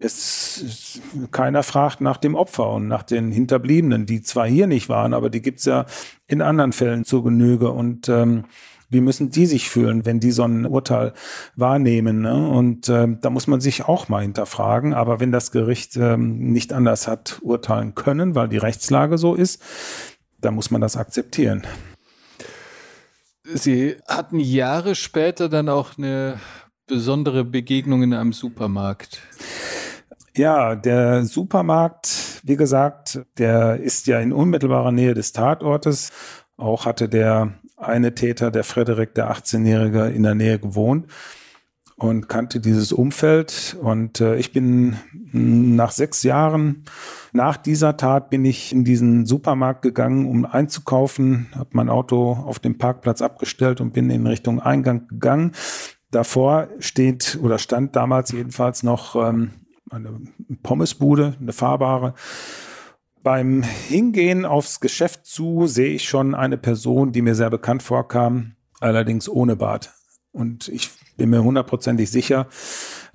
es, 0.00 1.00
keiner 1.30 1.62
fragt 1.62 2.00
nach 2.00 2.16
dem 2.16 2.34
Opfer 2.34 2.70
und 2.70 2.88
nach 2.88 3.04
den 3.04 3.30
Hinterbliebenen, 3.30 4.06
die 4.06 4.22
zwar 4.22 4.48
hier 4.48 4.66
nicht 4.66 4.88
waren, 4.88 5.14
aber 5.14 5.30
die 5.30 5.40
gibt's 5.40 5.66
ja 5.66 5.86
in 6.26 6.42
anderen 6.42 6.72
Fällen 6.72 7.04
zur 7.04 7.22
Genüge. 7.22 7.70
Und 7.70 8.08
ähm, 8.08 8.44
wie 8.88 9.00
müssen 9.00 9.30
die 9.30 9.46
sich 9.46 9.68
fühlen, 9.68 10.04
wenn 10.04 10.18
die 10.18 10.32
so 10.32 10.42
ein 10.42 10.66
Urteil 10.66 11.12
wahrnehmen? 11.54 12.22
Ne? 12.22 12.48
Und 12.48 12.88
äh, 12.88 13.06
da 13.20 13.30
muss 13.30 13.46
man 13.46 13.60
sich 13.60 13.84
auch 13.84 14.08
mal 14.08 14.22
hinterfragen. 14.22 14.94
Aber 14.94 15.20
wenn 15.20 15.30
das 15.30 15.52
Gericht 15.52 15.96
ähm, 15.96 16.50
nicht 16.50 16.72
anders 16.72 17.06
hat 17.06 17.38
urteilen 17.42 17.94
können, 17.94 18.34
weil 18.34 18.48
die 18.48 18.58
Rechtslage 18.58 19.16
so 19.16 19.36
ist, 19.36 19.62
dann 20.40 20.54
muss 20.54 20.70
man 20.70 20.80
das 20.80 20.96
akzeptieren. 20.96 21.66
Sie 23.44 23.96
hatten 24.08 24.38
Jahre 24.38 24.94
später 24.94 25.48
dann 25.48 25.68
auch 25.68 25.98
eine 25.98 26.38
besondere 26.86 27.44
Begegnung 27.44 28.02
in 28.02 28.14
einem 28.14 28.32
Supermarkt. 28.32 29.20
Ja, 30.36 30.76
der 30.76 31.24
Supermarkt, 31.24 32.40
wie 32.44 32.56
gesagt, 32.56 33.20
der 33.38 33.80
ist 33.80 34.06
ja 34.06 34.20
in 34.20 34.32
unmittelbarer 34.32 34.92
Nähe 34.92 35.14
des 35.14 35.32
Tatortes. 35.32 36.10
Auch 36.56 36.86
hatte 36.86 37.08
der 37.08 37.54
eine 37.76 38.14
Täter, 38.14 38.50
der 38.50 38.64
Frederik, 38.64 39.14
der 39.14 39.32
18-Jährige, 39.32 40.06
in 40.06 40.22
der 40.22 40.34
Nähe 40.34 40.58
gewohnt 40.58 41.06
und 42.00 42.28
kannte 42.28 42.60
dieses 42.60 42.92
Umfeld. 42.92 43.76
Und 43.80 44.20
äh, 44.20 44.36
ich 44.36 44.52
bin 44.52 44.96
nach 45.32 45.92
sechs 45.92 46.22
Jahren 46.22 46.84
nach 47.32 47.56
dieser 47.56 47.96
Tat 47.96 48.30
bin 48.30 48.44
ich 48.44 48.72
in 48.72 48.84
diesen 48.84 49.26
Supermarkt 49.26 49.82
gegangen, 49.82 50.26
um 50.26 50.44
einzukaufen, 50.44 51.48
habe 51.54 51.70
mein 51.72 51.88
Auto 51.88 52.32
auf 52.32 52.58
dem 52.58 52.78
Parkplatz 52.78 53.22
abgestellt 53.22 53.80
und 53.80 53.92
bin 53.92 54.10
in 54.10 54.26
Richtung 54.26 54.60
Eingang 54.60 55.06
gegangen. 55.08 55.52
Davor 56.10 56.68
steht 56.80 57.38
oder 57.40 57.58
stand 57.58 57.94
damals 57.94 58.32
jedenfalls 58.32 58.82
noch 58.82 59.14
ähm, 59.14 59.52
eine 59.90 60.20
Pommesbude, 60.62 61.36
eine 61.40 61.52
fahrbare. 61.52 62.14
Beim 63.22 63.62
Hingehen 63.62 64.46
aufs 64.46 64.80
Geschäft 64.80 65.26
zu 65.26 65.66
sehe 65.66 65.90
ich 65.94 66.08
schon 66.08 66.34
eine 66.34 66.56
Person, 66.56 67.12
die 67.12 67.22
mir 67.22 67.34
sehr 67.34 67.50
bekannt 67.50 67.82
vorkam, 67.82 68.56
allerdings 68.80 69.28
ohne 69.28 69.54
Bart. 69.54 69.92
Und 70.32 70.68
ich 70.68 70.90
bin 71.16 71.30
mir 71.30 71.42
hundertprozentig 71.42 72.10
sicher, 72.10 72.46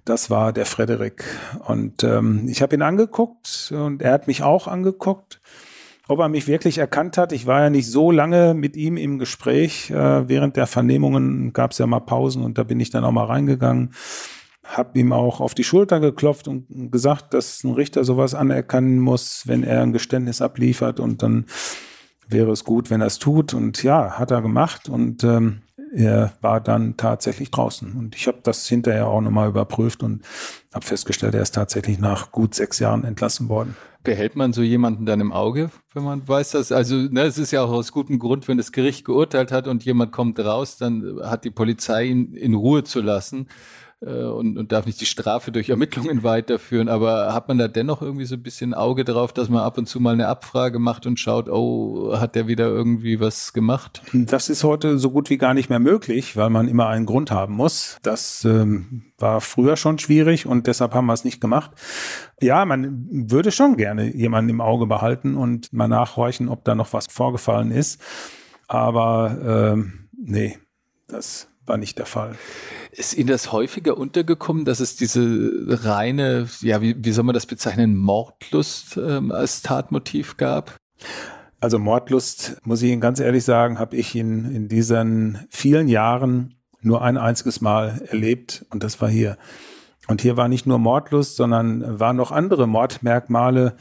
das 0.06 0.30
war 0.30 0.54
der 0.54 0.66
Frederik. 0.66 1.26
Und 1.66 2.04
ähm, 2.04 2.48
ich 2.48 2.62
habe 2.62 2.76
ihn 2.76 2.82
angeguckt 2.82 3.74
und 3.76 4.02
er 4.02 4.12
hat 4.14 4.28
mich 4.28 4.44
auch 4.44 4.68
angeguckt. 4.68 5.42
Ob 6.08 6.20
er 6.20 6.30
mich 6.30 6.48
wirklich 6.48 6.78
erkannt 6.78 7.18
hat, 7.18 7.32
ich 7.32 7.48
war 7.48 7.62
ja 7.62 7.70
nicht 7.72 7.88
so 7.90 8.12
lange 8.12 8.54
mit 8.54 8.78
ihm 8.78 8.96
im 8.96 9.18
Gespräch. 9.18 9.90
Äh, 9.90 10.30
während 10.30 10.56
der 10.56 10.68
Vernehmungen 10.68 11.52
gab 11.52 11.72
es 11.72 11.80
ja 11.80 11.88
mal 11.88 12.02
Pausen 12.02 12.44
und 12.44 12.60
da 12.60 12.64
bin 12.64 12.80
ich 12.80 12.92
dann 12.92 13.04
auch 13.04 13.12
mal 13.12 13.26
reingegangen. 13.26 13.96
habe 14.64 15.00
ihm 15.00 15.12
auch 15.12 15.42
auf 15.42 15.56
die 15.56 15.64
Schulter 15.64 16.00
geklopft 16.00 16.48
und 16.48 16.92
gesagt, 16.92 17.34
dass 17.34 17.64
ein 17.64 17.72
Richter 17.72 18.04
sowas 18.04 18.36
anerkennen 18.36 19.00
muss, 19.00 19.44
wenn 19.48 19.64
er 19.64 19.82
ein 19.82 19.94
Geständnis 19.94 20.42
abliefert 20.42 21.00
und 21.00 21.24
dann 21.24 21.46
wäre 22.28 22.52
es 22.52 22.64
gut, 22.64 22.90
wenn 22.90 23.02
er 23.02 23.08
es 23.08 23.20
tut. 23.20 23.54
Und 23.54 23.84
ja, 23.84 24.18
hat 24.18 24.32
er 24.32 24.42
gemacht 24.42 24.90
und 24.90 25.24
ähm, 25.24 25.62
er 25.96 26.34
war 26.42 26.60
dann 26.60 26.98
tatsächlich 26.98 27.52
draußen. 27.52 27.94
Und 27.94 28.16
ich 28.16 28.28
habe 28.28 28.40
das 28.44 28.68
hinterher 28.68 29.08
auch 29.08 29.22
nochmal 29.22 29.50
überprüft 29.50 30.04
und 30.04 30.24
habe 30.74 30.86
festgestellt, 30.86 31.36
er 31.36 31.42
ist 31.42 31.56
tatsächlich 31.56 32.00
nach 32.00 32.32
gut 32.32 32.54
sechs 32.54 32.80
Jahren 32.80 33.06
entlassen 33.06 33.48
worden. 33.48 33.78
Behält 34.04 34.36
man 34.36 34.54
so 34.54 34.62
jemanden 34.62 35.06
dann 35.06 35.20
im 35.20 35.32
Auge, 35.32 35.72
wenn 35.94 36.04
man 36.04 36.28
weiß, 36.28 36.52
dass, 36.52 36.72
also 36.72 36.96
ne, 36.96 37.24
es 37.24 37.38
ist 37.38 37.52
ja 37.52 37.64
auch 37.64 37.72
aus 37.72 37.92
gutem 37.92 38.20
Grund, 38.20 38.48
wenn 38.48 38.58
das 38.58 38.72
Gericht 38.72 39.06
geurteilt 39.06 39.52
hat 39.52 39.68
und 39.68 39.84
jemand 39.84 40.12
kommt 40.12 40.40
raus, 40.40 40.78
dann 40.78 41.20
hat 41.24 41.44
die 41.44 41.50
Polizei 41.50 42.06
ihn 42.06 42.34
in 42.34 42.54
Ruhe 42.54 42.84
zu 42.84 43.02
lassen 43.02 43.48
und, 44.06 44.58
und 44.58 44.72
darf 44.72 44.86
nicht 44.86 45.02
die 45.02 45.06
Strafe 45.06 45.52
durch 45.52 45.70
Ermittlungen 45.70 46.24
weiterführen. 46.24 46.90
Aber 46.90 47.34
hat 47.34 47.48
man 47.48 47.58
da 47.58 47.68
dennoch 47.68 48.02
irgendwie 48.02 48.26
so 48.26 48.36
ein 48.36 48.44
bisschen 48.44 48.74
Auge 48.74 49.04
drauf, 49.04 49.34
dass 49.34 49.50
man 49.50 49.62
ab 49.62 49.78
und 49.78 49.88
zu 49.88 50.00
mal 50.00 50.14
eine 50.14 50.28
Abfrage 50.28 50.80
macht 50.80 51.06
und 51.06 51.20
schaut, 51.20 51.50
oh, 51.50 52.18
hat 52.18 52.36
der 52.36 52.48
wieder 52.48 52.68
irgendwie 52.68 53.20
was 53.20 53.54
gemacht? 53.54 54.02
Das 54.14 54.50
ist 54.50 54.64
heute 54.64 55.00
so 55.00 55.12
gut 55.12 55.30
wie 55.30 55.38
gar 55.38 55.54
nicht 55.54 55.70
mehr 55.70 55.80
möglich, 55.80 56.38
weil 56.38 56.50
man 56.50 56.68
immer 56.68 56.88
einen 56.88 57.06
Grund 57.06 57.32
haben 57.32 57.56
muss. 57.56 57.98
Das 58.04 58.46
ähm, 58.46 59.04
war 59.18 59.42
früher 59.42 59.78
schon 59.78 59.98
schwierig 59.98 60.46
und 60.46 60.68
deshalb 60.68 60.94
haben 60.94 61.08
wir 61.08 61.14
es 61.14 61.24
nicht 61.24 61.42
gemacht. 61.42 61.72
Ja, 62.42 62.66
man 62.66 63.08
würde 63.32 63.52
schon 63.52 63.78
gerne 63.78 64.16
jemanden 64.16 64.50
im 64.50 64.62
Auge 64.62 64.86
behalten 64.88 65.36
und 65.36 65.72
mal 65.74 65.88
nachhorchen, 65.88 66.50
ob 66.50 66.64
da 66.66 66.76
noch 66.76 66.94
was 66.94 67.08
vorgefallen 67.08 67.72
ist. 67.72 68.02
Aber 68.68 69.74
ähm, 69.74 70.10
nee, 70.18 70.58
das 71.08 71.48
war 71.66 71.78
nicht 71.78 71.98
der 71.98 72.06
Fall. 72.06 72.36
Ist 72.92 73.16
Ihnen 73.16 73.28
das 73.28 73.52
häufiger 73.52 73.98
untergekommen, 73.98 74.66
dass 74.66 74.80
es 74.80 74.96
diese 74.96 75.50
reine, 75.68 76.48
ja, 76.62 76.82
wie, 76.82 76.96
wie 76.98 77.12
soll 77.12 77.24
man 77.24 77.34
das 77.34 77.46
bezeichnen, 77.46 77.98
Mordlust 77.98 78.98
ähm, 78.98 79.32
als 79.32 79.62
Tatmotiv 79.62 80.38
gab? 80.38 80.76
Also 81.60 81.80
Mordlust, 81.80 82.62
muss 82.64 82.82
ich 82.82 82.92
Ihnen 82.92 83.02
ganz 83.02 83.20
ehrlich 83.20 83.44
sagen, 83.44 83.80
habe 83.80 83.96
ich 83.96 84.16
in, 84.16 84.46
in 84.54 84.68
diesen 84.68 85.46
vielen 85.50 85.88
Jahren 85.88 86.56
nur 86.82 87.02
ein 87.02 87.18
einziges 87.18 87.62
Mal 87.62 88.04
erlebt 88.08 88.66
und 88.70 88.84
das 88.84 89.02
war 89.02 89.10
hier. 89.10 89.38
Und 90.08 90.22
hier 90.22 90.38
war 90.38 90.48
nicht 90.48 90.68
nur 90.68 90.78
Mordlust, 90.78 91.36
sondern 91.36 92.00
waren 92.00 92.16
noch 92.16 92.32
andere 92.32 92.68
Mordmerkmale, 92.68 93.76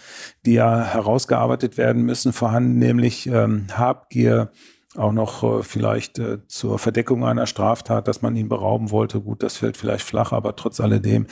die 0.46 0.54
ja 0.54 0.82
herausgearbeitet 0.82 1.76
werden 1.76 2.02
müssen, 2.02 2.32
vorhanden, 2.32 2.78
nämlich 2.78 3.26
ähm, 3.26 3.66
Habgier, 3.70 4.50
auch 4.96 5.12
noch 5.12 5.42
äh, 5.42 5.62
vielleicht 5.62 6.18
äh, 6.18 6.46
zur 6.46 6.78
Verdeckung 6.78 7.24
einer 7.24 7.46
Straftat, 7.46 8.08
dass 8.08 8.22
man 8.22 8.36
ihn 8.36 8.48
berauben 8.48 8.90
wollte. 8.90 9.20
Gut, 9.20 9.42
das 9.42 9.56
fällt 9.56 9.76
vielleicht 9.76 10.04
flach, 10.04 10.32
aber 10.32 10.56
trotz 10.56 10.80
alledem, 10.80 11.26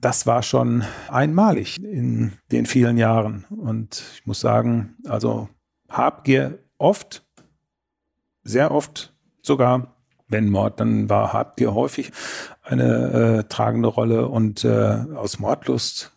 das 0.00 0.26
war 0.26 0.42
schon 0.42 0.84
einmalig 1.08 1.78
in 1.82 2.32
den 2.52 2.66
vielen 2.66 2.98
Jahren. 2.98 3.44
Und 3.50 4.02
ich 4.14 4.26
muss 4.26 4.40
sagen, 4.40 4.96
also 5.06 5.48
Habgier 5.88 6.58
oft, 6.78 7.24
sehr 8.42 8.70
oft 8.70 9.14
sogar, 9.42 9.96
wenn 10.28 10.48
Mord, 10.48 10.78
dann 10.80 11.08
war 11.08 11.32
Habgier 11.32 11.74
häufig 11.74 12.12
eine 12.62 13.40
äh, 13.40 13.44
tragende 13.48 13.88
Rolle 13.88 14.28
und 14.28 14.64
äh, 14.64 15.04
aus 15.14 15.38
Mordlust 15.38 16.12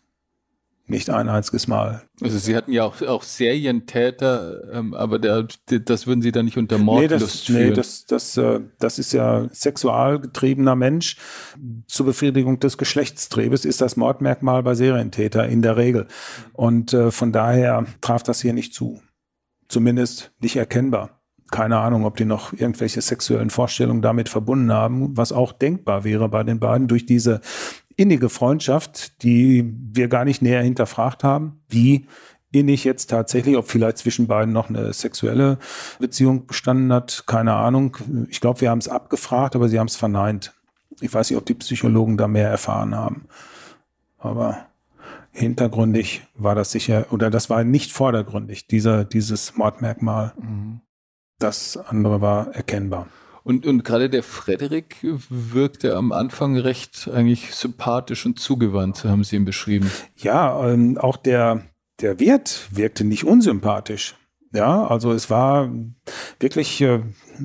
nicht 0.86 1.08
ein 1.08 1.28
einziges 1.28 1.66
Mal. 1.66 2.02
Also 2.20 2.38
Sie 2.38 2.54
hatten 2.54 2.72
ja 2.72 2.84
auch, 2.84 3.00
auch 3.02 3.22
Serientäter, 3.22 4.72
ähm, 4.72 4.92
aber 4.92 5.18
der, 5.18 5.46
das 5.66 6.06
würden 6.06 6.20
Sie 6.20 6.30
dann 6.30 6.44
nicht 6.44 6.58
unter 6.58 6.76
Mordlust 6.78 7.48
nee, 7.48 7.70
das, 7.70 8.04
Nee, 8.06 8.14
das, 8.14 8.34
das, 8.34 8.36
äh, 8.36 8.60
das 8.78 8.98
ist 8.98 9.12
ja 9.12 9.48
sexualgetriebener 9.50 10.76
Mensch. 10.76 11.16
Zur 11.86 12.06
Befriedigung 12.06 12.60
des 12.60 12.76
Geschlechtstriebes 12.76 13.64
ist 13.64 13.80
das 13.80 13.96
Mordmerkmal 13.96 14.62
bei 14.62 14.74
Serientäter 14.74 15.48
in 15.48 15.62
der 15.62 15.76
Regel. 15.76 16.06
Und 16.52 16.92
äh, 16.92 17.10
von 17.10 17.32
daher 17.32 17.86
traf 18.02 18.22
das 18.22 18.42
hier 18.42 18.52
nicht 18.52 18.74
zu. 18.74 19.00
Zumindest 19.68 20.32
nicht 20.40 20.56
erkennbar. 20.56 21.22
Keine 21.50 21.78
Ahnung, 21.78 22.04
ob 22.04 22.16
die 22.16 22.24
noch 22.24 22.52
irgendwelche 22.52 23.00
sexuellen 23.00 23.50
Vorstellungen 23.50 24.02
damit 24.02 24.28
verbunden 24.28 24.72
haben, 24.72 25.16
was 25.16 25.30
auch 25.32 25.52
denkbar 25.52 26.04
wäre 26.04 26.28
bei 26.28 26.42
den 26.42 26.58
beiden 26.58 26.88
durch 26.88 27.06
diese 27.06 27.40
innige 27.96 28.28
Freundschaft, 28.28 29.22
die 29.22 29.72
wir 29.92 30.08
gar 30.08 30.24
nicht 30.24 30.42
näher 30.42 30.62
hinterfragt 30.62 31.24
haben, 31.24 31.62
wie 31.68 32.06
innig 32.52 32.84
jetzt 32.84 33.10
tatsächlich, 33.10 33.56
ob 33.56 33.68
vielleicht 33.68 33.98
zwischen 33.98 34.26
beiden 34.26 34.52
noch 34.52 34.68
eine 34.68 34.92
sexuelle 34.92 35.58
Beziehung 35.98 36.46
bestanden 36.46 36.92
hat, 36.92 37.24
keine 37.26 37.54
Ahnung. 37.54 37.96
Ich 38.28 38.40
glaube, 38.40 38.60
wir 38.60 38.70
haben 38.70 38.78
es 38.78 38.88
abgefragt, 38.88 39.56
aber 39.56 39.68
sie 39.68 39.78
haben 39.78 39.88
es 39.88 39.96
verneint. 39.96 40.54
Ich 41.00 41.12
weiß 41.12 41.30
nicht, 41.30 41.36
ob 41.36 41.46
die 41.46 41.54
Psychologen 41.54 42.16
da 42.16 42.28
mehr 42.28 42.48
erfahren 42.48 42.94
haben. 42.94 43.26
Aber 44.18 44.66
hintergründig 45.32 46.22
war 46.36 46.54
das 46.54 46.70
sicher, 46.70 47.06
oder 47.10 47.28
das 47.30 47.50
war 47.50 47.64
nicht 47.64 47.92
vordergründig, 47.92 48.68
dieser, 48.68 49.04
dieses 49.04 49.56
Mordmerkmal. 49.56 50.32
Mhm. 50.40 50.80
Das 51.40 51.76
andere 51.76 52.20
war 52.20 52.54
erkennbar. 52.54 53.08
Und, 53.44 53.66
und 53.66 53.84
gerade 53.84 54.08
der 54.08 54.22
Frederik 54.22 54.96
wirkte 55.28 55.96
am 55.96 56.12
Anfang 56.12 56.56
recht 56.56 57.10
eigentlich 57.12 57.54
sympathisch 57.54 58.24
und 58.24 58.38
zugewandt, 58.40 58.96
so 58.96 59.10
haben 59.10 59.22
Sie 59.22 59.36
ihn 59.36 59.44
beschrieben. 59.44 59.90
Ja, 60.16 60.66
ähm, 60.66 60.96
auch 60.96 61.18
der, 61.18 61.62
der 62.00 62.18
Wirt 62.18 62.68
wirkte 62.70 63.04
nicht 63.04 63.24
unsympathisch. 63.24 64.14
Ja, 64.54 64.86
also 64.86 65.12
es 65.12 65.28
war 65.28 65.68
wirklich 66.40 66.80
äh, 66.80 67.00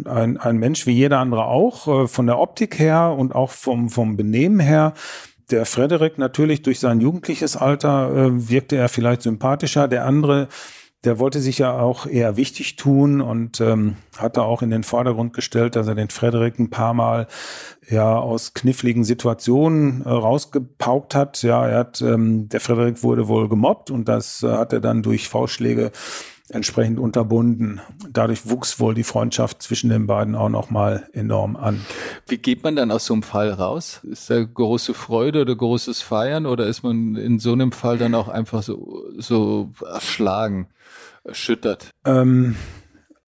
ein, 0.06 0.38
ein 0.38 0.58
Mensch 0.58 0.86
wie 0.86 0.92
jeder 0.92 1.20
andere 1.20 1.46
auch, 1.46 2.04
äh, 2.04 2.08
von 2.08 2.28
der 2.28 2.40
Optik 2.40 2.80
her 2.80 3.16
und 3.18 3.36
auch 3.36 3.50
vom, 3.50 3.90
vom 3.90 4.16
Benehmen 4.16 4.62
her. 4.62 4.94
Der 5.52 5.66
Frederik 5.66 6.18
natürlich 6.18 6.62
durch 6.62 6.80
sein 6.80 7.02
jugendliches 7.02 7.58
Alter 7.58 8.16
äh, 8.16 8.50
wirkte 8.50 8.78
er 8.78 8.88
vielleicht 8.88 9.24
sympathischer. 9.24 9.88
Der 9.90 10.06
andere 10.06 10.48
der 11.06 11.18
wollte 11.18 11.40
sich 11.40 11.60
ja 11.60 11.80
auch 11.80 12.06
eher 12.06 12.36
wichtig 12.36 12.76
tun 12.76 13.22
und 13.22 13.62
ähm, 13.62 13.96
hatte 14.18 14.44
auch 14.44 14.62
in 14.62 14.70
den 14.70 14.84
Vordergrund 14.84 15.34
gestellt, 15.34 15.78
dass 15.78 15.88
er 15.88 15.96
den 15.96 16.10
Frederik 16.10 16.60
ein 16.60 16.70
paar 16.70 16.94
Mal 16.94 17.28
ja 17.90 18.18
aus 18.18 18.54
kniffligen 18.54 19.06
Situationen 19.06 20.04
äh, 20.04 20.10
rausgepaukt 20.10 21.16
hat. 21.16 21.42
Ja, 21.42 21.66
er 21.66 21.80
hat, 21.80 22.02
ähm, 22.02 22.50
der 22.50 22.60
Frederik 22.60 23.02
wurde 23.02 23.30
wohl 23.30 23.48
gemobbt 23.48 23.92
und 23.92 24.10
das 24.10 24.44
äh, 24.44 24.50
hat 24.50 24.74
er 24.74 24.82
dann 24.82 25.02
durch 25.02 25.30
Faustschläge 25.30 25.92
entsprechend 26.50 27.00
unterbunden. 27.00 27.82
Dadurch 28.12 28.50
wuchs 28.50 28.80
wohl 28.80 28.94
die 28.94 29.04
Freundschaft 29.04 29.62
zwischen 29.62 29.90
den 29.90 30.08
beiden 30.08 30.36
auch 30.36 30.50
noch 30.50 30.70
mal 30.70 31.08
enorm 31.14 31.56
an. 31.56 31.82
Wie 32.28 32.38
geht 32.38 32.64
man 32.64 32.76
dann 32.76 32.92
aus 32.92 33.06
so 33.06 33.14
einem 33.14 33.24
Fall 33.24 33.52
raus? 33.52 34.02
Ist 34.10 34.30
da 34.30 34.44
große 34.44 34.94
Freude 34.94 35.42
oder 35.42 35.56
großes 35.56 36.02
Feiern 36.02 36.46
oder 36.46 36.68
ist 36.68 36.84
man 36.84 37.16
in 37.16 37.40
so 37.40 37.54
einem 37.54 37.72
Fall 37.72 37.98
dann 37.98 38.16
auch 38.16 38.28
einfach 38.28 38.64
so, 38.64 39.04
so 39.18 39.72
erschlagen? 39.86 40.68
erschüttert? 41.24 41.92
Ähm, 42.06 42.56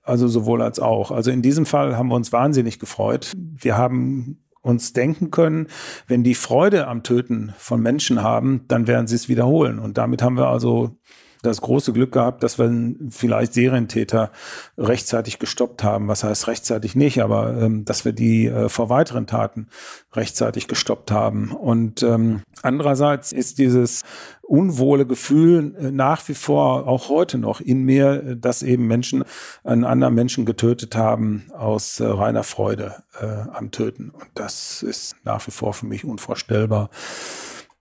also 0.03 0.27
sowohl 0.27 0.61
als 0.61 0.79
auch. 0.79 1.11
Also 1.11 1.31
in 1.31 1.41
diesem 1.41 1.65
Fall 1.65 1.97
haben 1.97 2.09
wir 2.09 2.15
uns 2.15 2.33
wahnsinnig 2.33 2.79
gefreut. 2.79 3.31
Wir 3.35 3.77
haben 3.77 4.43
uns 4.61 4.93
denken 4.93 5.31
können, 5.31 5.67
wenn 6.07 6.23
die 6.23 6.35
Freude 6.35 6.87
am 6.87 7.03
Töten 7.03 7.53
von 7.57 7.81
Menschen 7.81 8.21
haben, 8.21 8.65
dann 8.67 8.87
werden 8.87 9.07
sie 9.07 9.15
es 9.15 9.27
wiederholen. 9.27 9.79
Und 9.79 9.97
damit 9.97 10.21
haben 10.21 10.37
wir 10.37 10.47
also 10.47 10.97
das 11.41 11.61
große 11.61 11.93
Glück 11.93 12.11
gehabt, 12.11 12.43
dass 12.43 12.59
wir 12.59 12.71
vielleicht 13.09 13.53
Serientäter 13.53 14.31
rechtzeitig 14.77 15.39
gestoppt 15.39 15.83
haben. 15.83 16.07
Was 16.07 16.23
heißt 16.23 16.47
rechtzeitig 16.47 16.95
nicht, 16.95 17.21
aber 17.21 17.57
ähm, 17.57 17.85
dass 17.85 18.05
wir 18.05 18.13
die 18.13 18.47
äh, 18.47 18.69
vor 18.69 18.89
weiteren 18.89 19.27
Taten 19.27 19.67
rechtzeitig 20.13 20.67
gestoppt 20.67 21.11
haben. 21.11 21.51
Und 21.51 22.03
ähm, 22.03 22.41
andererseits 22.61 23.31
ist 23.31 23.57
dieses 23.57 24.03
unwohle 24.51 25.05
Gefühl 25.05 25.75
äh, 25.79 25.91
nach 25.91 26.27
wie 26.27 26.33
vor 26.33 26.87
auch 26.87 27.09
heute 27.09 27.37
noch 27.37 27.61
in 27.61 27.83
mir, 27.83 28.35
dass 28.35 28.63
eben 28.63 28.85
Menschen 28.85 29.23
einen 29.63 29.85
anderen 29.85 30.13
Menschen 30.13 30.45
getötet 30.45 30.95
haben 30.95 31.45
aus 31.57 31.99
äh, 31.99 32.05
reiner 32.05 32.43
Freude 32.43 33.03
äh, 33.19 33.25
am 33.25 33.71
Töten. 33.71 34.09
Und 34.09 34.27
das 34.35 34.83
ist 34.83 35.15
nach 35.23 35.45
wie 35.47 35.51
vor 35.51 35.73
für 35.73 35.85
mich 35.85 36.03
unvorstellbar. 36.03 36.89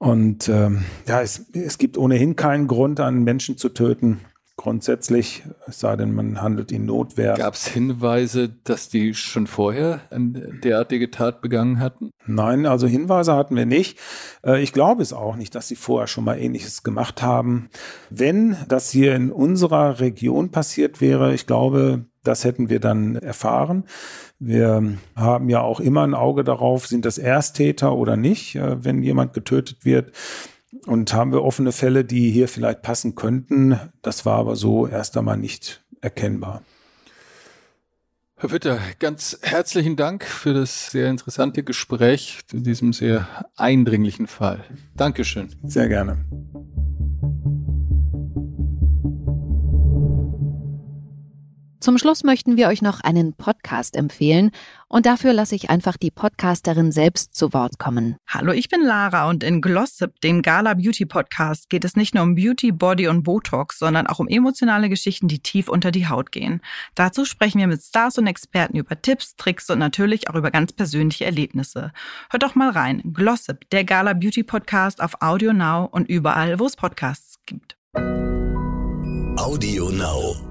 Und 0.01 0.49
ähm, 0.49 0.87
ja, 1.07 1.21
es, 1.21 1.51
es 1.53 1.77
gibt 1.77 1.99
ohnehin 1.99 2.35
keinen 2.35 2.69
Grund, 2.69 3.01
einen 3.01 3.23
Menschen 3.23 3.59
zu 3.59 3.69
töten. 3.69 4.21
Grundsätzlich, 4.57 5.43
es 5.67 5.81
sei 5.81 5.95
denn, 5.97 6.15
man 6.15 6.41
handelt 6.41 6.73
in 6.73 6.87
Notwehr. 6.87 7.35
Gab 7.35 7.53
es 7.53 7.67
Hinweise, 7.67 8.49
dass 8.65 8.89
die 8.89 9.13
schon 9.13 9.47
vorher 9.47 10.01
eine 10.11 10.59
derartige 10.65 11.11
Tat 11.11 11.43
begangen 11.43 11.81
hatten? 11.81 12.11
Nein, 12.27 12.65
also 12.65 12.87
Hinweise 12.87 13.35
hatten 13.35 13.57
wir 13.57 13.67
nicht. 13.67 13.99
Äh, 14.43 14.63
ich 14.63 14.73
glaube 14.73 15.03
es 15.03 15.13
auch 15.13 15.37
nicht, 15.37 15.55
dass 15.55 15.69
sie 15.69 15.77
vorher 15.77 16.07
schon 16.07 16.25
mal 16.25 16.39
Ähnliches 16.39 16.83
gemacht 16.83 17.23
haben. 17.23 17.69
Wenn 18.09 18.57
das 18.69 18.91
hier 18.91 19.15
in 19.15 19.31
unserer 19.31 20.01
Region 20.01 20.51
passiert 20.51 21.03
wäre, 21.03 21.35
ich 21.35 21.47
glaube, 21.47 22.07
das 22.23 22.45
hätten 22.45 22.71
wir 22.71 22.81
dann 22.81 23.17
erfahren. 23.17 23.85
Wir 24.41 24.97
haben 25.15 25.51
ja 25.51 25.61
auch 25.61 25.81
immer 25.81 26.03
ein 26.03 26.15
Auge 26.15 26.45
darauf, 26.45 26.87
sind 26.87 27.05
das 27.05 27.19
Ersttäter 27.19 27.95
oder 27.95 28.17
nicht, 28.17 28.57
äh, 28.57 28.83
wenn 28.83 29.03
jemand 29.03 29.35
getötet 29.35 29.85
wird. 29.85 30.13
Und 30.87 31.13
haben 31.13 31.33
wir 31.33 31.43
offene 31.43 31.73
Fälle, 31.73 32.05
die 32.05 32.31
hier 32.31 32.49
vielleicht 32.49 32.81
passen 32.81 33.15
könnten. 33.15 33.79
Das 34.03 34.25
war 34.25 34.39
aber 34.39 34.57
so 34.57 34.87
erst 34.87 35.17
einmal 35.17 35.37
nicht 35.37 35.85
erkennbar. 36.01 36.63
Herr 38.37 38.53
Witter, 38.53 38.79
ganz 38.99 39.39
herzlichen 39.43 39.97
Dank 39.97 40.25
für 40.25 40.55
das 40.55 40.91
sehr 40.91 41.11
interessante 41.11 41.63
Gespräch 41.63 42.39
zu 42.47 42.61
diesem 42.61 42.95
sehr 42.95 43.29
eindringlichen 43.57 44.27
Fall. 44.27 44.65
Dankeschön. 44.97 45.51
Sehr 45.63 45.89
gerne. 45.89 46.25
Zum 51.81 51.97
Schluss 51.97 52.25
möchten 52.25 52.59
wir 52.59 52.69
euch 52.69 52.83
noch 52.83 53.01
einen 53.01 53.33
Podcast 53.33 53.97
empfehlen 53.97 54.51
und 54.87 55.07
dafür 55.07 55.33
lasse 55.33 55.55
ich 55.55 55.71
einfach 55.71 55.97
die 55.97 56.11
Podcasterin 56.11 56.93
selbst 56.93 57.35
zu 57.35 57.55
Wort 57.55 57.79
kommen. 57.79 58.17
Hallo, 58.29 58.53
ich 58.53 58.69
bin 58.69 58.83
Lara 58.83 59.31
und 59.31 59.43
in 59.43 59.63
Glossip, 59.63 60.21
dem 60.21 60.43
Gala 60.43 60.75
Beauty 60.75 61.07
Podcast, 61.07 61.71
geht 61.71 61.87
es 61.87 61.97
nicht 61.97 62.15
nur 62.15 62.25
um 62.25 62.35
Beauty, 62.35 62.71
Body 62.71 63.09
und 63.09 63.23
Botox, 63.23 63.79
sondern 63.79 64.07
auch 64.07 64.19
um 64.19 64.29
emotionale 64.29 64.91
Geschichten, 64.91 65.27
die 65.27 65.39
tief 65.39 65.71
unter 65.71 65.91
die 65.91 66.07
Haut 66.07 66.33
gehen. 66.33 66.61
Dazu 66.95 67.25
sprechen 67.25 67.61
wir 67.61 67.67
mit 67.67 67.81
Stars 67.81 68.19
und 68.19 68.27
Experten 68.27 68.77
über 68.77 69.01
Tipps, 69.01 69.35
Tricks 69.37 69.71
und 69.71 69.79
natürlich 69.79 70.29
auch 70.29 70.35
über 70.35 70.51
ganz 70.51 70.75
persönliche 70.75 71.25
Erlebnisse. 71.25 71.93
Hört 72.29 72.43
doch 72.43 72.55
mal 72.55 72.69
rein. 72.69 73.01
Glossip, 73.15 73.71
der 73.71 73.85
Gala 73.85 74.13
Beauty 74.13 74.43
Podcast 74.43 75.01
auf 75.03 75.23
Audio 75.23 75.55
Now 75.55 75.89
und 75.91 76.11
überall, 76.11 76.59
wo 76.59 76.67
es 76.67 76.77
Podcasts 76.77 77.37
gibt. 77.47 77.79
Audio 79.39 79.89
Now. 79.89 80.50